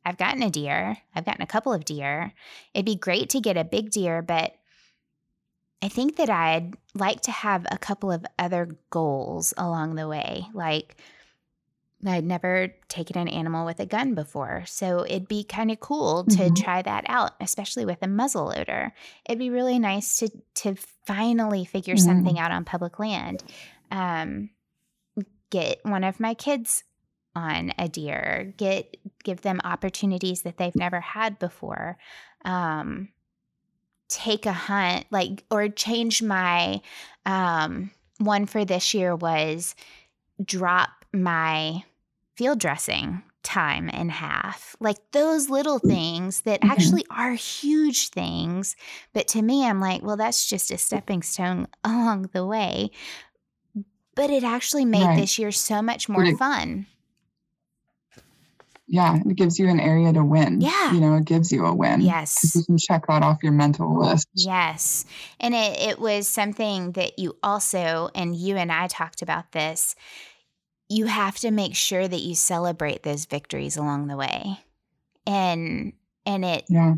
I've 0.05 0.17
gotten 0.17 0.43
a 0.43 0.49
deer. 0.49 0.97
I've 1.15 1.25
gotten 1.25 1.41
a 1.41 1.47
couple 1.47 1.73
of 1.73 1.85
deer. 1.85 2.33
It'd 2.73 2.85
be 2.85 2.95
great 2.95 3.29
to 3.31 3.41
get 3.41 3.57
a 3.57 3.63
big 3.63 3.91
deer, 3.91 4.21
but 4.21 4.55
I 5.81 5.89
think 5.89 6.17
that 6.17 6.29
I'd 6.29 6.75
like 6.93 7.21
to 7.21 7.31
have 7.31 7.65
a 7.71 7.77
couple 7.77 8.11
of 8.11 8.25
other 8.37 8.77
goals 8.89 9.53
along 9.57 9.95
the 9.95 10.07
way. 10.07 10.45
Like, 10.53 10.97
I'd 12.05 12.25
never 12.25 12.73
taken 12.87 13.17
an 13.17 13.27
animal 13.27 13.65
with 13.65 13.79
a 13.79 13.85
gun 13.85 14.15
before, 14.15 14.63
so 14.65 15.05
it'd 15.05 15.27
be 15.27 15.43
kind 15.43 15.71
of 15.71 15.79
cool 15.79 16.23
to 16.25 16.37
mm-hmm. 16.37 16.53
try 16.55 16.81
that 16.81 17.03
out, 17.07 17.33
especially 17.39 17.85
with 17.85 17.99
a 18.01 18.07
muzzle 18.07 18.45
loader. 18.45 18.93
It'd 19.25 19.39
be 19.39 19.49
really 19.49 19.79
nice 19.79 20.17
to 20.17 20.29
to 20.55 20.75
finally 21.05 21.65
figure 21.65 21.95
mm-hmm. 21.95 22.05
something 22.05 22.39
out 22.39 22.51
on 22.51 22.65
public 22.65 22.97
land. 22.97 23.43
Um, 23.91 24.49
get 25.51 25.79
one 25.83 26.03
of 26.03 26.19
my 26.19 26.33
kids 26.33 26.83
on 27.35 27.73
a 27.77 27.87
deer. 27.87 28.53
Get 28.57 28.97
give 29.23 29.41
them 29.41 29.61
opportunities 29.63 30.41
that 30.41 30.57
they've 30.57 30.75
never 30.75 30.99
had 30.99 31.37
before. 31.37 31.97
Um, 32.43 33.09
take 34.07 34.45
a 34.45 34.53
hunt, 34.53 35.05
like 35.11 35.43
or 35.51 35.69
change 35.69 36.23
my 36.23 36.81
um, 37.25 37.91
one 38.17 38.45
for 38.45 38.65
this 38.65 38.93
year 38.93 39.15
was 39.15 39.75
drop 40.43 40.89
my 41.13 41.83
field 42.35 42.59
dressing 42.59 43.23
time 43.43 43.89
in 43.89 44.09
half. 44.09 44.75
Like 44.79 44.97
those 45.11 45.49
little 45.49 45.79
things 45.79 46.41
that 46.41 46.61
mm-hmm. 46.61 46.71
actually 46.71 47.05
are 47.09 47.33
huge 47.33 48.09
things. 48.09 48.75
But 49.13 49.27
to 49.29 49.41
me, 49.41 49.65
I'm 49.65 49.79
like, 49.79 50.03
well, 50.03 50.17
that's 50.17 50.47
just 50.47 50.71
a 50.71 50.77
stepping 50.77 51.23
stone 51.23 51.67
along 51.83 52.29
the 52.33 52.45
way. 52.45 52.91
But 54.15 54.29
it 54.29 54.43
actually 54.43 54.85
made 54.85 55.03
right. 55.03 55.19
this 55.19 55.39
year 55.39 55.51
so 55.51 55.81
much 55.81 56.09
more 56.09 56.25
it, 56.25 56.37
fun. 56.37 56.85
Yeah, 58.87 59.19
it 59.25 59.37
gives 59.37 59.57
you 59.57 59.69
an 59.69 59.79
area 59.79 60.11
to 60.11 60.23
win. 60.23 60.59
Yeah. 60.59 60.91
You 60.91 60.99
know, 60.99 61.15
it 61.15 61.23
gives 61.23 61.49
you 61.49 61.65
a 61.65 61.73
win. 61.73 62.01
Yes. 62.01 62.53
You 62.53 62.65
can 62.65 62.77
check 62.77 63.07
that 63.07 63.23
off 63.23 63.41
your 63.41 63.53
mental 63.53 63.97
list. 63.97 64.27
Yes. 64.33 65.05
And 65.39 65.55
it, 65.55 65.79
it 65.79 65.99
was 65.99 66.27
something 66.27 66.91
that 66.91 67.17
you 67.17 67.37
also, 67.41 68.09
and 68.13 68.35
you 68.35 68.57
and 68.57 68.69
I 68.69 68.87
talked 68.87 69.21
about 69.21 69.53
this 69.53 69.95
you 70.91 71.05
have 71.05 71.37
to 71.39 71.51
make 71.51 71.73
sure 71.73 72.05
that 72.05 72.19
you 72.19 72.35
celebrate 72.35 73.03
those 73.03 73.25
victories 73.25 73.77
along 73.77 74.07
the 74.07 74.17
way. 74.17 74.59
And 75.25 75.93
and 76.25 76.43
it 76.43 76.65
yeah. 76.67 76.95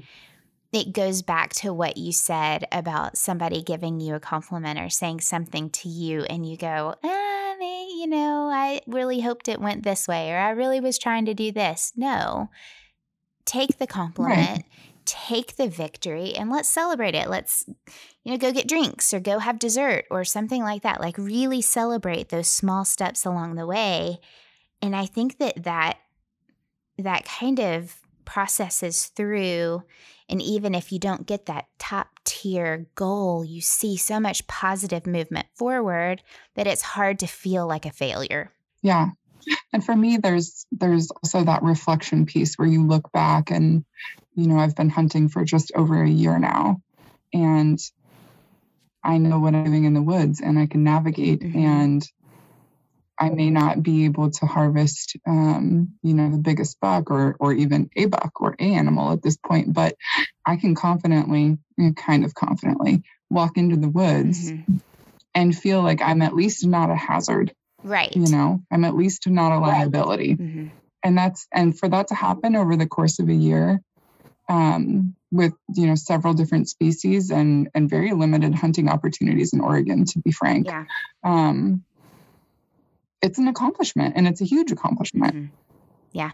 it 0.72 0.94
goes 0.94 1.22
back 1.22 1.54
to 1.56 1.72
what 1.72 1.98
you 1.98 2.12
said 2.12 2.66
about 2.72 3.18
somebody 3.18 3.62
giving 3.62 4.00
you 4.00 4.16
a 4.16 4.20
compliment 4.20 4.80
or 4.80 4.90
saying 4.90 5.22
something 5.22 5.70
to 5.70 5.90
you 5.90 6.24
and 6.24 6.50
you 6.50 6.58
go, 6.58 6.96
ah, 7.04 7.56
you 7.60 8.08
know, 8.08 8.50
I 8.52 8.82
really 8.88 9.22
hoped 9.22 9.48
it 9.48 9.62
went 9.62 9.84
this 9.84 10.08
way 10.08 10.32
or 10.32 10.38
I 10.38 10.50
really 10.50 10.80
was 10.80 10.98
trying 10.98 11.26
to 11.26 11.36
do 11.36 11.52
this. 11.52 11.94
No. 11.96 12.50
Take 13.46 13.78
the 13.78 13.88
compliment. 13.88 14.50
Right 14.50 14.64
take 15.06 15.56
the 15.56 15.68
victory 15.68 16.34
and 16.34 16.50
let's 16.50 16.70
celebrate 16.70 17.16
it. 17.16 17.30
Let's, 17.30 17.66
you 18.24 18.32
know, 18.32 18.38
go 18.38 18.52
get 18.52 18.68
drinks 18.68 19.14
or 19.14 19.20
go 19.20 19.40
have 19.40 19.60
dessert 19.60 20.06
or 20.10 20.24
something 20.24 20.64
like 20.64 20.84
that. 20.84 21.02
Like, 21.02 21.18
really 21.18 21.62
celebrate 21.62 22.30
those 22.30 22.48
small 22.48 22.86
steps 22.86 23.26
along 23.26 23.56
the 23.56 23.68
way. 23.68 24.20
And 24.82 24.96
I 24.96 25.06
think 25.06 25.38
that 25.38 25.64
that 25.64 25.98
that 26.98 27.26
kind 27.26 27.60
of 27.60 27.96
processes 28.26 29.06
through 29.08 29.84
and 30.30 30.42
even 30.42 30.74
if 30.74 30.92
you 30.92 31.00
don't 31.00 31.28
get 31.28 31.48
that 31.48 31.68
top 31.78 32.08
tier 32.24 32.88
goal, 32.96 33.44
you 33.44 33.62
see 33.62 33.98
so 33.98 34.20
much 34.20 34.48
positive 34.48 35.06
movement 35.06 35.48
forward 35.54 36.24
that 36.56 36.68
it's 36.68 36.82
hard 36.82 37.20
to 37.20 37.28
feel 37.28 37.68
like 37.68 37.86
a 37.86 37.92
failure. 37.92 38.52
Yeah. 38.82 39.10
And 39.74 39.84
for 39.84 39.96
me 39.96 40.18
there's 40.18 40.66
there's 40.72 41.12
also 41.12 41.44
that 41.44 41.64
reflection 41.64 42.26
piece 42.26 42.56
where 42.56 42.68
you 42.68 42.88
look 42.88 43.12
back 43.12 43.52
and 43.52 43.84
you 44.36 44.48
know, 44.48 44.58
I've 44.58 44.76
been 44.76 44.90
hunting 44.90 45.30
for 45.30 45.44
just 45.44 45.72
over 45.76 46.02
a 46.02 46.10
year 46.10 46.40
now 46.40 46.82
and 47.34 47.80
I 49.04 49.18
know 49.18 49.40
what 49.40 49.54
I'm 49.54 49.66
doing 49.66 49.86
in 49.86 49.94
the 49.94 50.02
woods 50.02 50.42
and 50.42 50.58
I 50.58 50.66
can 50.66 50.84
navigate 50.84 51.42
mm-hmm. 51.42 51.58
and 51.58 52.08
I 53.20 53.30
may 53.30 53.50
not 53.50 53.84
be 53.84 54.06
able 54.06 54.32
to 54.32 54.46
harvest, 54.46 55.18
um, 55.28 55.94
you 56.02 56.14
know, 56.14 56.32
the 56.32 56.40
biggest 56.40 56.80
buck 56.80 57.12
or 57.12 57.36
or 57.40 57.54
even 57.54 57.90
a 57.96 58.06
buck 58.06 58.42
or 58.42 58.56
a 58.60 58.64
animal 58.64 59.12
at 59.12 59.22
this 59.22 59.38
point, 59.38 59.74
but 59.74 59.96
I 60.46 60.56
can 60.56 60.74
confidently, 60.74 61.58
kind 61.96 62.26
of 62.26 62.34
confidently, 62.34 63.04
walk 63.30 63.58
into 63.58 63.76
the 63.76 63.90
woods 63.90 64.52
mm-hmm. 64.52 64.78
and 65.36 65.56
feel 65.56 65.84
like 65.84 66.02
I'm 66.02 66.22
at 66.22 66.34
least 66.34 66.66
not 66.66 66.90
a 66.90 66.96
hazard. 66.96 67.54
Right. 67.84 68.16
You 68.16 68.32
know, 68.32 68.62
I'm 68.72 68.84
at 68.84 68.96
least 68.96 69.28
not 69.28 69.52
a 69.52 69.60
liability. 69.60 70.30
Right. 70.30 70.40
Mm-hmm. 70.40 70.68
And 71.04 71.18
that's 71.18 71.48
and 71.54 71.78
for 71.78 71.90
that 71.90 72.08
to 72.08 72.16
happen 72.16 72.56
over 72.56 72.76
the 72.76 72.88
course 72.88 73.20
of 73.20 73.30
a 73.30 73.34
year, 73.34 73.82
um, 74.50 75.16
with 75.32 75.54
you 75.76 75.88
know 75.88 75.96
several 75.96 76.34
different 76.34 76.70
species 76.70 77.32
and 77.32 77.70
and 77.74 77.90
very 77.90 78.14
limited 78.14 78.54
hunting 78.56 78.90
opportunities 78.90 79.54
in 79.54 79.62
Oregon, 79.62 80.06
to 80.06 80.20
be 80.20 80.32
frank. 80.32 80.68
Yeah. 80.68 80.86
Um, 81.24 81.84
it's 83.22 83.40
an 83.40 83.48
accomplishment 83.48 84.16
and 84.18 84.28
it's 84.28 84.42
a 84.42 84.46
huge 84.46 84.72
accomplishment. 84.72 85.34
Mm-hmm. 85.34 85.56
Yeah. 86.12 86.32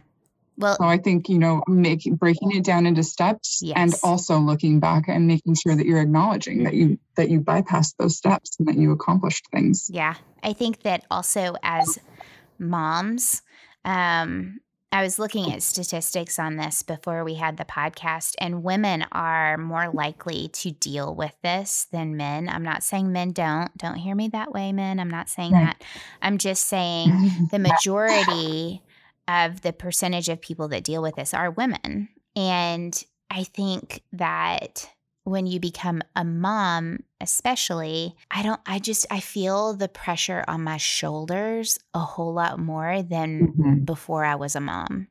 Well, 0.58 0.76
so 0.76 0.84
I 0.84 0.98
think, 0.98 1.30
you 1.30 1.40
know, 1.40 1.64
making 1.68 2.16
breaking 2.16 2.52
it 2.52 2.66
down 2.66 2.86
into 2.86 3.02
steps 3.02 3.62
yes. 3.64 3.76
and 3.78 3.94
also 4.04 4.40
looking 4.40 4.82
back 4.82 5.08
and 5.08 5.26
making 5.26 5.56
sure 5.56 5.74
that 5.74 5.86
you're 5.86 6.02
acknowledging 6.02 6.66
that 6.66 6.74
you 6.74 7.00
that 7.16 7.30
you 7.30 7.40
bypassed 7.40 7.96
those 7.98 8.18
steps 8.18 8.58
and 8.60 8.68
that 8.68 8.76
you 8.76 8.92
accomplished 8.92 9.48
things. 9.54 9.90
Yeah. 9.92 10.16
I 10.44 10.52
think 10.52 10.82
that 10.82 11.06
also 11.10 11.56
as 11.64 11.98
moms, 12.58 13.42
um, 13.86 14.60
I 14.92 15.04
was 15.04 15.20
looking 15.20 15.52
at 15.54 15.62
statistics 15.62 16.40
on 16.40 16.56
this 16.56 16.82
before 16.82 17.24
we 17.24 17.36
had 17.36 17.58
the 17.58 17.66
podcast, 17.66 18.34
and 18.40 18.64
women 18.64 19.06
are 19.12 19.56
more 19.58 19.92
likely 19.94 20.48
to 20.54 20.72
deal 20.72 21.14
with 21.14 21.36
this 21.44 21.88
than 21.92 22.18
men. 22.18 22.50
I'm 22.50 22.64
not 22.64 22.84
saying 22.84 23.12
men 23.12 23.32
don't. 23.32 23.76
Don't 23.78 23.98
hear 23.98 24.16
me 24.16 24.30
that 24.30 24.52
way, 24.52 24.72
men. 24.72 25.00
I'm 25.00 25.10
not 25.10 25.30
saying 25.30 25.52
that. 25.52 25.84
I'm 26.24 26.40
just 26.40 26.64
saying 26.64 27.48
the 27.52 27.60
majority 27.60 28.82
of 29.28 29.62
the 29.62 29.74
percentage 29.74 30.28
of 30.28 30.42
people 30.42 30.68
that 30.70 30.84
deal 30.84 31.04
with 31.04 31.16
this 31.16 31.36
are 31.36 31.52
women. 31.52 32.10
And 32.36 33.02
I 33.30 33.44
think 33.44 34.02
that 34.14 34.90
when 35.24 35.46
you 35.46 35.60
become 35.60 36.02
a 36.16 36.24
mom, 36.26 37.04
especially, 37.22 38.16
I 38.32 38.44
don't, 38.44 38.62
I 38.66 38.80
just, 38.80 39.06
I 39.10 39.20
feel 39.20 39.74
the 39.74 39.88
pressure 39.88 40.44
on 40.48 40.64
my 40.64 40.78
shoulders 40.78 41.80
a 41.94 42.00
whole 42.00 42.34
lot 42.34 42.60
more 42.60 43.02
than 43.02 43.48
mm-hmm. 43.48 43.84
before 43.86 44.24
I 44.26 44.36
was 44.36 44.56
a 44.56 44.62
mom 44.62 45.08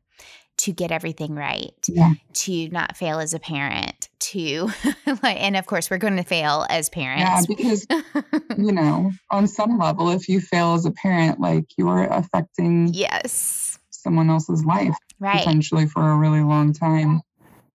to 0.59 0.73
get 0.73 0.91
everything 0.91 1.37
right, 1.37 1.73
yeah. 1.87 2.15
to 2.33 2.69
not 2.71 2.97
fail 2.97 3.21
as 3.21 3.33
a 3.33 3.39
parent, 3.39 4.09
to, 4.19 4.69
and 5.23 5.57
of 5.57 5.67
course, 5.67 5.89
we're 5.89 5.99
going 5.99 6.17
to 6.17 6.25
fail 6.25 6.67
as 6.69 6.89
parents. 6.89 7.47
Yeah, 7.49 7.57
because, 7.57 7.87
you 8.59 8.73
know, 8.73 9.13
on 9.31 9.47
some 9.47 9.79
level, 9.79 10.11
if 10.11 10.29
you 10.29 10.41
fail 10.41 10.75
as 10.75 10.85
a 10.85 10.91
parent, 10.91 11.39
like 11.39 11.67
you're 11.77 12.05
affecting 12.05 12.93
yes 12.93 13.79
someone 13.91 14.31
else's 14.31 14.65
life 14.65 14.97
right. 15.19 15.39
potentially 15.39 15.87
for 15.87 16.11
a 16.11 16.17
really 16.17 16.43
long 16.43 16.73
time. 16.73 17.21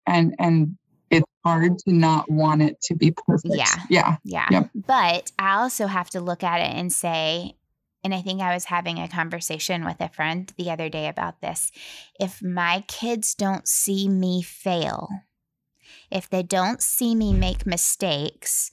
And, 0.07 0.36
and 0.39 0.77
hard 1.43 1.77
to 1.79 1.93
not 1.93 2.29
want 2.29 2.61
it 2.61 2.81
to 2.81 2.95
be 2.95 3.11
perfect. 3.11 3.55
Yeah. 3.55 3.75
Yeah. 3.89 4.17
Yeah. 4.23 4.47
Yep. 4.51 4.69
But 4.75 5.31
I 5.37 5.55
also 5.61 5.87
have 5.87 6.09
to 6.11 6.21
look 6.21 6.43
at 6.43 6.61
it 6.61 6.75
and 6.75 6.91
say, 6.91 7.55
and 8.03 8.13
I 8.13 8.21
think 8.21 8.41
I 8.41 8.53
was 8.53 8.65
having 8.65 8.99
a 8.99 9.07
conversation 9.07 9.85
with 9.85 9.99
a 10.01 10.09
friend 10.09 10.51
the 10.57 10.71
other 10.71 10.89
day 10.89 11.07
about 11.07 11.41
this. 11.41 11.71
If 12.19 12.41
my 12.43 12.83
kids 12.87 13.33
don't 13.33 13.67
see 13.67 14.09
me 14.09 14.41
fail, 14.41 15.09
if 16.11 16.29
they 16.29 16.43
don't 16.43 16.81
see 16.81 17.15
me 17.15 17.33
make 17.33 17.65
mistakes 17.65 18.71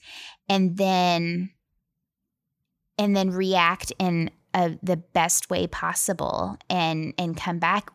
and 0.48 0.76
then 0.76 1.50
and 2.98 3.16
then 3.16 3.30
react 3.30 3.92
in 3.98 4.30
a, 4.52 4.76
the 4.82 4.96
best 4.96 5.48
way 5.48 5.66
possible 5.66 6.56
and 6.68 7.14
and 7.16 7.36
come 7.36 7.58
back 7.58 7.90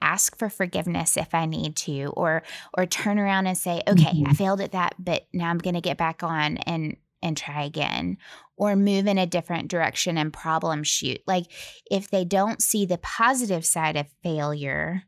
ask 0.00 0.36
for 0.38 0.48
forgiveness 0.48 1.16
if 1.16 1.34
I 1.34 1.46
need 1.46 1.76
to, 1.76 2.06
or 2.16 2.42
or 2.74 2.86
turn 2.86 3.18
around 3.18 3.46
and 3.46 3.56
say, 3.56 3.82
okay, 3.88 4.12
mm-hmm. 4.12 4.28
I 4.28 4.32
failed 4.34 4.60
at 4.60 4.72
that, 4.72 4.94
but 4.98 5.26
now 5.32 5.50
I'm 5.50 5.58
going 5.58 5.74
to 5.74 5.80
get 5.80 5.98
back 5.98 6.22
on 6.22 6.58
and 6.58 6.96
and 7.22 7.36
try 7.36 7.64
again 7.64 8.16
or 8.56 8.76
move 8.76 9.06
in 9.06 9.18
a 9.18 9.26
different 9.26 9.68
direction 9.68 10.18
and 10.18 10.32
problem 10.32 10.82
shoot. 10.82 11.20
Like 11.26 11.46
if 11.90 12.10
they 12.10 12.24
don't 12.24 12.62
see 12.62 12.86
the 12.86 12.98
positive 12.98 13.64
side 13.64 13.96
of 13.96 14.06
failure, 14.22 15.04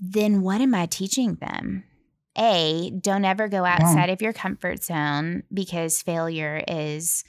then 0.00 0.42
what 0.42 0.60
am 0.60 0.74
I 0.74 0.86
teaching 0.86 1.36
them? 1.36 1.84
A, 2.36 2.90
don't 2.90 3.24
ever 3.24 3.48
go 3.48 3.64
outside 3.64 4.06
yeah. 4.06 4.12
of 4.12 4.22
your 4.22 4.32
comfort 4.32 4.84
zone 4.84 5.42
because 5.52 6.02
failure 6.02 6.62
is 6.68 7.24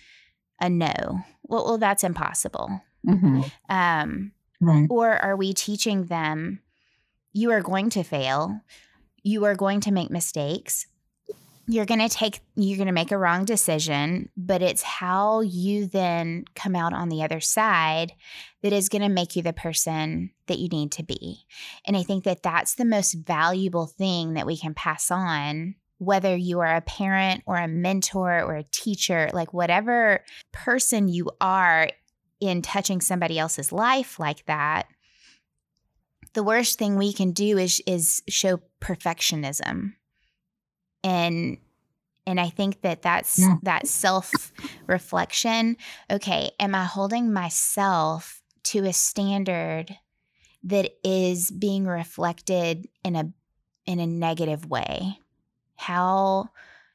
a 0.61 0.69
no. 0.69 1.21
Well, 1.43 1.65
well 1.65 1.77
that's 1.77 2.03
impossible. 2.03 2.81
Mm-hmm. 3.07 3.41
Um, 3.69 4.31
Right. 4.61 4.87
Or 4.89 5.11
are 5.11 5.35
we 5.35 5.53
teaching 5.53 6.05
them 6.05 6.61
you 7.31 7.51
are 7.51 7.61
going 7.61 7.89
to 7.91 8.03
fail, 8.03 8.61
you 9.23 9.45
are 9.45 9.55
going 9.55 9.81
to 9.81 9.91
make 9.91 10.09
mistakes, 10.09 10.87
you're 11.67 11.85
going 11.85 11.99
to 11.99 12.09
take 12.09 12.41
you're 12.55 12.77
going 12.77 12.87
to 12.87 12.93
make 12.93 13.11
a 13.11 13.17
wrong 13.17 13.45
decision, 13.45 14.29
but 14.35 14.63
it's 14.63 14.81
how 14.81 15.41
you 15.41 15.85
then 15.85 16.45
come 16.55 16.75
out 16.75 16.93
on 16.93 17.09
the 17.09 17.23
other 17.23 17.39
side 17.39 18.13
that 18.63 18.73
is 18.73 18.89
going 18.89 19.03
to 19.03 19.09
make 19.09 19.35
you 19.35 19.43
the 19.43 19.53
person 19.53 20.31
that 20.47 20.57
you 20.57 20.67
need 20.67 20.91
to 20.93 21.03
be. 21.03 21.45
And 21.85 21.95
I 21.95 22.01
think 22.01 22.23
that 22.23 22.41
that's 22.41 22.73
the 22.73 22.85
most 22.85 23.13
valuable 23.13 23.85
thing 23.85 24.33
that 24.33 24.47
we 24.47 24.57
can 24.57 24.73
pass 24.73 25.11
on 25.11 25.75
whether 25.99 26.35
you 26.35 26.61
are 26.61 26.77
a 26.77 26.81
parent 26.81 27.43
or 27.45 27.57
a 27.57 27.67
mentor 27.67 28.41
or 28.41 28.55
a 28.55 28.63
teacher, 28.71 29.29
like 29.33 29.53
whatever 29.53 30.23
person 30.53 31.09
you 31.09 31.29
are 31.41 31.89
in 32.39 32.61
touching 32.61 33.01
somebody 33.01 33.37
else's 33.37 33.71
life 33.71 34.19
like 34.19 34.45
that, 34.45 34.87
the 36.33 36.43
worst 36.43 36.77
thing 36.77 36.95
we 36.95 37.13
can 37.13 37.31
do 37.31 37.57
is 37.57 37.81
is 37.85 38.21
show 38.27 38.61
perfectionism. 38.81 39.93
And 41.03 41.57
and 42.25 42.39
I 42.39 42.49
think 42.49 42.81
that 42.81 43.01
that's 43.01 43.39
yeah. 43.39 43.55
that 43.63 43.87
self 43.87 44.51
reflection. 44.87 45.77
Okay, 46.09 46.51
am 46.59 46.75
I 46.75 46.85
holding 46.85 47.33
myself 47.33 48.41
to 48.65 48.85
a 48.85 48.93
standard 48.93 49.97
that 50.63 50.91
is 51.03 51.49
being 51.49 51.85
reflected 51.85 52.87
in 53.03 53.15
a 53.15 53.31
in 53.85 53.99
a 53.99 54.07
negative 54.07 54.65
way? 54.69 55.17
How 55.75 56.49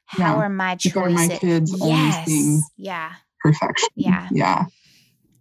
how 0.05 0.35
yeah. 0.35 0.43
are 0.43 0.49
my 0.49 0.75
choices? 0.75 0.95
Are 0.95 1.09
my 1.09 1.27
kids 1.27 1.75
yes. 1.77 2.61
yeah. 2.77 3.13
Perfection. 3.41 3.89
Yeah. 3.95 4.27
Yeah 4.31 4.65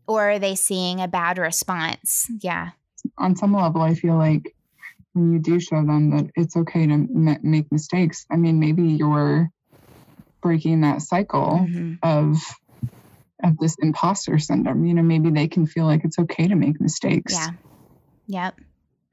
or 0.06 0.30
are 0.30 0.38
they 0.38 0.54
seeing 0.54 1.00
a 1.00 1.08
bad 1.08 1.38
response? 1.38 2.30
Yeah. 2.40 2.70
On 3.18 3.36
some 3.36 3.54
level, 3.54 3.82
I 3.82 3.94
feel 3.94 4.16
like 4.16 4.54
when 5.12 5.32
you 5.32 5.38
do 5.38 5.60
show 5.60 5.76
them 5.76 6.10
that 6.10 6.30
it's 6.36 6.56
okay 6.56 6.86
to 6.86 6.92
m- 6.92 7.38
make 7.42 7.70
mistakes, 7.70 8.26
I 8.30 8.36
mean, 8.36 8.58
maybe 8.58 8.82
you're 8.82 9.50
breaking 10.42 10.82
that 10.82 11.02
cycle 11.02 11.66
mm-hmm. 11.66 11.94
of 12.02 12.38
of 13.42 13.58
this 13.58 13.76
imposter 13.80 14.38
syndrome. 14.38 14.84
You 14.84 14.94
know, 14.94 15.02
maybe 15.02 15.30
they 15.30 15.48
can 15.48 15.66
feel 15.66 15.86
like 15.86 16.04
it's 16.04 16.18
okay 16.18 16.48
to 16.48 16.54
make 16.54 16.80
mistakes. 16.80 17.34
Yeah. 17.34 17.50
Yep. 18.26 18.60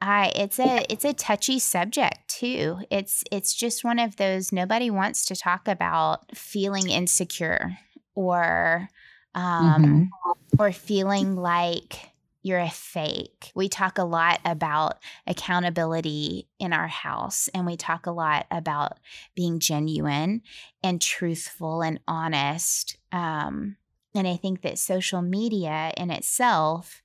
I 0.01 0.31
it's 0.35 0.59
a 0.59 0.83
it's 0.89 1.05
a 1.05 1.13
touchy 1.13 1.59
subject 1.59 2.27
too. 2.27 2.79
It's 2.89 3.23
it's 3.31 3.53
just 3.53 3.83
one 3.83 3.99
of 3.99 4.15
those 4.15 4.51
nobody 4.51 4.89
wants 4.89 5.25
to 5.25 5.35
talk 5.35 5.67
about 5.67 6.35
feeling 6.35 6.89
insecure 6.89 7.77
or 8.15 8.89
um, 9.36 9.84
mm-hmm. 10.13 10.61
or 10.61 10.71
feeling 10.71 11.36
like 11.36 12.11
you're 12.43 12.59
a 12.59 12.69
fake. 12.69 13.51
We 13.53 13.69
talk 13.69 13.97
a 13.97 14.03
lot 14.03 14.39
about 14.43 14.97
accountability 15.27 16.47
in 16.59 16.73
our 16.73 16.88
house, 16.88 17.49
and 17.53 17.65
we 17.65 17.77
talk 17.77 18.07
a 18.07 18.11
lot 18.11 18.47
about 18.49 18.99
being 19.36 19.59
genuine 19.59 20.41
and 20.84 21.01
truthful 21.01 21.82
and 21.82 21.99
honest. 22.07 22.97
Um, 23.11 23.77
and 24.15 24.27
I 24.27 24.38
think 24.38 24.61
that 24.61 24.79
social 24.79 25.21
media 25.21 25.91
in 25.95 26.09
itself 26.09 27.01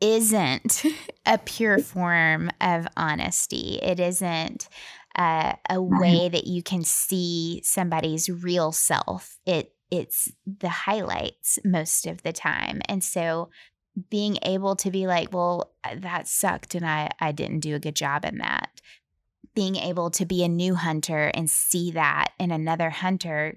isn't 0.00 0.84
a 1.26 1.38
pure 1.38 1.78
form 1.78 2.50
of 2.60 2.88
honesty. 2.96 3.78
It 3.82 4.00
isn't 4.00 4.68
uh, 5.16 5.54
a 5.68 5.82
way 5.82 6.28
that 6.28 6.46
you 6.46 6.62
can 6.62 6.84
see 6.84 7.60
somebody's 7.64 8.30
real 8.30 8.72
self. 8.72 9.38
It 9.44 9.72
it's 9.90 10.30
the 10.46 10.68
highlights 10.68 11.58
most 11.64 12.06
of 12.06 12.22
the 12.22 12.32
time. 12.32 12.80
And 12.88 13.02
so 13.02 13.50
being 14.10 14.38
able 14.42 14.76
to 14.76 14.90
be 14.90 15.06
like, 15.06 15.32
well, 15.32 15.72
uh, 15.84 15.96
that 15.98 16.28
sucked 16.28 16.74
and 16.74 16.86
I, 16.86 17.10
I 17.20 17.32
didn't 17.32 17.60
do 17.60 17.74
a 17.74 17.80
good 17.80 17.96
job 17.96 18.24
in 18.24 18.38
that. 18.38 18.80
Being 19.54 19.76
able 19.76 20.10
to 20.12 20.24
be 20.24 20.44
a 20.44 20.48
new 20.48 20.74
hunter 20.76 21.30
and 21.34 21.50
see 21.50 21.90
that 21.92 22.32
in 22.38 22.50
another 22.50 22.90
hunter 22.90 23.56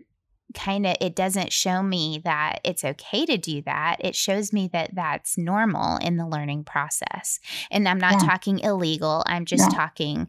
kind 0.53 0.85
of 0.85 0.97
it 0.99 1.15
doesn't 1.15 1.53
show 1.53 1.81
me 1.81 2.21
that 2.25 2.59
it's 2.65 2.83
okay 2.83 3.25
to 3.25 3.37
do 3.37 3.61
that 3.61 3.95
it 4.01 4.13
shows 4.15 4.51
me 4.51 4.67
that 4.73 4.93
that's 4.93 5.37
normal 5.37 5.95
in 5.99 6.17
the 6.17 6.27
learning 6.27 6.61
process 6.61 7.39
and 7.71 7.87
i'm 7.87 7.97
not 7.97 8.19
Yeah. 8.19 8.27
talking 8.27 8.59
illegal 8.59 9.23
i'm 9.27 9.45
just 9.45 9.71
Yeah. 9.71 9.75
talking 9.77 10.27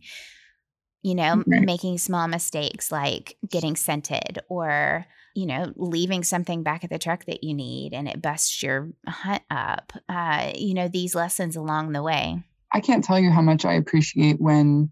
you 1.03 1.15
know 1.15 1.43
Right. 1.47 1.65
making 1.65 1.99
small 1.99 2.29
mistakes 2.29 2.93
like 2.93 3.37
getting 3.49 3.77
scented 3.77 4.39
or 4.49 5.07
you 5.35 5.47
know 5.47 5.73
leaving 5.77 6.23
something 6.25 6.63
back 6.63 6.85
at 6.85 6.91
the 6.91 6.99
truck 6.99 7.25
that 7.27 7.43
you 7.45 7.55
need 7.55 7.93
and 7.95 8.09
it 8.09 8.21
busts 8.23 8.63
your 8.63 8.91
hunt 9.09 9.43
up 9.51 9.93
uh 10.09 10.51
you 10.55 10.75
know 10.75 10.89
these 10.89 11.15
lessons 11.15 11.57
along 11.57 11.93
the 11.93 12.03
way 12.03 12.43
I 12.75 12.81
can't 12.81 13.05
tell 13.05 13.19
you 13.19 13.31
how 13.31 13.43
much 13.43 13.67
I 13.67 13.75
appreciate 13.75 14.41
when, 14.41 14.91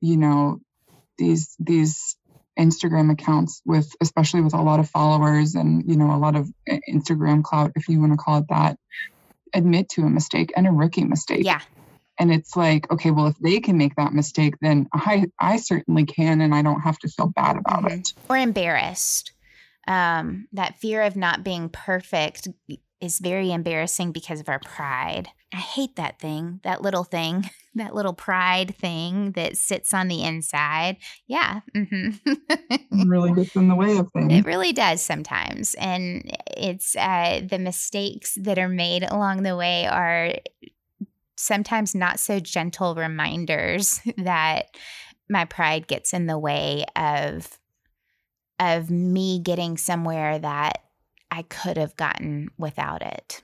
you 0.00 0.16
know, 0.16 0.58
these 1.16 1.54
these 1.60 2.16
Instagram 2.58 3.12
accounts 3.12 3.62
with 3.64 3.94
especially 4.00 4.40
with 4.40 4.52
a 4.52 4.60
lot 4.60 4.80
of 4.80 4.90
followers 4.90 5.54
and 5.54 5.84
you 5.88 5.96
know 5.96 6.12
a 6.12 6.18
lot 6.18 6.34
of 6.34 6.50
uh, 6.68 6.78
Instagram 6.92 7.44
clout, 7.44 7.70
if 7.76 7.88
you 7.88 8.00
want 8.00 8.12
to 8.12 8.16
call 8.16 8.38
it 8.38 8.46
that, 8.48 8.78
admit 9.54 9.88
to 9.90 10.02
a 10.02 10.10
mistake 10.10 10.52
and 10.56 10.66
a 10.66 10.72
rookie 10.72 11.04
mistake. 11.04 11.44
yeah 11.44 11.60
And 12.18 12.32
it's 12.32 12.56
like, 12.56 12.90
okay, 12.90 13.12
well, 13.12 13.28
if 13.28 13.38
they 13.38 13.60
can 13.60 13.78
make 13.78 13.94
that 13.94 14.12
mistake, 14.12 14.54
then 14.60 14.88
I 14.92 15.26
I 15.38 15.58
certainly 15.58 16.06
can, 16.06 16.40
and 16.40 16.52
I 16.52 16.62
don't 16.62 16.80
have 16.80 16.98
to 16.98 17.08
feel 17.08 17.28
bad 17.28 17.56
about 17.58 17.84
Mhm. 17.84 18.00
it. 18.00 18.08
or 18.28 18.36
embarrassed. 18.36 19.32
Um, 19.86 20.46
that 20.52 20.78
fear 20.78 21.02
of 21.02 21.16
not 21.16 21.42
being 21.44 21.68
perfect 21.68 22.48
is 23.00 23.18
very 23.18 23.50
embarrassing 23.50 24.12
because 24.12 24.40
of 24.40 24.48
our 24.48 24.60
pride. 24.60 25.28
I 25.52 25.56
hate 25.56 25.96
that 25.96 26.20
thing, 26.20 26.60
that 26.64 26.82
little 26.82 27.04
thing, 27.04 27.50
that 27.74 27.94
little 27.94 28.12
pride 28.12 28.76
thing 28.76 29.32
that 29.32 29.56
sits 29.56 29.94
on 29.94 30.08
the 30.08 30.22
inside. 30.22 30.98
Yeah. 31.26 31.60
hmm 31.74 32.10
It 32.26 32.80
really 33.06 33.32
gets 33.32 33.56
in 33.56 33.68
the 33.68 33.74
way 33.74 33.96
of 33.96 34.10
things. 34.12 34.32
It 34.32 34.44
really 34.44 34.72
does 34.72 35.00
sometimes. 35.00 35.74
And 35.74 36.30
it's 36.56 36.94
uh, 36.96 37.40
the 37.48 37.58
mistakes 37.58 38.36
that 38.40 38.58
are 38.58 38.68
made 38.68 39.02
along 39.04 39.42
the 39.42 39.56
way 39.56 39.86
are 39.86 40.34
sometimes 41.36 41.94
not 41.94 42.20
so 42.20 42.38
gentle 42.38 42.94
reminders 42.94 44.00
that 44.18 44.66
my 45.28 45.44
pride 45.44 45.86
gets 45.86 46.12
in 46.12 46.26
the 46.26 46.38
way 46.38 46.84
of 46.96 47.58
of 48.60 48.90
me 48.90 49.40
getting 49.40 49.76
somewhere 49.76 50.38
that 50.38 50.84
I 51.30 51.42
could 51.42 51.76
have 51.76 51.96
gotten 51.96 52.50
without 52.58 53.02
it 53.02 53.42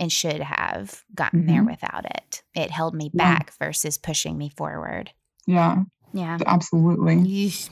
and 0.00 0.10
should 0.10 0.40
have 0.40 1.04
gotten 1.14 1.46
there 1.46 1.62
Mhm. 1.62 1.66
without 1.70 2.04
it. 2.06 2.42
It 2.54 2.70
held 2.72 2.94
me 2.94 3.10
Yeah. 3.12 3.36
back 3.36 3.52
versus 3.58 3.98
pushing 3.98 4.36
me 4.38 4.48
forward. 4.48 5.12
Yeah, 5.46 5.84
Yeah. 6.12 6.38
absolutely. 6.46 7.16
Yeesh. 7.16 7.70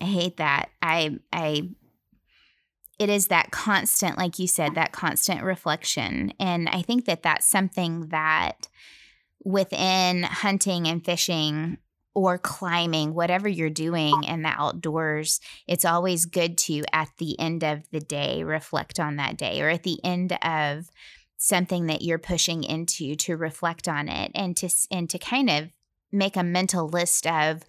I 0.00 0.04
hate 0.06 0.38
that. 0.38 0.70
I 0.80 1.18
I 1.32 1.68
it 2.98 3.08
is 3.08 3.28
that 3.28 3.50
constant 3.50 4.16
like 4.16 4.38
you 4.38 4.46
said 4.46 4.74
that 4.74 4.92
constant 4.92 5.42
reflection 5.42 6.32
and 6.38 6.68
I 6.68 6.82
think 6.82 7.04
that 7.06 7.22
that's 7.22 7.46
something 7.46 8.08
that 8.08 8.68
within 9.44 10.22
hunting 10.22 10.86
and 10.86 11.04
fishing 11.04 11.78
or 12.14 12.38
climbing 12.38 13.14
whatever 13.14 13.48
you're 13.48 13.70
doing 13.70 14.24
in 14.24 14.42
the 14.42 14.48
outdoors 14.48 15.40
it's 15.66 15.84
always 15.84 16.26
good 16.26 16.58
to 16.58 16.82
at 16.92 17.08
the 17.18 17.38
end 17.40 17.62
of 17.62 17.88
the 17.90 18.00
day 18.00 18.42
reflect 18.42 19.00
on 19.00 19.16
that 19.16 19.36
day 19.36 19.60
or 19.62 19.68
at 19.68 19.82
the 19.82 19.98
end 20.04 20.36
of 20.42 20.90
something 21.38 21.86
that 21.86 22.02
you're 22.02 22.18
pushing 22.18 22.62
into 22.62 23.16
to 23.16 23.36
reflect 23.36 23.88
on 23.88 24.08
it 24.08 24.30
and 24.34 24.56
to 24.56 24.68
and 24.90 25.10
to 25.10 25.18
kind 25.18 25.50
of 25.50 25.70
make 26.12 26.36
a 26.36 26.42
mental 26.44 26.88
list 26.88 27.26
of 27.26 27.62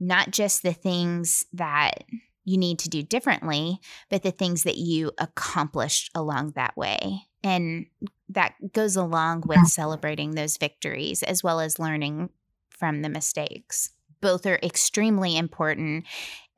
not 0.00 0.30
just 0.30 0.62
the 0.62 0.72
things 0.72 1.46
that 1.52 2.04
you 2.44 2.58
need 2.58 2.78
to 2.80 2.90
do 2.90 3.02
differently, 3.02 3.80
but 4.10 4.22
the 4.22 4.30
things 4.30 4.64
that 4.64 4.76
you 4.76 5.10
accomplished 5.18 6.10
along 6.14 6.52
that 6.52 6.76
way. 6.76 7.22
And 7.42 7.86
that 8.28 8.54
goes 8.72 8.96
along 8.96 9.44
with 9.46 9.66
celebrating 9.68 10.32
those 10.32 10.56
victories 10.56 11.22
as 11.22 11.42
well 11.42 11.60
as 11.60 11.78
learning 11.78 12.30
from 12.78 13.02
the 13.02 13.08
mistakes. 13.08 13.90
Both 14.20 14.46
are 14.46 14.58
extremely 14.62 15.36
important, 15.36 16.04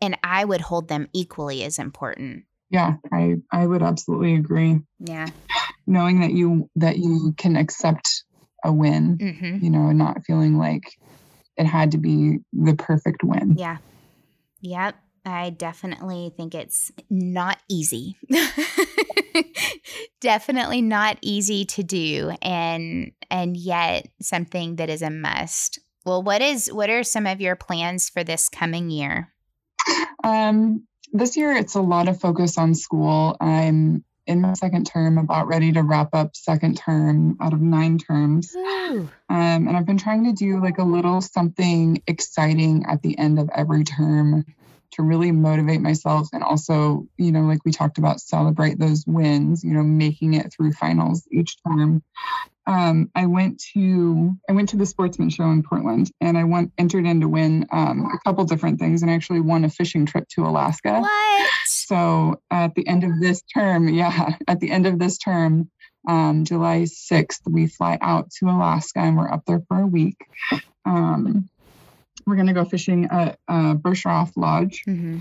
and 0.00 0.16
I 0.22 0.44
would 0.44 0.60
hold 0.60 0.88
them 0.88 1.08
equally 1.12 1.64
as 1.64 1.78
important. 1.78 2.44
Yeah, 2.70 2.94
I 3.12 3.36
I 3.52 3.66
would 3.66 3.82
absolutely 3.82 4.34
agree. 4.34 4.80
Yeah. 4.98 5.28
Knowing 5.86 6.20
that 6.20 6.32
you 6.32 6.68
that 6.76 6.98
you 6.98 7.34
can 7.36 7.56
accept 7.56 8.24
a 8.64 8.72
win, 8.72 9.18
hmm 9.20 9.64
you 9.64 9.70
know, 9.70 9.88
and 9.88 9.98
not 9.98 10.24
feeling 10.26 10.58
like 10.58 10.84
it 11.56 11.66
had 11.66 11.92
to 11.92 11.98
be 11.98 12.38
the 12.52 12.74
perfect 12.74 13.22
win. 13.22 13.54
Yeah. 13.56 13.78
Yep. 14.60 14.96
I 15.24 15.50
definitely 15.50 16.32
think 16.36 16.54
it's 16.54 16.92
not 17.10 17.58
easy. 17.68 18.16
definitely 20.20 20.82
not 20.82 21.18
easy 21.20 21.64
to 21.64 21.82
do 21.82 22.32
and 22.42 23.12
and 23.30 23.56
yet 23.56 24.08
something 24.20 24.76
that 24.76 24.88
is 24.88 25.02
a 25.02 25.10
must. 25.10 25.80
Well, 26.06 26.22
what 26.22 26.40
is 26.40 26.72
what 26.72 26.88
are 26.88 27.02
some 27.02 27.26
of 27.26 27.40
your 27.40 27.56
plans 27.56 28.08
for 28.08 28.22
this 28.22 28.48
coming 28.48 28.90
year? 28.90 29.32
Um, 30.22 30.86
this 31.12 31.36
year 31.36 31.52
it's 31.52 31.74
a 31.74 31.80
lot 31.80 32.08
of 32.08 32.20
focus 32.20 32.58
on 32.58 32.76
school. 32.76 33.36
I'm 33.40 34.04
in 34.26 34.40
my 34.40 34.52
second 34.52 34.86
term, 34.86 35.18
about 35.18 35.48
ready 35.48 35.72
to 35.72 35.82
wrap 35.82 36.14
up 36.14 36.36
second 36.36 36.76
term 36.76 37.36
out 37.40 37.52
of 37.52 37.60
nine 37.60 37.98
terms. 37.98 38.54
Um, 38.56 39.10
and 39.28 39.76
I've 39.76 39.86
been 39.86 39.98
trying 39.98 40.24
to 40.24 40.32
do 40.32 40.60
like 40.60 40.78
a 40.78 40.84
little 40.84 41.20
something 41.20 42.00
exciting 42.06 42.84
at 42.88 43.02
the 43.02 43.18
end 43.18 43.40
of 43.40 43.50
every 43.52 43.82
term 43.82 44.44
to 44.92 45.02
really 45.02 45.32
motivate 45.32 45.80
myself 45.80 46.28
and 46.32 46.42
also, 46.42 47.06
you 47.18 47.32
know, 47.32 47.42
like 47.42 47.64
we 47.64 47.72
talked 47.72 47.98
about, 47.98 48.20
celebrate 48.20 48.78
those 48.78 49.04
wins, 49.06 49.64
you 49.64 49.72
know, 49.72 49.82
making 49.82 50.34
it 50.34 50.52
through 50.52 50.72
finals 50.72 51.26
each 51.32 51.56
term. 51.64 52.02
Um, 52.66 53.10
I 53.14 53.26
went 53.26 53.62
to 53.74 54.32
I 54.48 54.52
went 54.52 54.70
to 54.70 54.76
the 54.76 54.86
sportsman 54.86 55.30
show 55.30 55.44
in 55.44 55.62
Portland 55.62 56.10
and 56.20 56.36
I 56.36 56.44
went 56.44 56.72
entered 56.78 57.06
in 57.06 57.20
to 57.20 57.28
win 57.28 57.66
um, 57.70 58.10
a 58.12 58.18
couple 58.24 58.44
different 58.44 58.80
things 58.80 59.02
and 59.02 59.10
actually 59.10 59.40
won 59.40 59.64
a 59.64 59.70
fishing 59.70 60.04
trip 60.04 60.26
to 60.30 60.44
Alaska. 60.44 61.00
What? 61.00 61.50
So 61.66 62.40
at 62.50 62.74
the 62.74 62.86
end 62.86 63.04
of 63.04 63.20
this 63.20 63.42
term, 63.54 63.88
yeah, 63.88 64.36
at 64.48 64.60
the 64.60 64.70
end 64.70 64.86
of 64.86 64.98
this 64.98 65.18
term, 65.18 65.70
um, 66.08 66.44
July 66.44 66.82
6th, 66.82 67.40
we 67.46 67.66
fly 67.66 67.98
out 68.00 68.30
to 68.38 68.46
Alaska 68.46 69.00
and 69.00 69.16
we're 69.16 69.30
up 69.30 69.44
there 69.46 69.62
for 69.68 69.80
a 69.80 69.86
week. 69.86 70.16
Um, 70.84 71.48
we're 72.26 72.36
going 72.36 72.46
to 72.48 72.52
go 72.52 72.64
fishing 72.64 73.06
at 73.10 73.38
uh, 73.48 73.74
Bershoff 73.74 74.32
Lodge, 74.36 74.82
hmm 74.84 75.18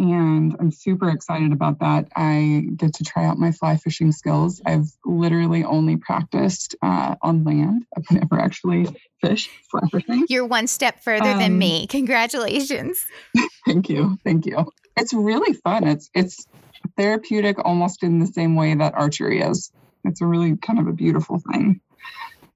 and 0.00 0.56
I'm 0.58 0.70
super 0.72 1.10
excited 1.10 1.52
about 1.52 1.78
that. 1.80 2.08
I 2.16 2.64
get 2.74 2.94
to 2.94 3.04
try 3.04 3.26
out 3.26 3.38
my 3.38 3.52
fly 3.52 3.76
fishing 3.76 4.12
skills. 4.12 4.62
I've 4.64 4.86
literally 5.04 5.62
only 5.62 5.98
practiced 5.98 6.74
uh, 6.82 7.16
on 7.20 7.44
land, 7.44 7.84
I've 7.96 8.10
never 8.10 8.40
actually 8.40 8.86
fished 9.20 9.50
fly 9.70 9.82
fishing. 9.92 10.24
You're 10.28 10.46
one 10.46 10.66
step 10.66 11.02
further 11.02 11.34
than 11.38 11.52
Um, 11.52 11.58
me. 11.58 11.86
Congratulations. 11.86 12.98
Thank 13.66 13.90
you. 13.90 14.16
Thank 14.24 14.46
you. 14.46 14.72
It's 14.96 15.12
really 15.12 15.52
fun. 15.52 15.86
It's 15.86 16.08
it's 16.14 16.46
therapeutic 16.96 17.62
almost 17.64 18.02
in 18.02 18.18
the 18.18 18.26
same 18.26 18.56
way 18.56 18.74
that 18.74 18.94
archery 18.94 19.42
is. 19.42 19.70
It's 20.04 20.22
a 20.22 20.26
really 20.26 20.56
kind 20.56 20.78
of 20.78 20.86
a 20.86 20.92
beautiful 20.92 21.42
thing. 21.52 21.80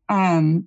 Um 0.09 0.67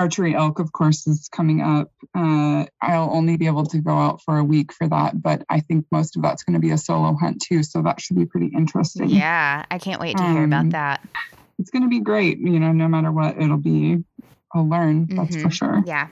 archery 0.00 0.34
elk 0.34 0.58
of 0.58 0.72
course 0.72 1.06
is 1.06 1.28
coming 1.38 1.60
up. 1.60 1.88
Uh 2.16 2.64
I'll 2.80 3.10
only 3.18 3.36
be 3.36 3.46
able 3.46 3.66
to 3.66 3.78
go 3.78 3.96
out 4.06 4.22
for 4.24 4.38
a 4.38 4.44
week 4.44 4.72
for 4.72 4.88
that, 4.88 5.20
but 5.22 5.44
I 5.50 5.60
think 5.60 5.84
most 5.92 6.16
of 6.16 6.22
that's 6.22 6.42
going 6.44 6.54
to 6.54 6.60
be 6.60 6.70
a 6.70 6.78
solo 6.78 7.14
hunt 7.22 7.42
too, 7.46 7.62
so 7.62 7.82
that 7.82 8.00
should 8.00 8.16
be 8.16 8.26
pretty 8.26 8.50
interesting. 8.60 9.08
Yeah, 9.10 9.64
I 9.70 9.78
can't 9.78 10.00
wait 10.00 10.16
to 10.16 10.24
hear 10.24 10.44
about 10.44 10.60
Um, 10.62 10.70
that. 10.70 11.00
It's 11.58 11.70
going 11.70 11.82
to 11.82 11.88
be 11.88 12.00
great, 12.00 12.38
you 12.38 12.58
know, 12.58 12.72
no 12.72 12.88
matter 12.88 13.12
what 13.12 13.36
it'll 13.40 13.58
be. 13.74 14.02
I'll 14.54 14.68
learn, 14.68 15.06
that's 15.10 15.36
for 15.36 15.48
Mhm. 15.48 15.52
sure. 15.60 15.82
Yeah. 15.86 16.08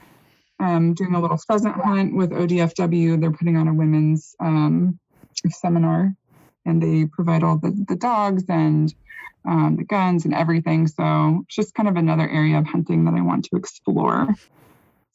um, 0.61 0.93
doing 0.93 1.15
a 1.15 1.19
little 1.21 1.37
pheasant 1.47 1.73
hunt 1.75 2.13
with 2.13 2.31
ODFW. 2.31 3.19
They're 3.19 3.31
putting 3.39 3.55
on 3.57 3.67
a 3.69 3.73
women's 3.73 4.35
um, 4.41 4.99
seminar, 5.61 6.13
and 6.65 6.81
they 6.81 7.05
provide 7.05 7.43
all 7.43 7.57
the, 7.57 7.71
the 7.87 7.95
dogs 7.95 8.43
and 8.49 8.93
um, 9.47 9.75
the 9.77 9.83
guns 9.83 10.25
and 10.25 10.33
everything. 10.33 10.87
So 10.87 11.43
it's 11.45 11.55
just 11.55 11.73
kind 11.73 11.89
of 11.89 11.95
another 11.95 12.29
area 12.29 12.57
of 12.57 12.65
hunting 12.65 13.05
that 13.05 13.13
I 13.13 13.21
want 13.21 13.45
to 13.45 13.55
explore. 13.55 14.27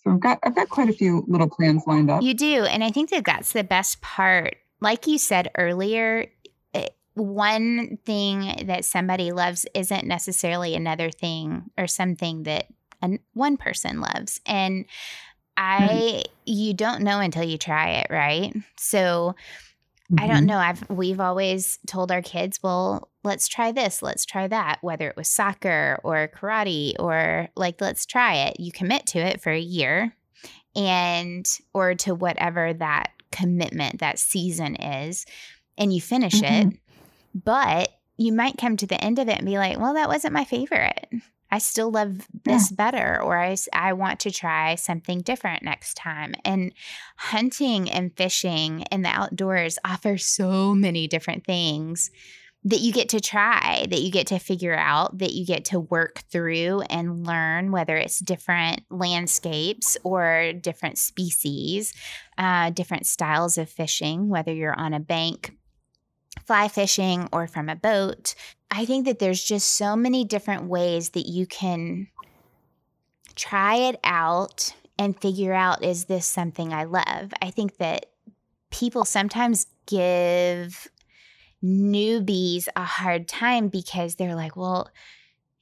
So 0.02 0.12
I've 0.12 0.20
got 0.20 0.38
I've 0.42 0.54
got 0.54 0.68
quite 0.68 0.88
a 0.88 0.92
few 0.92 1.24
little 1.26 1.48
plans 1.48 1.84
lined 1.86 2.10
up. 2.10 2.22
You 2.22 2.34
do. 2.34 2.64
And 2.64 2.84
I 2.84 2.90
think 2.90 3.10
that 3.10 3.24
that's 3.24 3.52
the 3.52 3.64
best 3.64 4.00
part. 4.00 4.56
Like 4.80 5.06
you 5.06 5.18
said 5.18 5.50
earlier, 5.56 6.26
it, 6.74 6.96
one 7.14 7.98
thing 8.04 8.66
that 8.66 8.84
somebody 8.84 9.32
loves 9.32 9.66
isn't 9.74 10.06
necessarily 10.06 10.74
another 10.74 11.10
thing 11.10 11.70
or 11.78 11.86
something 11.86 12.42
that 12.42 12.66
an, 13.00 13.20
one 13.32 13.56
person 13.56 14.00
loves. 14.00 14.40
And 14.46 14.84
I, 15.56 16.24
you 16.44 16.74
don't 16.74 17.02
know 17.02 17.20
until 17.20 17.44
you 17.44 17.56
try 17.56 17.90
it, 17.92 18.08
right? 18.10 18.52
So 18.76 19.36
I 20.18 20.26
don't 20.26 20.46
know. 20.46 20.58
I've 20.58 20.88
we've 20.90 21.20
always 21.20 21.78
told 21.86 22.10
our 22.10 22.22
kids, 22.22 22.60
well, 22.62 23.10
let's 23.22 23.48
try 23.48 23.72
this, 23.72 24.02
let's 24.02 24.24
try 24.24 24.48
that, 24.48 24.78
whether 24.82 25.08
it 25.08 25.16
was 25.16 25.28
soccer 25.28 25.98
or 26.04 26.28
karate 26.34 26.94
or 26.98 27.48
like 27.56 27.80
let's 27.80 28.06
try 28.06 28.34
it. 28.46 28.60
You 28.60 28.72
commit 28.72 29.06
to 29.08 29.18
it 29.18 29.40
for 29.40 29.50
a 29.50 29.60
year 29.60 30.14
and 30.76 31.46
or 31.72 31.94
to 31.94 32.14
whatever 32.14 32.72
that 32.74 33.10
commitment 33.32 34.00
that 34.00 34.18
season 34.18 34.76
is 34.76 35.26
and 35.76 35.92
you 35.92 36.00
finish 36.00 36.40
mm-hmm. 36.40 36.68
it. 36.68 36.78
But 37.34 37.88
you 38.16 38.32
might 38.32 38.58
come 38.58 38.76
to 38.76 38.86
the 38.86 39.02
end 39.02 39.18
of 39.18 39.28
it 39.28 39.38
and 39.38 39.46
be 39.46 39.58
like, 39.58 39.78
well, 39.78 39.94
that 39.94 40.08
wasn't 40.08 40.34
my 40.34 40.44
favorite. 40.44 41.08
I 41.54 41.58
still 41.58 41.92
love 41.92 42.26
this 42.44 42.72
yeah. 42.72 42.74
better, 42.74 43.22
or 43.22 43.38
I, 43.38 43.56
I 43.72 43.92
want 43.92 44.18
to 44.20 44.32
try 44.32 44.74
something 44.74 45.20
different 45.20 45.62
next 45.62 45.94
time. 45.94 46.34
And 46.44 46.72
hunting 47.16 47.88
and 47.88 48.10
fishing 48.16 48.80
in 48.90 49.02
the 49.02 49.08
outdoors 49.08 49.78
offer 49.84 50.18
so 50.18 50.74
many 50.74 51.06
different 51.06 51.44
things 51.44 52.10
that 52.64 52.80
you 52.80 52.92
get 52.92 53.10
to 53.10 53.20
try, 53.20 53.86
that 53.88 54.00
you 54.00 54.10
get 54.10 54.26
to 54.28 54.40
figure 54.40 54.74
out, 54.74 55.18
that 55.18 55.32
you 55.32 55.46
get 55.46 55.66
to 55.66 55.78
work 55.78 56.24
through 56.28 56.80
and 56.90 57.24
learn, 57.24 57.70
whether 57.70 57.96
it's 57.96 58.18
different 58.18 58.80
landscapes 58.90 59.96
or 60.02 60.54
different 60.60 60.98
species, 60.98 61.92
uh, 62.36 62.70
different 62.70 63.06
styles 63.06 63.58
of 63.58 63.70
fishing, 63.70 64.28
whether 64.28 64.52
you're 64.52 64.74
on 64.74 64.92
a 64.92 64.98
bank 64.98 65.52
fly 66.46 66.68
fishing 66.68 67.28
or 67.32 67.46
from 67.46 67.68
a 67.68 67.76
boat. 67.76 68.34
I 68.70 68.84
think 68.84 69.06
that 69.06 69.18
there's 69.18 69.42
just 69.42 69.74
so 69.74 69.96
many 69.96 70.24
different 70.24 70.64
ways 70.64 71.10
that 71.10 71.26
you 71.26 71.46
can 71.46 72.08
try 73.34 73.76
it 73.76 73.98
out 74.04 74.74
and 74.98 75.20
figure 75.20 75.52
out 75.52 75.84
is 75.84 76.04
this 76.04 76.26
something 76.26 76.72
I 76.72 76.84
love? 76.84 77.32
I 77.42 77.50
think 77.50 77.78
that 77.78 78.06
people 78.70 79.04
sometimes 79.04 79.66
give 79.86 80.88
newbies 81.62 82.68
a 82.76 82.84
hard 82.84 83.26
time 83.26 83.68
because 83.68 84.14
they're 84.16 84.34
like, 84.34 84.56
well, 84.56 84.90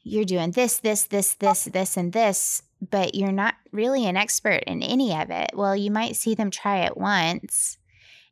you're 0.03 0.25
doing 0.25 0.51
this, 0.51 0.79
this, 0.79 1.05
this, 1.05 1.35
this, 1.35 1.65
this, 1.65 1.97
and 1.97 2.13
this, 2.13 2.63
but 2.91 3.15
you're 3.15 3.31
not 3.31 3.55
really 3.71 4.07
an 4.07 4.17
expert 4.17 4.65
in 4.67 4.83
any 4.83 5.15
of 5.15 5.31
it. 5.31 5.51
Well, 5.55 5.77
you 5.77 5.91
might 5.91 6.17
see 6.17 6.35
them 6.35 6.51
try 6.51 6.85
it 6.85 6.97
once 6.97 7.79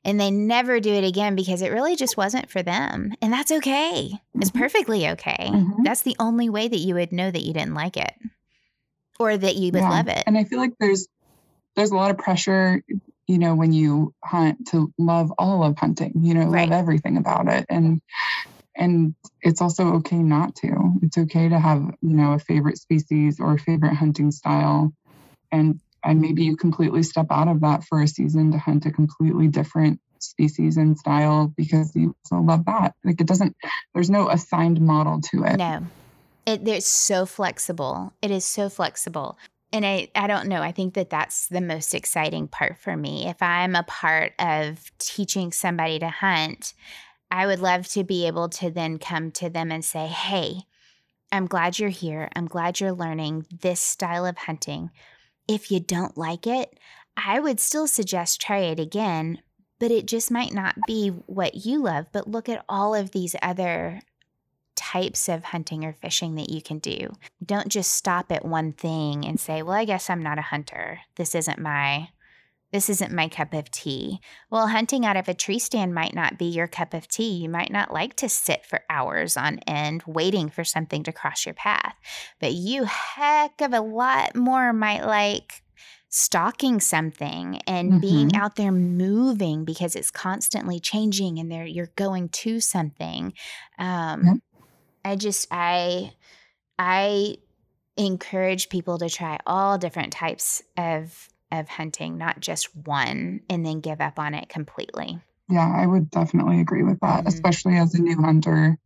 and 0.04 0.18
they 0.18 0.30
never 0.30 0.80
do 0.80 0.92
it 0.92 1.04
again 1.04 1.34
because 1.34 1.62
it 1.62 1.70
really 1.72 1.96
just 1.96 2.16
wasn't 2.16 2.50
for 2.50 2.62
them. 2.62 3.12
And 3.20 3.32
that's 3.32 3.50
okay. 3.50 4.12
It's 4.34 4.50
mm-hmm. 4.50 4.58
perfectly 4.58 5.08
okay. 5.10 5.50
Mm-hmm. 5.50 5.82
That's 5.82 6.02
the 6.02 6.16
only 6.18 6.48
way 6.48 6.68
that 6.68 6.78
you 6.78 6.94
would 6.94 7.12
know 7.12 7.30
that 7.30 7.42
you 7.42 7.52
didn't 7.52 7.74
like 7.74 7.96
it 7.96 8.14
or 9.18 9.36
that 9.36 9.56
you 9.56 9.72
would 9.72 9.82
yeah. 9.82 9.90
love 9.90 10.08
it. 10.08 10.24
And 10.26 10.38
I 10.38 10.44
feel 10.44 10.58
like 10.58 10.72
there's 10.80 11.06
there's 11.76 11.90
a 11.90 11.96
lot 11.96 12.10
of 12.10 12.18
pressure, 12.18 12.82
you 13.26 13.38
know, 13.38 13.54
when 13.54 13.72
you 13.72 14.14
hunt 14.24 14.68
to 14.68 14.92
love 14.98 15.32
all 15.38 15.62
of 15.62 15.78
hunting, 15.78 16.12
you 16.22 16.34
know, 16.34 16.46
right. 16.46 16.68
love 16.68 16.78
everything 16.78 17.16
about 17.16 17.48
it. 17.48 17.66
And 17.68 18.00
and 18.74 19.14
it's 19.42 19.60
also 19.60 19.94
okay 19.96 20.16
not 20.16 20.56
to. 20.56 20.94
It's 21.02 21.18
okay 21.18 21.48
to 21.48 21.58
have, 21.58 21.82
you 22.00 22.14
know, 22.14 22.32
a 22.32 22.38
favorite 22.38 22.78
species 22.78 23.38
or 23.38 23.54
a 23.54 23.58
favorite 23.58 23.94
hunting 23.94 24.30
style 24.30 24.94
and 25.52 25.80
and 26.04 26.20
maybe 26.20 26.44
you 26.44 26.56
completely 26.56 27.02
step 27.02 27.26
out 27.30 27.48
of 27.48 27.60
that 27.60 27.84
for 27.84 28.00
a 28.00 28.08
season 28.08 28.52
to 28.52 28.58
hunt 28.58 28.86
a 28.86 28.90
completely 28.90 29.48
different 29.48 30.00
species 30.18 30.76
and 30.76 30.98
style 30.98 31.52
because 31.56 31.94
you 31.94 32.14
also 32.24 32.42
love 32.42 32.64
that. 32.66 32.94
Like 33.04 33.20
it 33.20 33.26
doesn't, 33.26 33.56
there's 33.94 34.10
no 34.10 34.28
assigned 34.28 34.80
model 34.80 35.20
to 35.32 35.44
it. 35.44 35.56
No, 35.56 35.86
it, 36.46 36.66
it's 36.66 36.88
so 36.88 37.26
flexible. 37.26 38.12
It 38.22 38.30
is 38.30 38.44
so 38.44 38.68
flexible. 38.68 39.38
And 39.72 39.86
I, 39.86 40.08
I 40.14 40.26
don't 40.26 40.48
know. 40.48 40.62
I 40.62 40.72
think 40.72 40.94
that 40.94 41.10
that's 41.10 41.46
the 41.46 41.60
most 41.60 41.94
exciting 41.94 42.48
part 42.48 42.76
for 42.78 42.96
me. 42.96 43.28
If 43.28 43.40
I'm 43.40 43.76
a 43.76 43.84
part 43.84 44.32
of 44.38 44.90
teaching 44.98 45.52
somebody 45.52 45.98
to 46.00 46.08
hunt, 46.08 46.74
I 47.30 47.46
would 47.46 47.60
love 47.60 47.86
to 47.88 48.02
be 48.02 48.26
able 48.26 48.48
to 48.48 48.70
then 48.70 48.98
come 48.98 49.30
to 49.32 49.48
them 49.48 49.70
and 49.70 49.84
say, 49.84 50.06
hey, 50.06 50.62
I'm 51.30 51.46
glad 51.46 51.78
you're 51.78 51.90
here. 51.90 52.28
I'm 52.34 52.46
glad 52.46 52.80
you're 52.80 52.92
learning 52.92 53.46
this 53.60 53.80
style 53.80 54.26
of 54.26 54.36
hunting. 54.36 54.90
If 55.50 55.72
you 55.72 55.80
don't 55.80 56.16
like 56.16 56.46
it, 56.46 56.78
I 57.16 57.40
would 57.40 57.58
still 57.58 57.88
suggest 57.88 58.40
try 58.40 58.58
it 58.58 58.78
again, 58.78 59.42
but 59.80 59.90
it 59.90 60.06
just 60.06 60.30
might 60.30 60.54
not 60.54 60.76
be 60.86 61.08
what 61.08 61.66
you 61.66 61.82
love. 61.82 62.06
But 62.12 62.30
look 62.30 62.48
at 62.48 62.64
all 62.68 62.94
of 62.94 63.10
these 63.10 63.34
other 63.42 64.00
types 64.76 65.28
of 65.28 65.42
hunting 65.42 65.84
or 65.84 65.92
fishing 65.92 66.36
that 66.36 66.50
you 66.50 66.62
can 66.62 66.78
do. 66.78 67.14
Don't 67.44 67.66
just 67.66 67.92
stop 67.94 68.30
at 68.30 68.44
one 68.44 68.70
thing 68.70 69.26
and 69.26 69.40
say, 69.40 69.60
well, 69.60 69.74
I 69.74 69.84
guess 69.86 70.08
I'm 70.08 70.22
not 70.22 70.38
a 70.38 70.42
hunter. 70.42 71.00
This 71.16 71.34
isn't 71.34 71.58
my 71.58 72.10
this 72.72 72.88
isn't 72.88 73.12
my 73.12 73.28
cup 73.28 73.52
of 73.52 73.70
tea. 73.70 74.20
Well, 74.50 74.68
hunting 74.68 75.04
out 75.04 75.16
of 75.16 75.28
a 75.28 75.34
tree 75.34 75.58
stand 75.58 75.94
might 75.94 76.14
not 76.14 76.38
be 76.38 76.44
your 76.44 76.68
cup 76.68 76.94
of 76.94 77.08
tea. 77.08 77.30
You 77.32 77.48
might 77.48 77.72
not 77.72 77.92
like 77.92 78.14
to 78.16 78.28
sit 78.28 78.64
for 78.64 78.80
hours 78.88 79.36
on 79.36 79.58
end 79.66 80.04
waiting 80.06 80.48
for 80.48 80.64
something 80.64 81.02
to 81.04 81.12
cross 81.12 81.46
your 81.46 81.54
path, 81.54 81.96
but 82.38 82.52
you 82.52 82.84
heck 82.84 83.60
of 83.60 83.72
a 83.72 83.80
lot 83.80 84.36
more 84.36 84.72
might 84.72 85.04
like 85.04 85.62
stalking 86.10 86.80
something 86.80 87.60
and 87.66 87.92
mm-hmm. 87.92 88.00
being 88.00 88.36
out 88.36 88.56
there 88.56 88.72
moving 88.72 89.64
because 89.64 89.94
it's 89.94 90.10
constantly 90.10 90.80
changing 90.80 91.38
and 91.38 91.50
there 91.50 91.64
you're 91.64 91.92
going 91.96 92.28
to 92.28 92.60
something. 92.60 93.32
Um, 93.78 94.26
yep. 94.26 94.36
I 95.04 95.16
just 95.16 95.46
I 95.50 96.12
I 96.78 97.36
encourage 97.96 98.68
people 98.68 98.98
to 98.98 99.08
try 99.08 99.38
all 99.46 99.78
different 99.78 100.12
types 100.12 100.62
of 100.76 101.28
of 101.52 101.68
hunting, 101.68 102.18
not 102.18 102.40
just 102.40 102.74
one 102.76 103.40
and 103.48 103.64
then 103.64 103.80
give 103.80 104.00
up 104.00 104.18
on 104.18 104.34
it 104.34 104.48
completely. 104.48 105.18
Yeah, 105.48 105.68
I 105.68 105.86
would 105.86 106.10
definitely 106.10 106.60
agree 106.60 106.82
with 106.82 107.00
that, 107.00 107.20
mm-hmm. 107.20 107.28
especially 107.28 107.76
as 107.76 107.94
a 107.94 108.00
new 108.00 108.20
hunter, 108.20 108.78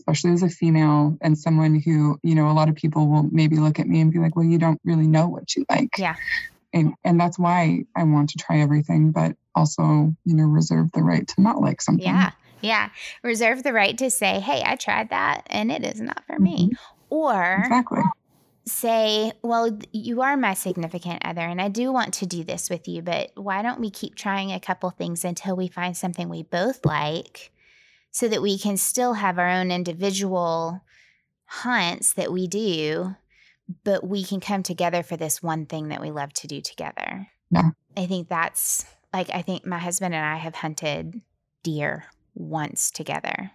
especially 0.00 0.32
as 0.32 0.42
a 0.42 0.48
female 0.48 1.16
and 1.20 1.36
someone 1.36 1.78
who, 1.78 2.18
you 2.22 2.34
know, 2.34 2.50
a 2.50 2.52
lot 2.52 2.68
of 2.68 2.74
people 2.74 3.08
will 3.08 3.24
maybe 3.30 3.56
look 3.56 3.78
at 3.78 3.86
me 3.86 4.00
and 4.00 4.12
be 4.12 4.18
like, 4.18 4.34
well, 4.34 4.46
you 4.46 4.58
don't 4.58 4.80
really 4.84 5.06
know 5.06 5.28
what 5.28 5.54
you 5.54 5.64
like. 5.68 5.90
Yeah. 5.98 6.16
And, 6.72 6.94
and 7.04 7.20
that's 7.20 7.38
why 7.38 7.84
I 7.94 8.04
want 8.04 8.30
to 8.30 8.38
try 8.38 8.60
everything, 8.60 9.10
but 9.10 9.36
also, 9.54 10.14
you 10.24 10.34
know, 10.34 10.44
reserve 10.44 10.90
the 10.92 11.02
right 11.02 11.28
to 11.28 11.40
not 11.42 11.60
like 11.60 11.82
something. 11.82 12.06
Yeah. 12.06 12.30
Yeah. 12.62 12.88
Reserve 13.22 13.62
the 13.62 13.72
right 13.72 13.98
to 13.98 14.10
say, 14.10 14.40
hey, 14.40 14.62
I 14.64 14.76
tried 14.76 15.10
that 15.10 15.42
and 15.48 15.70
it 15.70 15.84
is 15.84 16.00
not 16.00 16.24
for 16.26 16.36
mm-hmm. 16.36 16.44
me. 16.44 16.70
Or 17.10 17.58
exactly 17.60 18.00
say, 18.64 19.32
well, 19.42 19.76
you 19.92 20.22
are 20.22 20.36
my 20.36 20.54
significant 20.54 21.24
other, 21.24 21.40
and 21.40 21.60
I 21.60 21.68
do 21.68 21.92
want 21.92 22.14
to 22.14 22.26
do 22.26 22.44
this 22.44 22.70
with 22.70 22.86
you, 22.86 23.02
but 23.02 23.32
why 23.34 23.62
don't 23.62 23.80
we 23.80 23.90
keep 23.90 24.14
trying 24.14 24.52
a 24.52 24.60
couple 24.60 24.90
things 24.90 25.24
until 25.24 25.56
we 25.56 25.68
find 25.68 25.96
something 25.96 26.28
we 26.28 26.44
both 26.44 26.84
like 26.84 27.50
so 28.10 28.28
that 28.28 28.42
we 28.42 28.58
can 28.58 28.76
still 28.76 29.14
have 29.14 29.38
our 29.38 29.48
own 29.48 29.70
individual 29.70 30.82
hunts 31.44 32.12
that 32.14 32.30
we 32.30 32.46
do, 32.46 33.16
but 33.84 34.06
we 34.06 34.22
can 34.22 34.40
come 34.40 34.62
together 34.62 35.02
for 35.02 35.16
this 35.16 35.42
one 35.42 35.66
thing 35.66 35.88
that 35.88 36.00
we 36.00 36.10
love 36.10 36.32
to 36.34 36.46
do 36.46 36.60
together? 36.60 37.28
Yeah. 37.50 37.70
I 37.96 38.06
think 38.06 38.28
that's 38.28 38.86
like, 39.12 39.28
I 39.34 39.42
think 39.42 39.66
my 39.66 39.78
husband 39.78 40.14
and 40.14 40.24
I 40.24 40.36
have 40.36 40.54
hunted 40.54 41.20
deer 41.62 42.06
once 42.34 42.90
together. 42.90 43.50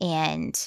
And 0.00 0.58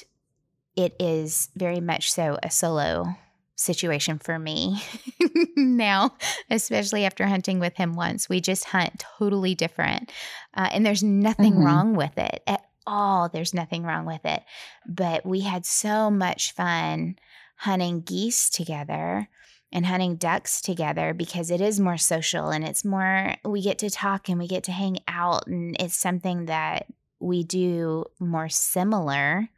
it 0.74 0.96
is 0.98 1.50
very 1.54 1.80
much 1.80 2.12
so 2.12 2.38
a 2.42 2.50
solo 2.50 3.16
situation 3.56 4.18
for 4.18 4.38
me 4.38 4.82
now, 5.56 6.14
especially 6.50 7.04
after 7.04 7.26
hunting 7.26 7.58
with 7.58 7.74
him 7.76 7.94
once. 7.94 8.28
We 8.28 8.40
just 8.40 8.64
hunt 8.64 9.04
totally 9.18 9.54
different. 9.54 10.12
Uh, 10.54 10.68
and 10.72 10.84
there's 10.84 11.02
nothing 11.02 11.54
mm-hmm. 11.54 11.64
wrong 11.64 11.96
with 11.96 12.16
it 12.18 12.42
at 12.46 12.66
all. 12.86 13.28
There's 13.28 13.54
nothing 13.54 13.82
wrong 13.82 14.06
with 14.06 14.24
it. 14.24 14.42
But 14.86 15.26
we 15.26 15.40
had 15.40 15.66
so 15.66 16.10
much 16.10 16.52
fun 16.52 17.16
hunting 17.56 18.02
geese 18.02 18.50
together 18.50 19.28
and 19.72 19.86
hunting 19.86 20.16
ducks 20.16 20.60
together 20.60 21.12
because 21.12 21.50
it 21.50 21.60
is 21.60 21.80
more 21.80 21.96
social 21.96 22.50
and 22.50 22.64
it's 22.64 22.84
more, 22.84 23.34
we 23.44 23.62
get 23.62 23.78
to 23.78 23.90
talk 23.90 24.28
and 24.28 24.38
we 24.38 24.46
get 24.46 24.64
to 24.64 24.72
hang 24.72 24.98
out. 25.08 25.46
And 25.46 25.76
it's 25.80 25.96
something 25.96 26.46
that 26.46 26.86
we 27.18 27.42
do 27.42 28.04
more 28.20 28.48
similar 28.48 29.48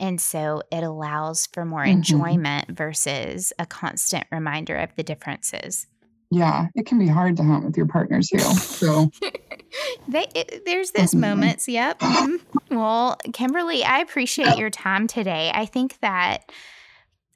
and 0.00 0.20
so 0.20 0.62
it 0.72 0.82
allows 0.82 1.46
for 1.46 1.64
more 1.64 1.82
mm-hmm. 1.82 1.98
enjoyment 1.98 2.70
versus 2.70 3.52
a 3.58 3.66
constant 3.66 4.26
reminder 4.32 4.76
of 4.76 4.94
the 4.96 5.02
differences. 5.02 5.86
Yeah, 6.30 6.66
it 6.74 6.86
can 6.86 6.98
be 6.98 7.06
hard 7.06 7.36
to 7.36 7.44
hunt 7.44 7.64
with 7.64 7.76
your 7.76 7.86
partners 7.86 8.28
too. 8.28 8.38
So 8.38 9.10
they, 10.08 10.26
it, 10.34 10.64
there's 10.64 10.90
those 10.90 11.14
moments. 11.14 11.68
Yep. 11.68 12.00
Mm-hmm. 12.24 12.76
Well, 12.76 13.18
Kimberly, 13.32 13.84
I 13.84 13.98
appreciate 13.98 14.56
your 14.56 14.70
time 14.70 15.06
today. 15.06 15.50
I 15.54 15.66
think 15.66 15.98
that 16.00 16.50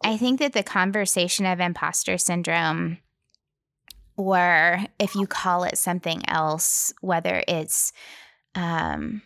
I 0.02 0.16
think 0.16 0.40
that 0.40 0.52
the 0.52 0.62
conversation 0.62 1.46
of 1.46 1.60
imposter 1.60 2.18
syndrome 2.18 2.98
or 4.16 4.84
if 4.98 5.14
you 5.14 5.26
call 5.26 5.64
it 5.64 5.78
something 5.78 6.28
else, 6.28 6.92
whether 7.00 7.44
it's 7.46 7.92
um, 8.54 9.22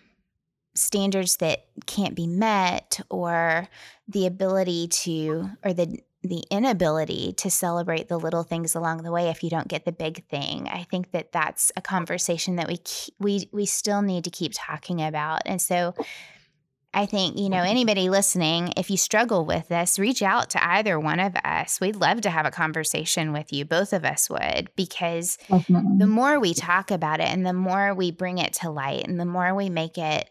standards 0.74 1.36
that 1.38 1.66
can't 1.86 2.14
be 2.14 2.26
met 2.26 3.00
or 3.10 3.68
the 4.08 4.26
ability 4.26 4.88
to 4.88 5.50
or 5.64 5.72
the 5.72 5.98
the 6.24 6.44
inability 6.50 7.32
to 7.32 7.50
celebrate 7.50 8.08
the 8.08 8.16
little 8.16 8.44
things 8.44 8.76
along 8.76 9.02
the 9.02 9.10
way 9.10 9.28
if 9.28 9.42
you 9.42 9.50
don't 9.50 9.66
get 9.66 9.84
the 9.84 9.92
big 9.92 10.24
thing. 10.28 10.68
I 10.68 10.84
think 10.84 11.10
that 11.10 11.32
that's 11.32 11.72
a 11.76 11.82
conversation 11.82 12.56
that 12.56 12.68
we 12.68 12.78
we 13.18 13.48
we 13.52 13.66
still 13.66 14.02
need 14.02 14.24
to 14.24 14.30
keep 14.30 14.52
talking 14.54 15.02
about. 15.02 15.42
And 15.46 15.60
so 15.60 15.94
I 16.94 17.06
think, 17.06 17.38
you 17.38 17.48
know, 17.48 17.62
anybody 17.62 18.10
listening, 18.10 18.74
if 18.76 18.90
you 18.90 18.98
struggle 18.98 19.46
with 19.46 19.68
this, 19.68 19.98
reach 19.98 20.20
out 20.20 20.50
to 20.50 20.62
either 20.62 21.00
one 21.00 21.20
of 21.20 21.34
us. 21.42 21.80
We'd 21.80 21.96
love 21.96 22.20
to 22.20 22.30
have 22.30 22.44
a 22.44 22.50
conversation 22.50 23.32
with 23.32 23.50
you. 23.50 23.64
Both 23.64 23.94
of 23.94 24.04
us 24.04 24.28
would, 24.28 24.68
because 24.76 25.38
Definitely. 25.48 25.98
the 25.98 26.06
more 26.06 26.38
we 26.38 26.52
talk 26.52 26.90
about 26.90 27.20
it 27.20 27.28
and 27.28 27.46
the 27.46 27.54
more 27.54 27.94
we 27.94 28.10
bring 28.10 28.36
it 28.36 28.52
to 28.54 28.70
light 28.70 29.08
and 29.08 29.18
the 29.18 29.24
more 29.24 29.54
we 29.54 29.70
make 29.70 29.96
it 29.96 30.28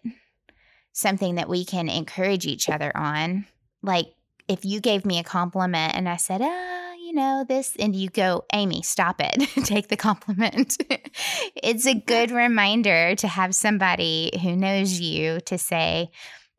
something 0.93 1.35
that 1.35 1.49
we 1.49 1.65
can 1.65 1.89
encourage 1.89 2.45
each 2.45 2.69
other 2.69 2.91
on, 2.95 3.45
like 3.81 4.07
if 4.47 4.65
you 4.65 4.79
gave 4.79 5.05
me 5.05 5.19
a 5.19 5.23
compliment 5.23 5.95
and 5.95 6.09
I 6.09 6.17
said, 6.17 6.41
ah, 6.43 6.93
you 6.93 7.13
know, 7.13 7.45
this, 7.47 7.75
and 7.77 7.95
you 7.95 8.09
go, 8.09 8.45
Amy, 8.53 8.81
stop 8.81 9.19
it, 9.19 9.49
take 9.65 9.87
the 9.87 9.97
compliment. 9.97 10.77
it's 11.55 11.85
a 11.85 11.93
good 12.05 12.31
reminder 12.31 13.15
to 13.15 13.27
have 13.27 13.55
somebody 13.55 14.31
who 14.41 14.55
knows 14.55 14.99
you 14.99 15.39
to 15.41 15.57
say, 15.57 16.09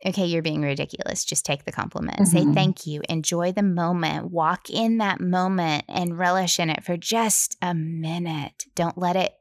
okay, 0.05 0.27
you're 0.27 0.43
being 0.43 0.63
ridiculous. 0.63 1.25
Just 1.25 1.45
take 1.45 1.65
the 1.65 1.73
compliment. 1.73 2.19
Mm-hmm. 2.19 2.39
Say 2.39 2.53
thank 2.53 2.87
you. 2.87 3.03
Enjoy 3.09 3.53
the 3.53 3.63
moment. 3.63 4.31
Walk 4.31 4.69
in 4.69 4.99
that 4.99 5.21
moment 5.21 5.85
and 5.89 6.19
relish 6.19 6.59
in 6.59 6.71
it 6.71 6.85
for 6.85 6.97
just 6.97 7.57
a 7.63 7.75
minute. 7.75 8.67
Don't 8.75 8.99
let 8.99 9.17
it 9.17 9.35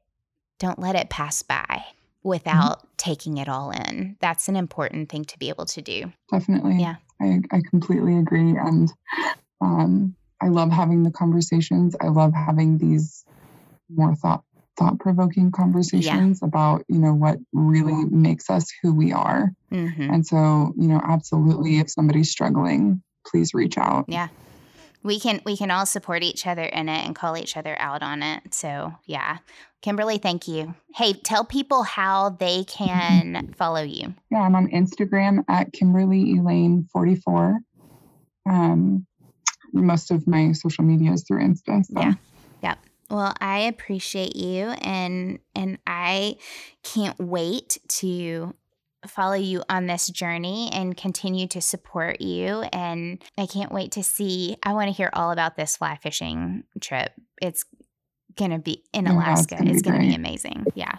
don't 0.59 0.77
let 0.77 0.95
it 0.95 1.09
pass 1.09 1.41
by. 1.41 1.83
Without 2.23 2.79
mm-hmm. 2.79 2.87
taking 2.97 3.37
it 3.37 3.49
all 3.49 3.71
in. 3.71 4.17
That's 4.19 4.47
an 4.47 4.55
important 4.55 5.09
thing 5.09 5.25
to 5.25 5.39
be 5.39 5.49
able 5.49 5.65
to 5.65 5.81
do. 5.81 6.11
Definitely. 6.31 6.77
Yeah. 6.79 6.95
I, 7.21 7.39
I 7.51 7.61
completely 7.69 8.17
agree. 8.17 8.55
And 8.57 8.91
um, 9.61 10.15
I 10.41 10.47
love 10.47 10.71
having 10.71 11.03
the 11.03 11.11
conversations. 11.11 11.95
I 12.01 12.07
love 12.07 12.33
having 12.33 12.77
these 12.77 13.25
more 13.89 14.15
thought 14.15 14.43
thought 14.77 14.99
provoking 14.99 15.51
conversations 15.51 16.39
yeah. 16.41 16.47
about 16.47 16.83
you 16.87 16.97
know 16.97 17.13
what 17.13 17.37
really 17.51 18.05
makes 18.05 18.49
us 18.49 18.71
who 18.81 18.93
we 18.93 19.11
are 19.11 19.51
mm-hmm. 19.69 20.13
and 20.13 20.25
so 20.25 20.73
you 20.77 20.87
know 20.87 21.01
absolutely 21.03 21.79
if 21.79 21.89
somebody's 21.89 22.31
struggling 22.31 23.03
please 23.27 23.53
reach 23.53 23.77
out 23.77 24.05
yeah 24.07 24.29
we 25.03 25.19
can 25.19 25.41
we 25.45 25.57
can 25.57 25.71
all 25.71 25.85
support 25.85 26.23
each 26.23 26.45
other 26.47 26.63
in 26.63 26.89
it 26.89 27.05
and 27.05 27.15
call 27.15 27.37
each 27.37 27.57
other 27.57 27.75
out 27.79 28.03
on 28.03 28.23
it. 28.23 28.53
So 28.53 28.93
yeah. 29.05 29.37
Kimberly 29.81 30.19
thank 30.19 30.47
you. 30.47 30.75
Hey 30.95 31.13
tell 31.13 31.43
people 31.43 31.83
how 31.83 32.29
they 32.29 32.63
can 32.65 33.53
follow 33.57 33.81
you. 33.81 34.13
Yeah 34.29 34.41
i'm 34.41 34.55
on 34.55 34.67
instagram 34.69 35.43
at 35.47 35.73
kimberly 35.73 36.37
elaine 36.37 36.87
44 36.91 37.59
um 38.49 39.05
most 39.73 40.11
of 40.11 40.27
my 40.27 40.51
social 40.51 40.83
media 40.83 41.13
is 41.13 41.23
through 41.23 41.41
insta 41.41 41.85
so. 41.85 41.99
yeah 41.99 42.13
yep 42.61 42.77
well, 43.11 43.33
I 43.41 43.59
appreciate 43.59 44.37
you 44.37 44.67
and 44.81 45.39
and 45.53 45.79
I 45.85 46.37
can't 46.81 47.19
wait 47.19 47.77
to 47.99 48.55
follow 49.07 49.35
you 49.35 49.63
on 49.69 49.87
this 49.87 50.07
journey 50.07 50.69
and 50.73 50.95
continue 50.95 51.47
to 51.47 51.61
support 51.61 52.21
you 52.21 52.61
and 52.73 53.23
I 53.37 53.45
can't 53.47 53.71
wait 53.71 53.93
to 53.93 54.03
see 54.03 54.57
I 54.63 54.73
want 54.73 54.89
to 54.89 54.93
hear 54.93 55.09
all 55.13 55.31
about 55.31 55.55
this 55.55 55.77
fly 55.77 55.97
fishing 56.01 56.63
trip. 56.79 57.11
It's 57.41 57.65
going 58.37 58.51
to 58.51 58.59
be 58.59 58.83
in 58.93 59.07
Alaska. 59.07 59.57
Yeah, 59.59 59.71
it's 59.71 59.81
going 59.81 60.01
to 60.01 60.07
be 60.07 60.15
amazing. 60.15 60.65
Yeah. 60.75 60.97